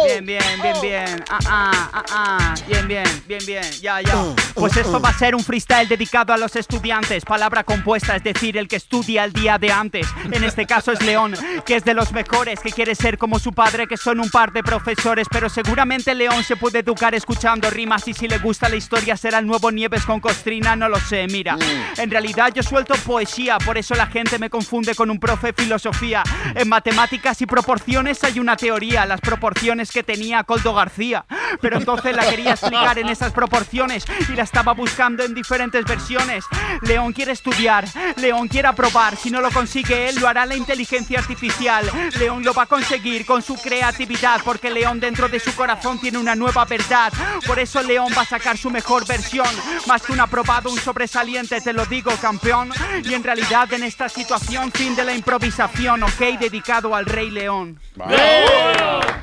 Bien, 0.06 0.26
bien, 0.26 0.42
bien, 0.62 0.76
bien. 0.82 1.24
Ah, 1.30 1.40
ah, 1.48 1.90
ah, 1.94 2.04
ah. 2.12 2.56
Bien, 2.68 2.88
bien, 2.88 3.04
bien, 3.28 3.46
bien. 3.46 3.64
Ya, 3.82 4.02
ya. 4.02 4.14
Pues 4.54 4.76
esto 4.78 5.00
va 5.00 5.10
a 5.10 5.14
ser 5.14 5.36
un 5.36 5.44
freestyle 5.44 5.88
dedicado 5.88 6.34
a 6.34 6.38
los 6.38 6.56
estudiantes. 6.56 7.26
Palabra 7.26 7.64
compuesta, 7.64 8.16
es 8.16 8.24
decir, 8.24 8.58
el 8.58 8.68
que 8.68 8.78
estudia 8.78 9.24
el 9.24 9.34
día 9.34 9.58
de 9.58 9.72
antes. 9.72 10.08
En 10.32 10.44
este 10.44 10.66
caso 10.66 10.92
es 10.92 11.02
León, 11.02 11.36
que 11.66 11.76
es 11.76 11.84
de 11.84 11.94
los 11.94 12.12
mejores, 12.12 12.60
que 12.60 12.72
quiere 12.72 12.96
ser 12.96 13.18
como 13.18 13.40
su 13.40 13.54
padre, 13.54 13.88
que 13.88 13.98
son 13.98 14.20
un 14.20 14.30
par 14.30 14.52
de 14.52 14.64
profesores. 14.64 15.28
Pero 15.30 15.50
seguramente 15.50 16.16
León 16.16 16.44
se 16.44 16.56
puede 16.56 16.80
educar 16.80 17.14
escuchando 17.14 17.70
rimas. 17.70 18.08
Y 18.08 18.14
si 18.14 18.28
le 18.28 18.38
gusta 18.38 18.70
la 18.70 18.76
historia, 18.76 19.18
será 19.18 19.40
el 19.40 19.48
nuevo 19.48 19.72
Nieves 19.72 20.06
con 20.06 20.20
Costrina, 20.20 20.76
no 20.76 20.90
lo 20.90 21.00
sé. 21.00 21.28
Mira, 21.28 21.58
en 21.98 22.10
realidad 22.10 22.52
yo 22.54 22.64
suelto 22.64 22.96
poesía, 23.06 23.58
por 23.60 23.78
eso 23.78 23.96
la 23.96 24.08
gente 24.08 24.40
me 24.40 24.50
confunde 24.50 24.96
con 24.96 25.10
un 25.10 25.20
profe 25.20 25.48
de 25.48 25.54
filosofía. 25.54 26.24
En 26.56 26.70
matemáticas 26.70 27.42
y 27.42 27.46
proporciones 27.46 28.24
hay 28.24 28.40
una 28.40 28.56
teoría, 28.56 29.06
las 29.06 29.22
proporciones 29.22 29.81
que 29.90 30.04
tenía 30.04 30.44
Coldo 30.44 30.74
García. 30.74 31.26
Pero 31.60 31.78
entonces 31.78 32.16
la 32.16 32.30
quería 32.30 32.52
explicar 32.52 33.00
en 33.00 33.10
esas 33.10 33.32
proporciones 33.34 34.06
y 34.30 34.34
la 34.34 34.44
estaba 34.44 34.74
buscando 34.74 35.24
en 35.24 35.34
diferentes 35.34 35.84
versiones. 35.86 36.46
León 36.82 37.14
quiere 37.14 37.32
estudiar, 37.32 37.86
León 38.18 38.48
quiere 38.48 38.68
aprobar, 38.68 39.16
si 39.16 39.32
no 39.32 39.42
lo 39.42 39.50
consigue 39.52 40.10
él 40.10 40.16
lo 40.20 40.28
hará 40.28 40.46
la 40.46 40.56
inteligencia 40.56 41.20
artificial. 41.20 41.90
León 42.18 42.44
lo 42.44 42.54
va 42.54 42.64
a 42.64 42.66
conseguir 42.66 43.26
con 43.26 43.42
su 43.42 43.56
creatividad, 43.56 44.42
porque 44.44 44.70
León 44.70 45.00
dentro 45.00 45.28
de 45.30 45.40
su 45.40 45.54
corazón 45.56 46.00
tiene 46.00 46.18
una 46.18 46.36
nueva 46.36 46.66
verdad. 46.66 47.12
Por 47.46 47.60
eso 47.60 47.82
León 47.82 48.12
va 48.18 48.22
a 48.22 48.26
sacar 48.26 48.58
su 48.58 48.70
mejor 48.70 49.08
versión, 49.08 49.48
más 49.88 50.02
que 50.02 50.12
un 50.12 50.20
aprobado, 50.20 50.70
un 50.70 50.80
sobresaliente, 50.80 51.62
te 51.62 51.74
lo 51.74 51.86
digo 51.86 52.12
campeón. 52.22 52.72
Y 53.04 53.14
en 53.14 53.24
realidad 53.24 53.72
en 53.74 53.84
esta 53.84 54.10
situación, 54.10 54.72
fin 54.72 54.96
de 54.96 55.04
la 55.04 55.14
improvisación, 55.14 56.04
ok, 56.04 56.40
dedicado 56.40 56.96
al 56.96 57.06
Rey 57.06 57.30
León. 57.30 57.80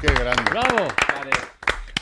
Qué 0.00 0.12
grande. 0.14 0.47
¡Bravo! 0.50 0.88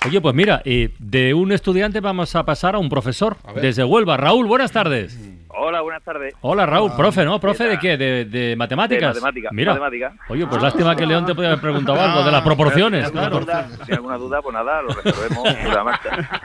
Oye, 0.07 0.21
pues 0.21 0.35
mira, 0.37 0.63
eh, 0.65 0.91
de 1.01 1.35
un 1.35 1.51
estudiante 1.51 2.01
vamos 2.01 2.37
a 2.37 2.45
pasar 2.45 2.77
a 2.77 2.79
un 2.79 2.89
profesor 2.89 3.37
desde 3.61 3.83
Huelva. 3.83 4.17
Raúl, 4.17 4.47
buenas 4.47 4.71
tardes. 4.71 5.19
Hola, 5.49 5.81
buenas 5.81 6.03
tardes. 6.05 6.35
Hola 6.43 6.67
Raúl, 6.67 6.93
profe, 6.95 7.25
¿no? 7.25 7.41
¿Profe 7.41 7.65
¿Qué 7.65 7.71
de 7.71 7.79
qué? 7.79 7.97
¿De, 7.97 8.25
de 8.27 8.57
matemáticas? 8.57 9.15
De 9.15 9.21
matemática, 9.21 9.49
Mira. 9.53 9.73
matemática. 9.73 10.13
Oye, 10.29 10.47
pues 10.47 10.63
lástima 10.63 10.95
que 10.95 11.07
León 11.07 11.25
te 11.27 11.35
podía 11.35 11.49
haber 11.49 11.61
preguntado 11.63 12.01
algo 12.03 12.23
de 12.23 12.31
las 12.31 12.43
proporciones, 12.43 13.09
Si 13.09 13.17
hay 13.19 13.25
alguna 13.25 13.31
claro. 13.31 13.45
duda, 13.45 13.69
si 13.87 13.91
hay 13.93 13.97
alguna 13.97 14.17
duda, 14.19 14.43
pues 14.43 14.55
nada, 14.55 14.83
lo 14.83 14.89
resolvemos 14.91 15.49
sobre 15.49 15.75
la 15.75 15.85
marcha. 15.85 16.41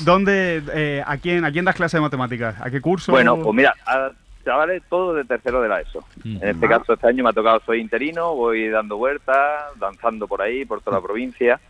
¿Dónde, 0.00 0.62
eh, 0.72 1.02
a, 1.04 1.16
quién, 1.18 1.44
¿A 1.44 1.50
quién 1.52 1.64
das 1.64 1.74
clase 1.74 1.96
de 1.96 2.02
matemáticas? 2.02 2.54
¿A 2.60 2.70
qué 2.70 2.80
curso? 2.80 3.10
Bueno, 3.12 3.36
pues 3.36 3.54
mira, 3.54 3.74
a 3.84 4.12
chavales 4.44 4.82
todos 4.88 5.16
de 5.16 5.24
tercero 5.24 5.60
de 5.62 5.68
la 5.68 5.80
ESO. 5.80 6.04
En 6.24 6.46
este 6.48 6.68
caso, 6.68 6.92
este 6.94 7.06
año 7.08 7.24
me 7.24 7.30
ha 7.30 7.32
tocado, 7.32 7.60
soy 7.66 7.80
interino, 7.80 8.34
voy 8.34 8.68
dando 8.68 8.96
vueltas, 8.96 9.64
danzando 9.78 10.26
por 10.28 10.42
ahí, 10.42 10.64
por 10.64 10.80
toda 10.82 10.98
la 10.98 11.02
provincia. 11.02 11.60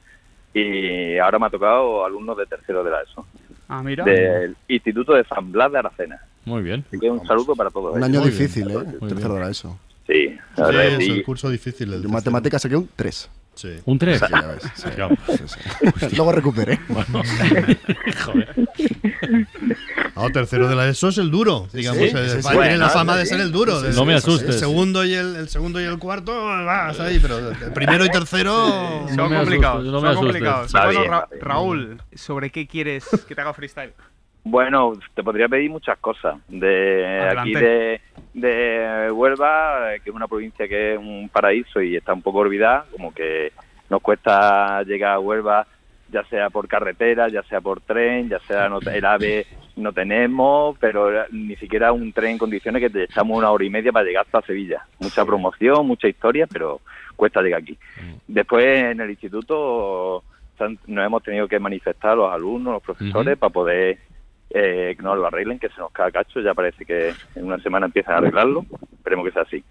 Y 0.53 1.19
ahora 1.19 1.39
me 1.39 1.47
ha 1.47 1.51
tocado 1.51 2.05
alumnos 2.05 2.37
de 2.37 2.47
tercero 2.47 2.85
de 2.85 2.91
la 2.91 3.03
ESO. 3.03 3.27
Ah, 3.69 3.83
mira. 3.83 4.05
Del 4.05 4.57
Instituto 4.69 5.15
de 5.15 5.25
San 5.25 5.51
Blas 5.51 5.73
de 5.73 5.79
Aracena. 5.79 6.21
Muy 6.45 6.63
bien. 6.63 6.85
Así 6.87 6.99
que 6.99 7.11
un 7.11 7.27
saludo 7.27 7.55
para 7.57 7.71
todos. 7.71 7.93
Un 7.93 7.99
ellos. 7.99 8.09
año 8.11 8.21
Muy 8.21 8.31
difícil, 8.31 8.67
bien. 8.67 8.81
¿eh? 9.01 9.07
Tercero 9.09 9.35
de 9.35 9.41
la 9.41 9.51
ESO. 9.51 9.79
Sí, 10.07 10.27
la 10.57 10.67
Sí, 10.69 10.77
verdad 10.77 10.85
es 11.01 11.09
el 11.09 11.25
curso 11.25 11.49
difícil. 11.49 11.93
El 11.93 12.05
en 12.05 12.11
matemáticas 12.13 12.61
saqué 12.63 12.77
un 12.77 12.89
3. 12.95 13.31
Sí. 13.55 13.71
¿Un 13.87 13.99
3? 13.99 14.19
Sí, 14.21 14.27
ya 14.31 14.47
ves, 14.49 14.63
sí. 14.75 15.37
Sí, 15.49 15.59
sí. 16.09 16.09
Luego 16.17 16.33
recuperé. 16.33 16.79
No, 20.25 20.33
tercero 20.33 20.69
de 20.69 20.75
la 20.77 20.89
ESO 20.89 21.09
es 21.09 21.19
el 21.19 21.31
duro, 21.31 21.67
digamos. 21.73 21.98
sí, 21.98 22.05
eh, 22.07 22.09
sí, 22.29 22.29
sí. 22.37 22.40
tiene 22.42 22.55
Bueno, 22.57 22.77
la 22.79 22.88
fama 22.90 23.13
sí, 23.15 23.19
de 23.21 23.27
ser 23.27 23.40
el 23.40 23.53
duro. 23.53 23.81
Sí, 23.81 23.87
de- 23.87 23.92
sí, 23.92 23.98
No 23.98 24.05
me 24.05 24.15
asustes. 24.15 24.48
El 24.48 24.59
segundo 24.61 25.05
y 25.05 25.15
el, 25.15 25.37
el 25.37 25.48
segundo 25.48 25.81
y 25.81 25.85
el 25.85 25.98
cuarto 25.98 26.33
vas 26.44 26.98
ahí, 27.01 27.19
pero 27.21 27.38
el 27.38 27.73
primero 27.73 28.05
y 28.05 28.09
tercero. 28.11 28.53
Son 29.15 29.31
me 29.31 29.37
complicados. 29.37 29.77
asustes, 29.81 29.92
no 29.92 30.01
me 30.01 30.09
son 30.15 30.17
complicados. 30.25 30.73
Bueno, 30.73 30.90
bien, 31.01 31.11
Ra-. 31.11 31.29
Raúl, 31.40 32.03
¿sobre 32.15 32.51
qué 32.51 32.67
quieres 32.67 33.05
que 33.29 33.35
te 33.35 33.40
haga 33.40 33.53
freestyle? 33.55 33.92
Bueno, 34.46 34.92
te 35.15 35.23
podría 35.23 35.48
pedir 35.48 35.71
muchas 35.71 35.96
cosas. 35.98 36.37
De 36.48 37.07
Adelante. 37.23 37.40
aquí 37.40 37.53
de, 37.55 38.01
de 38.35 39.11
Huelva, 39.11 39.92
que 40.03 40.11
es 40.11 40.15
una 40.15 40.29
provincia 40.29 40.69
que 40.69 40.94
es 40.94 40.98
un 40.98 41.31
paraíso 41.33 41.81
y 41.81 41.96
está 41.96 42.13
un 42.13 42.21
poco 42.21 42.38
olvidada, 42.40 42.85
como 42.92 43.13
que 43.15 43.53
nos 43.88 44.03
cuesta 44.03 44.83
llegar 44.83 45.13
a 45.13 45.19
Huelva, 45.19 45.67
ya 46.13 46.23
sea 46.25 46.51
por 46.51 46.69
carretera, 46.69 47.29
ya 47.31 47.42
sea 47.44 47.63
por 47.63 47.81
tren, 47.81 48.29
ya 48.29 48.38
sea 48.40 48.69
no- 48.69 48.81
el 48.81 49.05
AVE 49.07 49.46
no 49.77 49.92
tenemos, 49.92 50.77
pero 50.79 51.10
ni 51.31 51.56
siquiera 51.56 51.92
un 51.92 52.12
tren 52.12 52.33
en 52.33 52.38
condiciones 52.38 52.81
que 52.81 52.90
te 52.90 53.04
echamos 53.04 53.38
una 53.38 53.50
hora 53.50 53.64
y 53.64 53.70
media 53.70 53.92
para 53.92 54.04
llegar 54.04 54.25
hasta 54.25 54.46
Sevilla. 54.46 54.87
Mucha 55.00 55.25
promoción, 55.25 55.87
mucha 55.87 56.08
historia, 56.08 56.46
pero 56.46 56.81
cuesta 57.16 57.42
llegar 57.42 57.62
aquí. 57.62 57.77
Después 58.29 58.64
en 58.64 59.00
el 59.00 59.10
instituto 59.10 60.22
nos 60.87 61.06
hemos 61.06 61.22
tenido 61.22 61.48
que 61.48 61.58
manifestar 61.58 62.16
los 62.16 62.33
alumnos, 62.33 62.75
los 62.75 62.83
profesores, 62.83 63.37
para 63.37 63.52
poder 63.52 63.98
eh, 64.50 64.94
que 64.96 65.02
nos 65.02 65.16
lo 65.16 65.27
arreglen, 65.27 65.58
que 65.58 65.68
se 65.68 65.79
nos 65.79 65.90
cae 65.90 66.12
cacho. 66.12 66.40
Ya 66.40 66.54
parece 66.54 66.85
que 66.85 67.12
en 67.35 67.44
una 67.44 67.58
semana 67.58 67.87
empiezan 67.87 68.14
a 68.14 68.18
arreglarlo. 68.18 68.64
Esperemos 68.92 69.27
que 69.27 69.33
sea 69.33 69.42
así. 69.42 69.64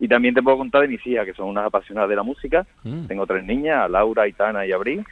Y 0.00 0.08
también 0.08 0.34
te 0.34 0.42
puedo 0.42 0.58
contar 0.58 0.82
de 0.82 0.88
mis 0.88 1.06
hijas, 1.06 1.26
que 1.26 1.34
son 1.34 1.48
unas 1.48 1.66
apasionadas 1.66 2.10
de 2.10 2.16
la 2.16 2.22
música. 2.22 2.66
Mm. 2.82 3.06
Tengo 3.06 3.26
tres 3.26 3.44
niñas, 3.44 3.88
Laura, 3.90 4.22
Aitana 4.22 4.66
y 4.66 4.72
Abril. 4.72 5.04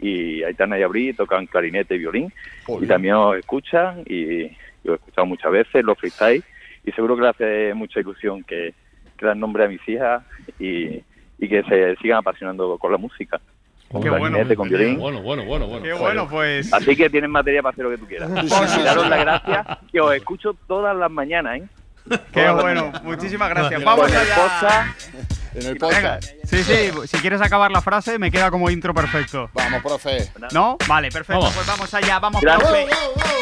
Y 0.00 0.42
Aitana 0.44 0.78
y 0.78 0.82
Abril 0.82 1.16
tocan 1.16 1.46
clarinete 1.46 1.96
y 1.96 1.98
violín. 1.98 2.32
Y 2.80 2.86
también 2.86 3.14
os 3.14 3.36
escuchan 3.36 4.02
y, 4.06 4.44
y 4.44 4.50
os 4.84 4.90
he 4.92 4.94
escuchado 4.94 5.26
muchas 5.26 5.50
veces, 5.52 5.84
los 5.84 5.98
freestyle. 5.98 6.44
Y 6.84 6.92
seguro 6.92 7.16
que 7.16 7.22
le 7.22 7.28
hace 7.28 7.74
mucha 7.74 8.00
ilusión 8.00 8.44
que, 8.44 8.74
que 9.16 9.26
dan 9.26 9.40
nombre 9.40 9.64
a 9.64 9.68
mis 9.68 9.86
hijas 9.88 10.22
y, 10.58 11.02
y 11.38 11.48
que 11.48 11.62
se 11.64 11.96
sigan 11.96 12.18
apasionando 12.18 12.78
con 12.78 12.92
la 12.92 12.98
música. 12.98 13.40
Con 13.90 14.02
Qué 14.02 14.10
bueno. 14.10 14.26
clarinete, 14.26 14.54
con 14.54 14.68
violín. 14.68 14.98
Bueno, 14.98 15.22
bueno, 15.22 15.44
bueno, 15.44 15.66
bueno. 15.66 15.82
Qué 15.82 15.92
bueno, 15.94 16.28
pues. 16.28 16.72
Así 16.72 16.94
que 16.94 17.08
tienen 17.10 17.30
materia 17.30 17.62
para 17.62 17.72
hacer 17.72 17.84
lo 17.84 17.90
que 17.90 17.98
tú 17.98 18.06
quieras. 18.06 18.30
Y 18.44 18.82
daros 18.84 19.08
las 19.08 19.20
gracias, 19.20 19.66
que 19.90 20.00
os 20.00 20.14
escucho 20.14 20.54
todas 20.66 20.94
las 20.96 21.10
mañanas, 21.10 21.60
¿eh? 21.60 21.68
Qué 22.32 22.48
bueno, 22.50 22.92
muchísimas 23.02 23.50
gracias. 23.50 23.82
Vamos 23.84 24.10
el 24.10 24.16
allá. 24.16 24.34
podcast, 24.36 25.14
En 25.56 25.66
el 25.66 25.76
podcast. 25.76 26.37
Sí, 26.48 26.62
sí, 26.64 26.90
si 27.06 27.16
quieres 27.18 27.40
acabar 27.40 27.70
la 27.70 27.80
frase, 27.82 28.18
me 28.18 28.30
queda 28.30 28.50
como 28.50 28.70
intro 28.70 28.94
perfecto. 28.94 29.50
Vamos, 29.54 29.82
profe. 29.82 30.30
¿No? 30.52 30.76
Vale, 30.86 31.10
perfecto, 31.10 31.40
Vamos. 31.40 31.54
pues 31.54 31.66
vamos 31.66 31.94
allá, 31.94 32.18
vamos, 32.18 32.40
Gracias. 32.42 32.68
profe. 32.68 32.86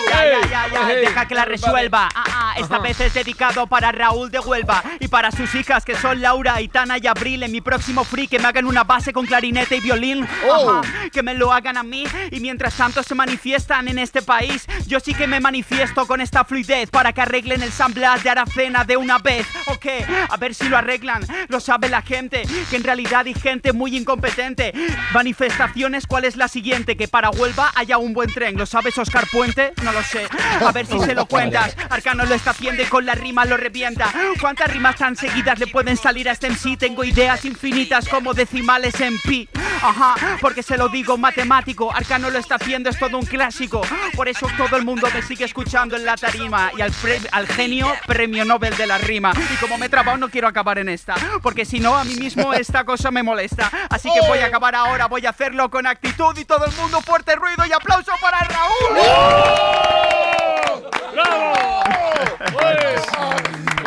Ya, 0.08 0.24
ya, 0.24 0.48
ya, 0.48 0.68
ya, 0.72 0.86
deja 0.94 1.28
que 1.28 1.34
la 1.34 1.44
resuelva. 1.44 2.08
Ah, 2.14 2.24
ah, 2.28 2.54
esta 2.58 2.78
vez 2.78 2.98
es 3.00 3.12
dedicado 3.12 3.66
para 3.66 3.92
Raúl 3.92 4.30
de 4.30 4.38
Huelva 4.38 4.82
y 5.00 5.08
para 5.08 5.30
sus 5.30 5.54
hijas 5.54 5.84
que 5.84 5.94
son 5.96 6.22
Laura, 6.22 6.54
Aitana 6.54 6.96
y 6.98 7.06
Abril. 7.06 7.42
En 7.42 7.52
mi 7.52 7.60
próximo 7.60 8.04
free 8.04 8.28
que 8.28 8.38
me 8.38 8.46
hagan 8.46 8.66
una 8.66 8.84
base 8.84 9.12
con 9.12 9.26
clarinete 9.26 9.76
y 9.76 9.80
violín. 9.80 10.24
Ajá, 10.24 10.80
que 11.12 11.22
me 11.22 11.34
lo 11.34 11.52
hagan 11.52 11.76
a 11.76 11.82
mí 11.82 12.04
y 12.30 12.40
mientras 12.40 12.74
tanto 12.74 13.02
se 13.02 13.14
manifiestan 13.14 13.88
en 13.88 13.98
este 13.98 14.22
país. 14.22 14.64
Yo 14.86 15.00
sí 15.00 15.12
que 15.12 15.26
me 15.26 15.40
manifiesto 15.40 16.06
con 16.06 16.20
esta 16.20 16.44
fluidez 16.44 16.90
para 16.90 17.12
que 17.12 17.20
arreglen 17.20 17.62
el 17.62 17.72
San 17.72 17.92
Blas 17.92 18.22
de 18.22 18.30
Aracena 18.30 18.84
de 18.84 18.96
una 18.96 19.18
vez. 19.18 19.46
Ok, 19.66 19.86
a 20.30 20.36
ver 20.36 20.54
si 20.54 20.68
lo 20.68 20.78
arreglan. 20.78 21.26
Lo 21.48 21.60
sabe 21.60 21.88
la 21.88 22.02
gente, 22.02 22.42
que 22.70 22.76
en 22.76 22.84
realidad 22.84 22.95
hay 23.04 23.34
gente 23.34 23.72
muy 23.72 23.96
incompetente. 23.96 24.72
Manifestaciones, 25.12 26.06
¿cuál 26.06 26.24
es 26.24 26.36
la 26.36 26.46
siguiente? 26.48 26.96
Que 26.96 27.08
para 27.08 27.30
Huelva 27.30 27.72
haya 27.74 27.98
un 27.98 28.12
buen 28.14 28.32
tren. 28.32 28.56
¿Lo 28.56 28.64
sabes, 28.66 28.96
Oscar 28.98 29.26
Puente? 29.30 29.72
No 29.82 29.92
lo 29.92 30.02
sé. 30.02 30.26
A 30.64 30.70
ver 30.72 30.86
si 30.86 30.98
se 31.04 31.14
lo 31.14 31.26
cuentas. 31.26 31.76
Arcano 31.90 32.24
lo 32.24 32.34
está 32.34 32.50
haciendo 32.50 32.82
y 32.82 32.86
con 32.86 33.04
la 33.04 33.14
rima 33.14 33.44
lo 33.44 33.56
revienta. 33.56 34.12
¿Cuántas 34.40 34.70
rimas 34.72 34.96
tan 34.96 35.16
seguidas 35.16 35.58
le 35.58 35.66
pueden 35.66 35.96
salir 35.96 36.28
a 36.28 36.32
este 36.32 36.48
MC? 36.48 36.76
Tengo 36.78 37.02
ideas 37.04 37.44
infinitas 37.44 38.08
como 38.08 38.34
decimales 38.34 39.00
en 39.00 39.18
pi. 39.20 39.48
Ajá, 39.82 40.14
porque 40.40 40.62
se 40.62 40.76
lo 40.76 40.88
digo 40.88 41.18
matemático. 41.18 41.92
Arcano 41.92 42.30
lo 42.30 42.38
está 42.38 42.54
haciendo, 42.56 42.88
es 42.88 42.98
todo 42.98 43.18
un 43.18 43.26
clásico. 43.26 43.82
Por 44.14 44.28
eso 44.28 44.46
todo 44.56 44.76
el 44.76 44.84
mundo 44.84 45.08
me 45.12 45.22
sigue 45.22 45.44
escuchando 45.44 45.96
en 45.96 46.04
la 46.04 46.16
tarima. 46.16 46.70
Y 46.76 46.80
al, 46.80 46.92
pre- 46.92 47.20
al 47.32 47.46
genio, 47.46 47.92
premio 48.06 48.44
Nobel 48.44 48.76
de 48.76 48.86
la 48.86 48.98
rima. 48.98 49.32
Y 49.52 49.56
como 49.56 49.76
me 49.76 49.86
he 49.86 49.88
trabado, 49.88 50.16
no 50.18 50.28
quiero 50.30 50.48
acabar 50.48 50.78
en 50.78 50.88
esta. 50.88 51.14
Porque 51.42 51.64
si 51.64 51.80
no, 51.80 51.96
a 51.96 52.04
mí 52.04 52.14
mismo 52.16 52.52
esta 52.54 52.84
cosa 52.86 53.10
me 53.10 53.22
molesta. 53.22 53.70
Así 53.90 54.08
que 54.12 54.26
voy 54.26 54.38
a 54.38 54.46
acabar 54.46 54.74
ahora, 54.74 55.06
voy 55.08 55.26
a 55.26 55.30
hacerlo 55.30 55.68
con 55.70 55.86
actitud. 55.86 56.34
Y 56.38 56.44
todo 56.46 56.64
el 56.64 56.72
mundo, 56.80 57.00
fuerte 57.02 57.34
ruido 57.36 57.64
y 57.68 57.72
aplauso 57.72 58.12
para 58.22 58.38
Raúl. 58.40 58.96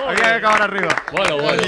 Había 0.07 0.23
que 0.23 0.33
acabar 0.33 0.61
arriba. 0.63 0.95
Bueno, 1.11 1.37
bueno. 1.37 1.61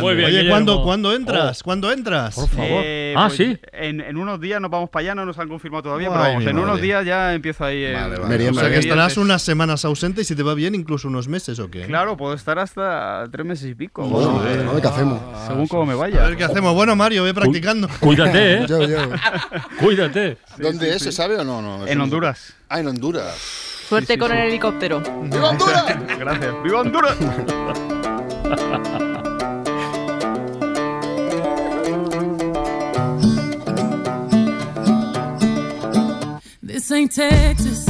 Muy 0.00 0.14
bien. 0.14 0.28
Oye. 0.30 0.48
¿cuándo, 0.48 0.82
¿cuándo 0.82 1.14
entras? 1.14 1.62
¿Cuándo 1.62 1.92
entras? 1.92 2.34
Por 2.34 2.48
Eh, 2.58 3.14
pues, 3.14 3.40
En, 3.72 4.00
en 4.00 4.16
unos 4.16 4.40
días 4.40 4.60
nos 4.62 4.70
vamos 4.70 4.88
para 4.88 5.02
allá, 5.02 5.14
no 5.14 5.26
nos 5.26 5.38
han 5.38 5.48
confirmado 5.48 5.82
todavía, 5.82 6.08
Ay, 6.08 6.14
pero 6.14 6.24
vamos, 6.32 6.46
en 6.46 6.58
unos 6.58 6.80
días 6.80 7.04
ya 7.04 7.34
empiezo 7.34 7.64
ahí. 7.66 7.84
el- 7.84 7.96
O 7.96 8.54
sea 8.54 8.70
que 8.70 8.78
estarás 8.78 9.16
unas 9.18 9.42
semanas 9.42 9.84
ausente 9.84 10.22
y 10.22 10.24
si 10.24 10.34
te 10.34 10.42
va 10.42 10.54
bien, 10.54 10.74
incluso 10.74 11.08
unos 11.08 11.28
meses 11.28 11.58
o 11.58 11.70
qué. 11.70 11.82
Claro, 11.86 12.16
puedo 12.16 12.32
estar 12.34 12.58
hasta 12.58 13.24
tres 13.30 13.44
meses 13.44 13.68
y 13.70 13.74
pico. 13.74 14.04
Eh, 14.46 14.66
a 14.66 14.72
ver 14.72 14.80
qué 14.82 14.88
hacemos. 14.88 15.20
Según 15.46 15.66
cómo 15.68 15.84
me 15.86 15.94
vaya. 15.94 16.24
A 16.24 16.28
ver 16.28 16.36
qué 16.38 16.44
hacemos. 16.44 16.71
Bueno, 16.74 16.96
Mario, 16.96 17.24
ve 17.24 17.34
practicando. 17.34 17.88
Cuídate, 18.00 18.54
¿eh? 18.62 18.66
Yo, 18.68 18.86
yo. 18.86 18.98
Cuídate. 19.80 20.38
¿Dónde 20.58 20.86
sí, 20.86 20.92
es? 20.92 20.98
sí. 20.98 21.04
¿Se 21.06 21.12
sabe 21.12 21.38
o 21.38 21.44
no? 21.44 21.62
no? 21.62 21.86
En 21.86 22.00
Honduras. 22.00 22.54
Ah, 22.68 22.80
en 22.80 22.88
Honduras. 22.88 23.34
Suerte 23.88 24.16
con 24.16 24.32
el 24.32 24.48
helicóptero. 24.48 25.00
¡Viva 25.00 25.50
Honduras! 25.50 25.84
Gracias. 26.18 26.54
¡Viva 26.62 26.80
Honduras! 26.80 27.16
This 36.62 36.90
ain't 36.90 37.12
Texas. 37.12 37.86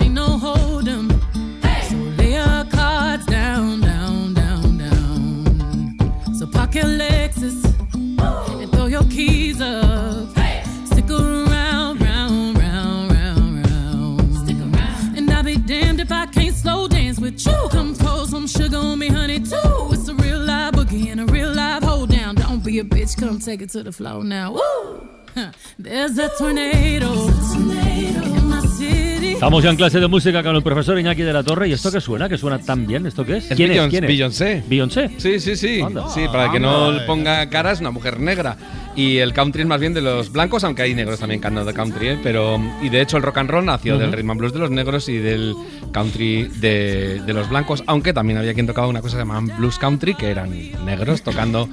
Ain't 0.00 0.14
no 0.14 0.38
hold'em. 0.38 1.10
So 1.88 1.96
lay 2.16 2.32
your 2.34 2.64
cards 2.70 3.26
down, 3.26 3.80
down, 3.80 4.34
down, 4.34 4.78
down. 4.78 6.34
So 6.38 6.46
park 6.46 6.74
some 18.46 18.62
sugar 18.62 18.76
on 18.76 18.98
me, 18.98 19.08
honey, 19.08 19.40
too. 19.40 19.88
It's 19.90 20.08
a 20.08 20.14
real 20.14 20.38
live 20.38 20.74
boogie 20.74 21.10
and 21.10 21.20
a 21.20 21.26
real 21.26 21.52
live 21.52 21.82
hold 21.82 22.10
down. 22.10 22.34
Don't 22.34 22.64
be 22.64 22.78
a 22.78 22.84
bitch, 22.84 23.18
come 23.18 23.38
take 23.38 23.62
it 23.62 23.70
to 23.70 23.82
the 23.82 23.92
floor 23.92 24.22
now. 24.24 24.52
Woo! 24.52 25.08
Estamos 29.34 29.62
ya 29.62 29.68
en 29.70 29.76
clase 29.76 30.00
de 30.00 30.06
música 30.08 30.42
con 30.42 30.56
el 30.56 30.62
profesor 30.62 30.98
Iñaki 30.98 31.20
de 31.22 31.32
la 31.34 31.42
Torre. 31.42 31.68
¿Y 31.68 31.72
esto 31.72 31.92
qué 31.92 32.00
suena? 32.00 32.26
¿Que 32.28 32.38
suena 32.38 32.58
tan 32.58 32.86
bien? 32.86 33.04
¿Esto 33.06 33.24
qué 33.26 33.36
es? 33.36 33.48
¿Quién 33.54 33.70
es? 33.72 33.76
Beyoncé- 33.76 33.90
¿Quién 33.90 34.04
es? 34.04 34.08
Beyoncé. 34.08 34.62
¿Beyoncé? 34.66 35.10
Sí, 35.18 35.38
sí, 35.38 35.54
sí. 35.56 35.82
Anda. 35.82 36.08
Sí, 36.08 36.22
para 36.32 36.50
que 36.50 36.58
no 36.58 36.90
le 36.92 37.00
ponga 37.02 37.46
cara, 37.50 37.72
es 37.72 37.80
una 37.80 37.90
mujer 37.90 38.18
negra. 38.18 38.56
Y 38.96 39.18
el 39.18 39.34
country 39.34 39.60
es 39.62 39.68
más 39.68 39.78
bien 39.78 39.92
de 39.92 40.00
los 40.00 40.32
blancos, 40.32 40.64
aunque 40.64 40.80
hay 40.82 40.94
negros 40.94 41.20
también 41.20 41.40
cantando 41.42 41.70
country, 41.74 42.08
¿eh? 42.08 42.18
Pero, 42.22 42.58
y 42.80 42.88
de 42.88 43.02
hecho 43.02 43.18
el 43.18 43.22
rock 43.22 43.36
and 43.38 43.50
roll 43.50 43.66
nació 43.66 43.94
Ujú. 43.96 44.02
del 44.02 44.12
rhythm 44.12 44.30
and 44.30 44.40
blues 44.40 44.52
de 44.54 44.58
los 44.60 44.70
negros 44.70 45.08
y 45.10 45.18
del 45.18 45.54
country 45.92 46.44
de, 46.60 47.20
de 47.26 47.32
los 47.34 47.50
blancos, 47.50 47.84
aunque 47.86 48.14
también 48.14 48.38
había 48.38 48.54
quien 48.54 48.66
tocaba 48.66 48.86
una 48.88 49.02
cosa 49.02 49.16
que 49.16 49.22
se 49.22 49.28
llamaban 49.28 49.54
blues 49.58 49.78
country, 49.78 50.14
que 50.14 50.30
eran 50.30 50.50
negros 50.86 51.20
tocando... 51.22 51.68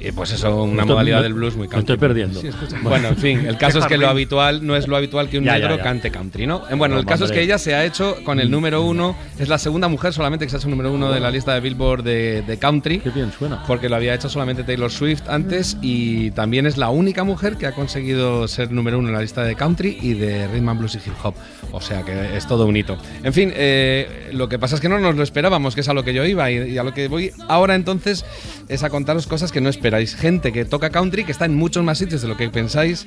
eh, 0.00 0.12
pues 0.14 0.32
eso, 0.32 0.62
una 0.62 0.82
Estoy- 0.82 0.86
modalidad 0.92 1.16
me- 1.18 1.22
del 1.24 1.34
blues 1.34 1.56
muy 1.56 1.66
me 1.68 1.72
country. 1.72 1.92
estoy 1.94 2.08
perdiendo. 2.08 2.40
Sí, 2.40 2.48
bueno, 2.82 3.08
en 3.08 3.16
fin, 3.16 3.46
el 3.46 3.56
caso 3.58 3.78
es 3.80 3.86
que 3.86 3.98
lo 3.98 4.08
habitual 4.08 4.66
no 4.66 4.76
es 4.76 4.88
lo 4.88 4.96
habitual 4.96 5.28
que 5.28 5.38
un 5.38 5.44
Ya, 5.44 5.52
ya, 5.52 5.58
negro 5.60 5.76
ya. 5.76 5.82
cante 5.82 6.10
country, 6.10 6.46
¿no? 6.46 6.62
Eh, 6.70 6.74
Bueno, 6.74 6.96
el 6.98 7.02
No, 7.04 7.08
caso 7.08 7.24
es 7.24 7.30
hombre. 7.30 7.38
que 7.40 7.44
ella 7.44 7.58
se 7.58 7.74
ha 7.74 7.84
hecho 7.84 8.16
con 8.24 8.40
el 8.40 8.50
número 8.50 8.82
uno, 8.82 9.16
es 9.38 9.48
la 9.48 9.58
segunda 9.58 9.88
mujer 9.88 10.12
solamente 10.12 10.44
que 10.46 10.50
se 10.50 10.56
ha 10.56 10.58
hecho 10.60 10.68
número 10.68 10.92
uno 10.92 11.10
de 11.12 11.20
la 11.20 11.30
lista 11.30 11.54
de 11.54 11.60
Billboard 11.60 12.02
de, 12.02 12.42
de 12.42 12.58
country. 12.58 13.00
Qué 13.00 13.10
bien 13.10 13.32
suena. 13.32 13.62
Porque 13.66 13.88
lo 13.88 13.96
había 13.96 14.14
hecho 14.14 14.28
solamente 14.28 14.64
Taylor 14.64 14.90
Swift 14.90 15.22
antes 15.28 15.76
y 15.82 16.30
también 16.32 16.66
es 16.66 16.76
la 16.76 16.90
única 16.90 17.24
mujer 17.24 17.56
que 17.56 17.66
ha 17.66 17.72
conseguido 17.72 18.48
ser 18.48 18.70
número 18.72 18.98
uno 18.98 19.08
en 19.08 19.14
la 19.14 19.20
lista 19.22 19.42
de 19.44 19.54
country 19.56 19.98
y 20.00 20.14
de 20.14 20.46
rhythm 20.48 20.68
and 20.68 20.78
blues 20.80 20.94
y 20.94 20.98
hip 20.98 21.14
hop. 21.22 21.34
O 21.72 21.80
sea 21.80 22.02
que 22.02 22.36
es 22.36 22.46
todo 22.46 22.66
un 22.66 22.76
hito. 22.76 22.96
En 23.22 23.32
fin, 23.32 23.52
eh, 23.54 24.30
lo 24.32 24.48
que 24.48 24.58
pasa 24.58 24.74
es 24.74 24.80
que 24.80 24.88
no 24.88 24.98
nos 24.98 25.14
lo 25.16 25.22
esperábamos, 25.22 25.74
que 25.74 25.82
es 25.82 25.88
a 25.88 25.94
lo 25.94 26.02
que 26.04 26.12
yo 26.14 26.24
iba 26.24 26.50
y, 26.50 26.72
y 26.72 26.78
a 26.78 26.82
lo 26.82 26.92
que 26.94 27.08
voy 27.08 27.30
ahora 27.48 27.74
entonces 27.74 28.24
es 28.68 28.82
a 28.82 28.90
contaros 28.90 29.26
cosas 29.26 29.52
que 29.52 29.60
no 29.60 29.68
esperáis. 29.90 30.14
Gente 30.14 30.52
que 30.52 30.64
toca 30.64 30.90
country, 30.90 31.24
que 31.24 31.32
está 31.32 31.46
en 31.46 31.56
muchos 31.56 31.82
más 31.82 31.98
sitios 31.98 32.22
de 32.22 32.28
lo 32.28 32.36
que 32.36 32.48
pensáis 32.48 33.06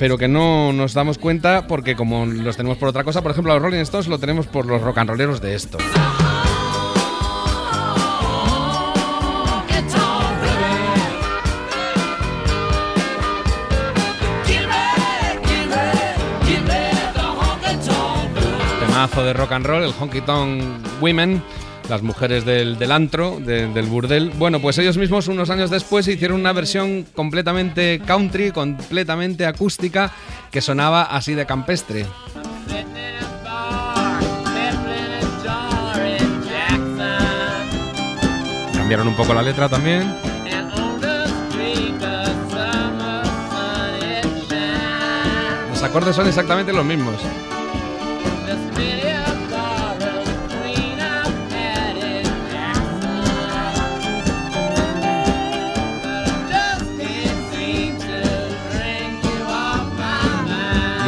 pero 0.00 0.16
que 0.16 0.28
no 0.28 0.72
nos 0.72 0.94
damos 0.94 1.18
cuenta 1.18 1.66
porque 1.66 1.96
como 1.96 2.24
los 2.24 2.56
tenemos 2.56 2.78
por 2.78 2.88
otra 2.88 3.02
cosa, 3.02 3.20
por 3.20 3.32
ejemplo, 3.32 3.50
a 3.50 3.56
los 3.56 3.64
Rolling 3.64 3.80
Stones 3.80 4.06
lo 4.06 4.20
tenemos 4.20 4.46
por 4.46 4.64
los 4.64 4.80
rock 4.80 4.98
and 4.98 5.10
rolleros 5.10 5.40
de 5.40 5.56
esto. 5.56 5.78
Temazo 18.78 19.24
de 19.24 19.32
rock 19.32 19.52
and 19.52 19.66
roll, 19.66 19.82
el 19.82 19.92
Honky 19.98 20.20
Tonk 20.20 20.62
Women, 21.00 21.42
las 21.88 22.02
mujeres 22.02 22.44
del, 22.44 22.78
del 22.78 22.92
antro, 22.92 23.38
del 23.40 23.86
burdel. 23.86 24.30
Bueno, 24.36 24.60
pues 24.60 24.78
ellos 24.78 24.96
mismos 24.96 25.28
unos 25.28 25.50
años 25.50 25.70
después 25.70 26.06
hicieron 26.06 26.40
una 26.40 26.52
versión 26.52 27.04
completamente 27.14 28.00
country, 28.06 28.50
completamente 28.50 29.46
acústica, 29.46 30.12
que 30.50 30.60
sonaba 30.60 31.02
así 31.02 31.34
de 31.34 31.46
campestre. 31.46 32.06
Cambiaron 38.74 39.08
un 39.08 39.16
poco 39.16 39.34
la 39.34 39.42
letra 39.42 39.68
también. 39.68 40.14
Los 45.70 45.82
acordes 45.82 46.16
son 46.16 46.26
exactamente 46.26 46.72
los 46.72 46.84
mismos. 46.84 47.14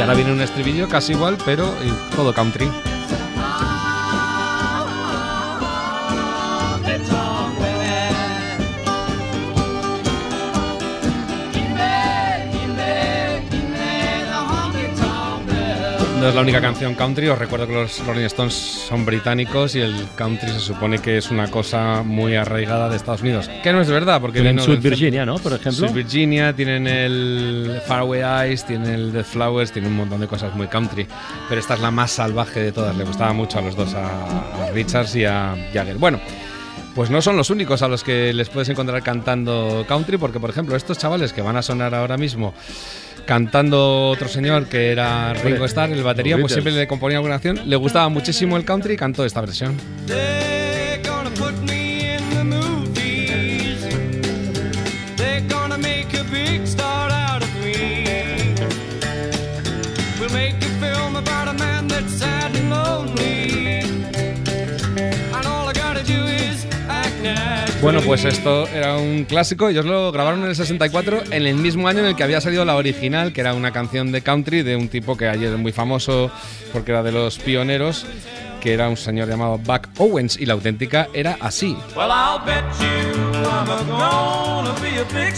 Y 0.00 0.02
ahora 0.02 0.14
viene 0.14 0.32
un 0.32 0.40
estribillo 0.40 0.88
casi 0.88 1.12
igual, 1.12 1.36
pero 1.44 1.66
eh, 1.82 1.92
todo 2.16 2.32
country. 2.32 2.70
No 16.20 16.28
es 16.28 16.34
la 16.34 16.42
única 16.42 16.60
canción 16.60 16.94
country, 16.94 17.28
os 17.28 17.38
recuerdo 17.38 17.66
que 17.66 17.72
los 17.72 18.06
Rolling 18.06 18.26
Stones 18.26 18.52
son 18.52 19.06
británicos 19.06 19.74
y 19.74 19.80
el 19.80 19.94
country 20.16 20.50
se 20.50 20.60
supone 20.60 20.98
que 20.98 21.16
es 21.16 21.30
una 21.30 21.50
cosa 21.50 22.02
muy 22.02 22.36
arraigada 22.36 22.90
de 22.90 22.96
Estados 22.96 23.22
Unidos. 23.22 23.48
Que 23.62 23.72
no 23.72 23.80
es 23.80 23.88
verdad, 23.88 24.20
porque 24.20 24.42
Tienen 24.42 24.62
Sweet 24.62 24.82
Virginia, 24.82 25.24
¿no? 25.24 25.38
Por 25.38 25.54
ejemplo. 25.54 25.88
Sweet 25.88 25.94
Virginia, 25.94 26.52
tienen 26.52 26.86
el 26.86 27.80
Faraway 27.86 28.50
Eyes, 28.50 28.66
tienen 28.66 28.92
el 28.92 29.12
The 29.12 29.24
Flowers, 29.24 29.72
tienen 29.72 29.92
un 29.92 29.96
montón 29.96 30.20
de 30.20 30.26
cosas 30.26 30.54
muy 30.54 30.66
country. 30.66 31.06
Pero 31.48 31.58
esta 31.58 31.72
es 31.72 31.80
la 31.80 31.90
más 31.90 32.10
salvaje 32.10 32.60
de 32.60 32.72
todas, 32.72 32.94
le 32.94 33.04
gustaba 33.04 33.32
mucho 33.32 33.58
a 33.58 33.62
los 33.62 33.74
dos, 33.74 33.94
a, 33.94 34.66
a 34.66 34.70
Richards 34.74 35.16
y 35.16 35.24
a 35.24 35.56
Jagger. 35.72 35.96
Bueno. 35.96 36.20
Pues 36.94 37.08
no 37.08 37.22
son 37.22 37.36
los 37.36 37.50
únicos 37.50 37.82
a 37.82 37.88
los 37.88 38.02
que 38.02 38.32
les 38.32 38.48
puedes 38.48 38.68
encontrar 38.68 39.00
cantando 39.04 39.84
country, 39.86 40.18
porque 40.18 40.40
por 40.40 40.50
ejemplo 40.50 40.74
estos 40.74 40.98
chavales 40.98 41.32
que 41.32 41.40
van 41.40 41.56
a 41.56 41.62
sonar 41.62 41.94
ahora 41.94 42.16
mismo 42.16 42.52
cantando 43.26 44.08
otro 44.08 44.28
señor 44.28 44.66
que 44.66 44.90
era 44.90 45.34
Ringo 45.34 45.64
Starr, 45.64 45.92
el 45.92 46.02
batería, 46.02 46.38
pues 46.38 46.52
siempre 46.52 46.72
le 46.72 46.86
componía 46.86 47.18
alguna 47.18 47.34
canción. 47.34 47.68
Le 47.68 47.76
gustaba 47.76 48.08
muchísimo 48.08 48.56
el 48.56 48.64
country 48.64 48.94
y 48.94 48.96
cantó 48.96 49.24
esta 49.24 49.40
versión. 49.40 49.76
Bueno, 67.82 68.00
pues 68.02 68.26
esto 68.26 68.68
era 68.68 68.98
un 68.98 69.24
clásico. 69.24 69.70
Ellos 69.70 69.86
lo 69.86 70.12
grabaron 70.12 70.42
en 70.42 70.50
el 70.50 70.56
64, 70.56 71.22
en 71.30 71.46
el 71.46 71.54
mismo 71.54 71.88
año 71.88 72.00
en 72.00 72.06
el 72.06 72.16
que 72.16 72.22
había 72.22 72.42
salido 72.42 72.64
la 72.66 72.76
original, 72.76 73.32
que 73.32 73.40
era 73.40 73.54
una 73.54 73.72
canción 73.72 74.12
de 74.12 74.20
country 74.20 74.62
de 74.62 74.76
un 74.76 74.88
tipo 74.88 75.16
que 75.16 75.28
ayer 75.28 75.52
es 75.54 75.58
muy 75.58 75.72
famoso 75.72 76.30
porque 76.74 76.90
era 76.90 77.02
de 77.02 77.12
los 77.12 77.38
pioneros, 77.38 78.04
que 78.60 78.74
era 78.74 78.88
un 78.88 78.98
señor 78.98 79.28
llamado 79.28 79.56
Buck 79.56 79.88
Owens, 79.96 80.38
y 80.38 80.44
la 80.44 80.52
auténtica 80.52 81.08
era 81.14 81.38
así. 81.40 81.74
Well, 81.96 82.10
I'll 82.10 82.44
bet 82.44 82.64
you 82.78 83.30
a 85.00 85.14
big? 85.14 85.30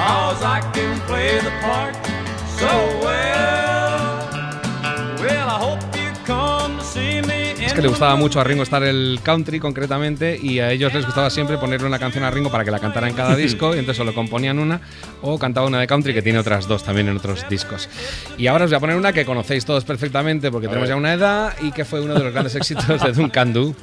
Cause 0.00 0.42
I 0.42 0.62
can 0.72 0.98
play 1.00 1.40
the 1.40 1.50
part 1.60 1.94
so 2.56 2.66
well. 3.04 4.24
Well, 5.20 5.46
I 5.46 5.58
hope 5.60 5.80
you 5.94 6.10
come 6.24 6.78
to 6.78 6.82
see 6.82 7.20
me 7.20 7.66
Es 7.66 7.74
que 7.74 7.82
le 7.82 7.88
gustaba 7.88 8.16
mucho 8.16 8.40
a 8.40 8.44
Ringo 8.44 8.62
Starr 8.62 8.84
el 8.84 9.20
country 9.22 9.60
concretamente 9.60 10.40
y 10.42 10.58
a 10.60 10.72
ellos 10.72 10.94
les 10.94 11.04
gustaba 11.04 11.28
siempre 11.28 11.58
ponerle 11.58 11.86
una 11.86 11.98
canción 11.98 12.24
a 12.24 12.30
Ringo 12.30 12.50
para 12.50 12.64
que 12.64 12.70
la 12.70 12.78
cantara 12.78 13.10
en 13.10 13.14
cada 13.14 13.36
disco 13.36 13.74
y 13.76 13.78
entonces 13.78 14.00
o 14.00 14.04
lo 14.04 14.14
componían 14.14 14.58
una 14.58 14.80
o 15.20 15.38
cantaba 15.38 15.66
una 15.66 15.78
de 15.80 15.86
country 15.86 16.14
que 16.14 16.22
tiene 16.22 16.38
otras 16.38 16.66
dos 16.66 16.82
también 16.82 17.08
en 17.08 17.18
otros 17.18 17.46
discos. 17.50 17.90
Y 18.38 18.46
ahora 18.46 18.64
os 18.64 18.70
voy 18.70 18.78
a 18.78 18.80
poner 18.80 18.96
una 18.96 19.12
que 19.12 19.26
conocéis 19.26 19.66
todos 19.66 19.84
perfectamente 19.84 20.50
porque 20.50 20.68
tenemos 20.68 20.88
ya 20.88 20.96
una 20.96 21.12
edad 21.12 21.54
y 21.60 21.72
que 21.72 21.84
fue 21.84 22.00
uno 22.00 22.14
de 22.14 22.24
los 22.24 22.32
grandes 22.32 22.54
éxitos 22.54 23.02
de 23.02 23.12
Duncan 23.12 23.52
Du. 23.52 23.76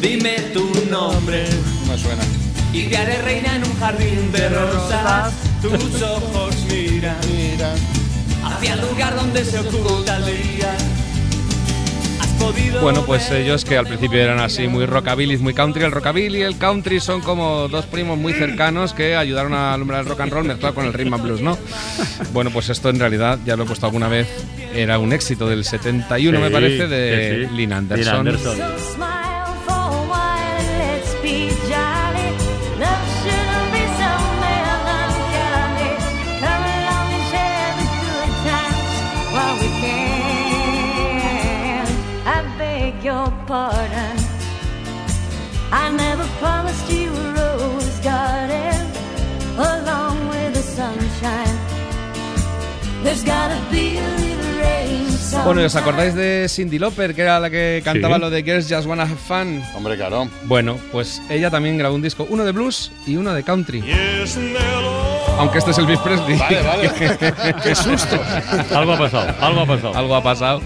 Dime 0.00 0.36
tu 0.54 0.64
nombre. 0.90 1.44
Me 1.86 1.98
suena. 1.98 2.33
Y 2.74 2.86
te 2.88 2.96
haré 2.96 3.22
reina 3.22 3.54
en 3.56 3.64
un 3.64 3.78
jardín 3.78 4.32
de 4.32 4.48
rosas. 4.48 5.32
Tus 5.62 6.02
ojos 6.02 6.56
miran, 6.68 7.16
hacia 8.44 8.74
el 8.74 8.80
lugar 8.80 9.14
donde 9.14 9.44
se 9.44 9.60
oculta 9.60 10.16
el 10.16 10.26
día. 10.26 10.76
Has 12.20 12.26
podido 12.32 12.80
Bueno, 12.82 13.04
pues 13.06 13.30
ellos 13.30 13.64
que 13.64 13.78
al 13.78 13.86
principio 13.86 14.20
eran 14.20 14.40
así 14.40 14.66
muy 14.66 14.86
rockabilly, 14.86 15.36
muy 15.38 15.54
country, 15.54 15.84
el 15.84 15.92
rockabilly 15.92 16.38
y 16.40 16.42
el 16.42 16.58
country 16.58 16.98
son 17.00 17.20
como 17.20 17.68
dos 17.68 17.86
primos 17.86 18.18
muy 18.18 18.32
cercanos 18.32 18.92
que 18.92 19.14
ayudaron 19.16 19.54
a 19.54 19.72
alumbrar 19.72 20.00
el 20.00 20.06
rock 20.06 20.20
and 20.22 20.32
roll 20.32 20.44
mezclado 20.44 20.74
con 20.74 20.84
el 20.84 20.92
rhythm 20.92 21.14
and 21.14 21.22
blues, 21.22 21.40
¿no? 21.40 21.56
Bueno, 22.32 22.50
pues 22.50 22.68
esto 22.70 22.90
en 22.90 22.98
realidad, 22.98 23.38
ya 23.46 23.56
lo 23.56 23.62
he 23.62 23.66
puesto 23.66 23.86
alguna 23.86 24.08
vez, 24.08 24.28
era 24.74 24.98
un 24.98 25.12
éxito 25.12 25.48
del 25.48 25.64
71 25.64 26.40
me 26.40 26.48
Sí, 26.48 26.52
parece 26.52 26.88
de 26.88 27.46
sí, 27.46 27.48
sí. 27.48 27.56
Lynn 27.56 27.72
Anderson. 27.72 28.26
Lynn 28.26 28.34
Anderson. 28.34 28.58
Pardon. 43.54 44.16
I 45.70 45.90
never 45.90 46.26
promised 46.40 46.90
you 46.90 47.10
a 47.14 47.26
rose 47.38 47.98
garden 48.02 48.80
along 49.56 50.28
with 50.28 50.54
the 50.54 50.62
sunshine. 50.62 51.56
There's 53.04 53.22
gotta 53.24 53.58
be 53.70 53.98
a 53.98 54.08
little 54.18 54.52
rain. 54.60 55.04
Bueno, 55.44 55.60
¿y 55.62 55.64
os 55.64 55.76
acordáis 55.76 56.14
de 56.14 56.46
Cindy 56.48 56.78
Lauper, 56.78 57.14
que 57.14 57.22
era 57.22 57.38
la 57.40 57.50
que 57.50 57.80
cantaba 57.84 58.16
Sí. 58.16 58.20
lo 58.22 58.30
de 58.30 58.42
Girls 58.42 58.66
Just 58.68 58.86
Wanna 58.86 59.02
Have 59.04 59.16
Fun? 59.28 59.62
Hombre, 59.76 59.96
claro. 59.96 60.28
Bueno, 60.44 60.76
pues 60.90 61.20
ella 61.28 61.50
también 61.50 61.76
grabó 61.78 61.94
un 61.94 62.02
disco, 62.02 62.26
uno 62.30 62.44
de 62.44 62.52
blues 62.52 62.90
y 63.06 63.16
uno 63.16 63.32
de 63.34 63.42
country. 63.44 63.82
Aunque 65.38 65.58
este 65.58 65.72
es 65.72 65.78
Elvis 65.78 65.98
Presley. 66.00 66.38
Vale, 66.38 66.62
vale. 66.62 66.90
Qué 67.62 67.74
susto. 67.74 68.16
Algo 68.74 68.92
ha 68.92 68.98
pasado, 68.98 69.34
algo 69.40 69.60
ha 69.60 69.66
pasado. 69.66 69.94
Algo 69.96 70.14
ha 70.16 70.22
pasado. 70.22 70.60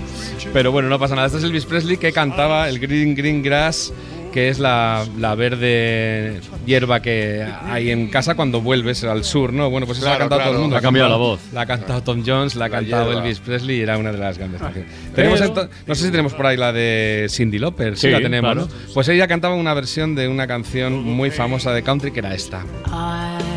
Pero 0.52 0.72
bueno, 0.72 0.88
no 0.88 0.98
pasa 0.98 1.14
nada. 1.14 1.26
Este 1.26 1.38
es 1.38 1.44
Elvis 1.44 1.64
Presley 1.64 1.96
que 1.96 2.12
cantaba 2.12 2.68
el 2.68 2.78
Green 2.78 3.14
Green 3.14 3.42
Grass, 3.42 3.92
que 4.32 4.48
es 4.50 4.58
la, 4.58 5.04
la 5.18 5.34
verde 5.34 6.40
hierba 6.66 7.00
que 7.00 7.44
hay 7.64 7.90
en 7.90 8.08
casa 8.08 8.34
cuando 8.34 8.60
vuelves 8.60 9.02
al 9.04 9.24
sur, 9.24 9.52
¿no? 9.52 9.68
Bueno, 9.70 9.86
pues 9.86 9.98
eso 9.98 10.06
la 10.06 10.12
ha 10.14 10.16
Claro, 10.16 10.28
cantado 10.30 10.40
todo 10.40 10.50
claro. 10.50 10.56
el 10.56 10.62
mundo. 10.62 10.76
Ha 10.76 10.80
cambiado 10.80 11.08
la 11.08 11.16
voz. 11.16 11.40
La 11.52 11.60
ha 11.62 11.66
cantado 11.66 12.02
Tom 12.02 12.22
Jones, 12.24 12.54
la 12.54 12.66
ha 12.66 12.70
cantado 12.70 13.06
hierba. 13.10 13.22
Elvis 13.22 13.40
Presley 13.40 13.78
y 13.78 13.80
era 13.80 13.96
una 13.98 14.12
de 14.12 14.18
las 14.18 14.38
grandes 14.38 14.60
canciones. 14.60 14.92
Tenemos 15.14 15.40
no 15.86 15.94
sé 15.94 16.04
si 16.04 16.10
tenemos 16.10 16.34
por 16.34 16.46
ahí 16.46 16.56
la 16.56 16.72
de 16.72 17.26
Cindy 17.30 17.58
Lauper, 17.58 17.96
sí, 17.96 18.06
Sí, 18.08 18.10
la 18.12 18.20
tenemos, 18.20 18.52
claro. 18.52 18.68
¿no? 18.68 18.92
Pues 18.94 19.08
ella 19.08 19.26
cantaba 19.26 19.54
una 19.54 19.72
versión 19.74 20.14
de 20.14 20.28
una 20.28 20.46
canción 20.46 21.02
muy 21.02 21.30
famosa 21.30 21.72
de 21.72 21.82
country 21.82 22.10
que 22.12 22.20
era 22.20 22.34
esta. 22.34 22.64
I 22.86 23.47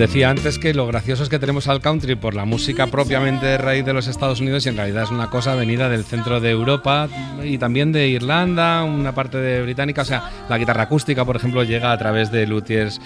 Decía 0.00 0.30
antes 0.30 0.58
que 0.58 0.72
lo 0.72 0.86
gracioso 0.86 1.24
es 1.24 1.28
que 1.28 1.38
tenemos 1.38 1.68
al 1.68 1.82
country 1.82 2.16
por 2.16 2.34
la 2.34 2.46
música 2.46 2.86
propiamente 2.86 3.44
de 3.44 3.58
raíz 3.58 3.84
de 3.84 3.92
los 3.92 4.06
Estados 4.06 4.40
Unidos 4.40 4.64
y 4.64 4.70
en 4.70 4.78
realidad 4.78 5.02
es 5.02 5.10
una 5.10 5.28
cosa 5.28 5.54
venida 5.54 5.90
del 5.90 6.04
centro 6.04 6.40
de 6.40 6.48
Europa 6.48 7.06
y 7.44 7.58
también 7.58 7.92
de 7.92 8.08
Irlanda, 8.08 8.82
una 8.82 9.14
parte 9.14 9.36
de 9.36 9.60
británica. 9.60 10.00
O 10.00 10.06
sea, 10.06 10.46
la 10.48 10.56
guitarra 10.56 10.84
acústica, 10.84 11.26
por 11.26 11.36
ejemplo, 11.36 11.64
llega 11.64 11.92
a 11.92 11.98
través 11.98 12.32
de 12.32 12.46
luthiers 12.46 12.98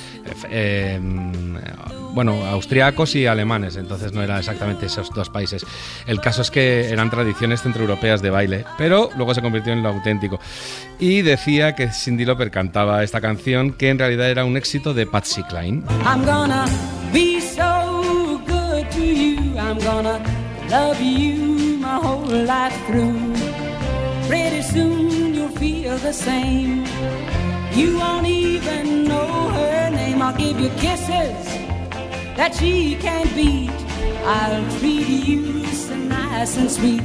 eh, 0.48 1.00
eh, 1.00 2.03
bueno, 2.14 2.46
austriacos 2.46 3.16
y 3.16 3.26
alemanes, 3.26 3.76
entonces 3.76 4.12
no 4.12 4.22
era 4.22 4.38
exactamente 4.38 4.86
esos 4.86 5.10
dos 5.10 5.28
países. 5.28 5.66
El 6.06 6.20
caso 6.20 6.42
es 6.42 6.50
que 6.50 6.88
eran 6.90 7.10
tradiciones 7.10 7.62
centroeuropeas 7.62 8.22
de 8.22 8.30
baile, 8.30 8.64
pero 8.78 9.10
luego 9.16 9.34
se 9.34 9.42
convirtió 9.42 9.72
en 9.72 9.82
lo 9.82 9.88
auténtico. 9.88 10.38
Y 10.98 11.22
decía 11.22 11.74
que 11.74 11.90
Cindy 11.90 12.24
Lauper 12.24 12.50
cantaba 12.50 13.02
esta 13.02 13.20
canción, 13.20 13.72
que 13.72 13.90
en 13.90 13.98
realidad 13.98 14.30
era 14.30 14.44
un 14.44 14.56
éxito 14.56 14.94
de 14.94 15.06
Patsy 15.06 15.42
Cline. 15.42 15.82
I'm 16.04 16.24
gonna 16.24 16.66
be 17.12 17.40
so 17.40 18.40
good 18.46 18.88
to 18.92 19.00
you. 19.00 19.58
I'm 19.58 19.78
gonna 19.80 20.20
love 20.70 21.00
you 21.00 21.78
my 21.78 21.98
whole 22.00 22.26
life 22.26 22.76
through. 22.86 23.34
Pretty 24.28 24.62
soon 24.62 25.34
you'll 25.34 25.48
feel 25.58 25.98
the 25.98 26.12
same. 26.12 26.84
You 27.74 27.98
won't 27.98 28.26
even 28.26 29.04
know 29.04 29.48
her 29.48 29.90
name. 29.90 30.22
I'll 30.22 30.36
give 30.36 30.60
you 30.60 30.70
kisses 30.78 31.63
that 32.36 32.54
she 32.54 32.96
can't 32.96 33.32
beat. 33.34 33.70
I'll 34.24 34.78
treat 34.78 35.08
you 35.08 35.64
so 35.66 35.94
nice 35.96 36.56
and 36.56 36.70
sweet. 36.70 37.02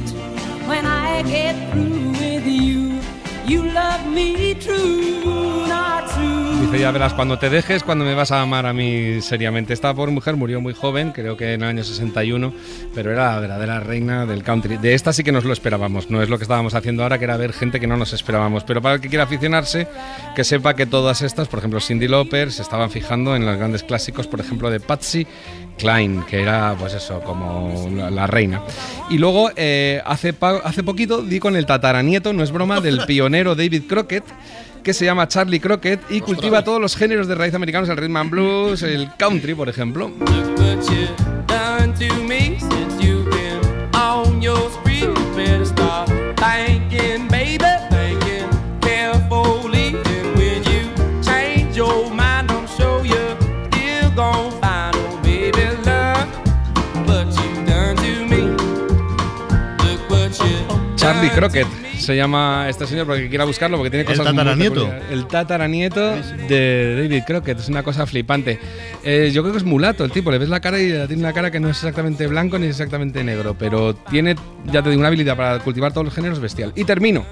When 0.66 0.86
I 0.86 1.22
get 1.22 1.72
through 1.72 2.10
with 2.10 2.46
you, 2.46 2.99
Dice, 6.60 6.78
ya 6.78 6.92
verás, 6.92 7.14
cuando 7.14 7.36
te 7.36 7.50
dejes, 7.50 7.82
cuando 7.82 8.04
me 8.04 8.14
vas 8.14 8.30
a 8.30 8.42
amar 8.42 8.64
a 8.66 8.72
mí 8.72 9.20
seriamente. 9.22 9.72
Esta 9.72 9.92
pobre 9.92 10.12
mujer 10.12 10.36
murió 10.36 10.60
muy 10.60 10.72
joven, 10.72 11.10
creo 11.10 11.36
que 11.36 11.54
en 11.54 11.62
el 11.62 11.68
año 11.68 11.82
61, 11.82 12.52
pero 12.94 13.10
era 13.10 13.34
la 13.34 13.40
verdadera 13.40 13.80
reina 13.80 14.24
del 14.24 14.44
country. 14.44 14.76
De 14.76 14.94
esta 14.94 15.12
sí 15.12 15.24
que 15.24 15.32
nos 15.32 15.44
lo 15.44 15.52
esperábamos, 15.52 16.10
no 16.10 16.22
es 16.22 16.28
lo 16.28 16.38
que 16.38 16.44
estábamos 16.44 16.74
haciendo 16.74 17.02
ahora, 17.02 17.18
que 17.18 17.24
era 17.24 17.36
ver 17.36 17.52
gente 17.52 17.80
que 17.80 17.88
no 17.88 17.96
nos 17.96 18.12
esperábamos. 18.12 18.62
Pero 18.62 18.80
para 18.80 18.96
el 18.96 19.00
que 19.00 19.08
quiera 19.08 19.24
aficionarse, 19.24 19.88
que 20.36 20.44
sepa 20.44 20.74
que 20.74 20.86
todas 20.86 21.22
estas, 21.22 21.48
por 21.48 21.58
ejemplo, 21.58 21.80
Cindy 21.80 22.06
Lauper, 22.06 22.52
se 22.52 22.62
estaban 22.62 22.90
fijando 22.90 23.34
en 23.34 23.46
los 23.46 23.56
grandes 23.56 23.82
clásicos, 23.82 24.28
por 24.28 24.38
ejemplo, 24.38 24.70
de 24.70 24.78
Patsy 24.78 25.26
Klein, 25.80 26.22
que 26.28 26.42
era, 26.42 26.76
pues 26.78 26.94
eso, 26.94 27.20
como 27.20 27.88
la, 27.94 28.10
la 28.10 28.26
reina. 28.26 28.62
Y 29.08 29.18
luego, 29.18 29.50
eh, 29.56 30.00
hace, 30.04 30.34
hace 30.64 30.82
poquito 30.82 31.22
di 31.22 31.40
con 31.40 31.56
el 31.56 31.66
tataranieto, 31.66 32.32
no 32.32 32.42
es 32.42 32.52
broma, 32.52 32.80
del 32.80 33.04
pionero 33.06 33.54
David 33.54 33.84
Crockett, 33.88 34.24
que 34.82 34.94
se 34.94 35.04
llama 35.04 35.28
Charlie 35.28 35.60
Crockett 35.60 36.00
y 36.10 36.20
cultiva 36.20 36.64
todos 36.64 36.80
los 36.80 36.96
géneros 36.96 37.28
de 37.28 37.34
raíz 37.34 37.54
americanos, 37.54 37.88
el 37.88 37.96
rhythm 37.96 38.16
and 38.16 38.30
blues, 38.30 38.82
el 38.82 39.10
country, 39.18 39.54
por 39.54 39.68
ejemplo. 39.68 40.10
Charlie 61.12 61.30
Crockett 61.30 61.66
se 61.98 62.14
llama 62.14 62.66
este 62.68 62.86
señor 62.86 63.04
porque 63.06 63.28
quiera 63.28 63.44
buscarlo 63.44 63.76
porque 63.76 63.90
tiene 63.90 64.02
El 64.02 64.06
cosas 64.06 64.26
muy 64.32 64.36
tataranieto. 64.36 64.94
El 65.10 65.26
tataranieto 65.26 66.14
de 66.48 67.02
David 67.02 67.24
Crockett 67.26 67.58
es 67.58 67.68
una 67.68 67.82
cosa 67.82 68.06
flipante. 68.06 68.60
Eh, 69.02 69.30
yo 69.32 69.42
creo 69.42 69.52
que 69.52 69.58
es 69.58 69.64
mulato 69.64 70.04
el 70.04 70.12
tipo, 70.12 70.30
le 70.30 70.38
ves 70.38 70.48
la 70.48 70.60
cara 70.60 70.80
y 70.80 70.88
tiene 71.08 71.16
una 71.22 71.32
cara 71.32 71.50
que 71.50 71.58
no 71.58 71.68
es 71.68 71.78
exactamente 71.78 72.26
blanco 72.28 72.58
ni 72.60 72.68
exactamente 72.68 73.24
negro, 73.24 73.56
pero 73.58 73.94
tiene, 73.94 74.36
ya 74.66 74.82
te 74.82 74.90
digo, 74.90 75.00
una 75.00 75.08
habilidad 75.08 75.36
para 75.36 75.58
cultivar 75.58 75.92
todos 75.92 76.04
los 76.04 76.14
géneros 76.14 76.38
bestial. 76.38 76.72
Y 76.76 76.84
termino. 76.84 77.26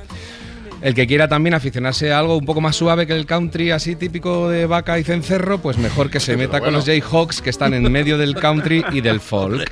El 0.80 0.94
que 0.94 1.06
quiera 1.06 1.28
también 1.28 1.54
aficionarse 1.54 2.12
a 2.12 2.20
algo 2.20 2.36
un 2.36 2.44
poco 2.44 2.60
más 2.60 2.76
suave 2.76 3.06
que 3.06 3.12
el 3.12 3.26
country 3.26 3.72
así 3.72 3.96
típico 3.96 4.48
de 4.48 4.66
vaca 4.66 4.98
y 4.98 5.04
cencerro, 5.04 5.58
pues 5.58 5.76
mejor 5.76 6.10
que 6.10 6.20
se 6.20 6.36
meta 6.36 6.60
con 6.60 6.72
los 6.72 6.84
Jayhawks 6.84 7.42
que 7.42 7.50
están 7.50 7.74
en 7.74 7.90
medio 7.90 8.16
del 8.18 8.34
country 8.34 8.84
y 8.92 9.00
del 9.00 9.20
folk. 9.20 9.68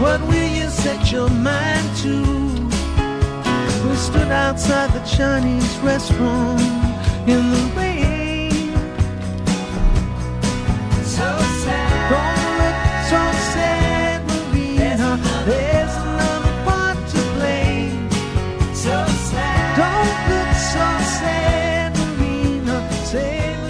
What 0.00 0.20
will 0.22 0.48
you 0.58 0.68
set 0.70 1.12
your 1.12 1.30
mind 1.30 1.96
to? 1.98 2.16
We 3.88 3.94
stood 3.96 4.30
outside 4.30 4.92
the 4.92 5.04
Chinese 5.16 5.76
restaurant 5.78 6.60
in 7.28 7.50
the 7.52 7.72
rain. 7.76 7.83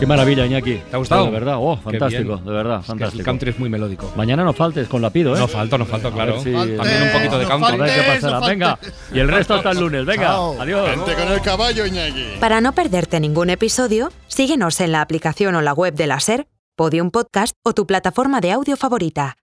Qué 0.04 0.08
maravilla, 0.08 0.44
Iñaki. 0.44 0.74
¿Te 0.90 0.96
ha 0.96 0.98
gustado? 0.98 1.24
De 1.24 1.30
verdad, 1.30 1.56
oh, 1.58 1.78
fantástico, 1.78 2.36
de 2.36 2.52
verdad, 2.52 2.80
Es 2.80 2.82
que 2.82 2.88
fantástico. 2.88 3.20
el 3.20 3.24
country 3.24 3.50
es 3.52 3.58
muy 3.58 3.70
melódico. 3.70 4.12
Mañana 4.16 4.44
no 4.44 4.52
faltes 4.52 4.86
con 4.86 5.00
la 5.00 5.08
pido, 5.08 5.34
¿eh? 5.34 5.38
No 5.38 5.48
falto, 5.48 5.78
no 5.78 5.86
falto, 5.86 6.12
claro. 6.12 6.34
También 6.34 6.78
un 6.78 7.12
poquito 7.12 7.38
de 7.38 7.46
country. 7.46 7.74
A 7.74 7.76
ver 7.84 7.94
qué 7.94 8.12
pasará. 8.12 8.40
no 8.40 8.46
Venga, 8.46 8.78
y 9.14 9.18
el 9.18 9.28
resto 9.28 9.54
hasta 9.54 9.70
el 9.70 9.80
lunes. 9.80 10.04
Venga, 10.04 10.26
Chao. 10.26 10.60
adiós. 10.60 10.90
Vente 10.90 11.14
con 11.14 11.32
el 11.32 11.40
caballo, 11.40 11.86
Iñaki. 11.86 12.24
Para 12.38 12.60
no 12.60 12.72
perderte 12.72 13.18
ningún 13.18 13.48
episodio, 13.48 14.12
síguenos 14.26 14.78
en 14.82 14.92
la 14.92 15.00
aplicación 15.00 15.54
o 15.54 15.62
la 15.62 15.72
web 15.72 15.94
de 15.94 16.06
la 16.06 16.20
SER, 16.20 16.48
Podium 16.76 17.10
Podcast 17.10 17.56
o 17.62 17.72
tu 17.72 17.86
plataforma 17.86 18.42
de 18.42 18.52
audio 18.52 18.76
favorita. 18.76 19.38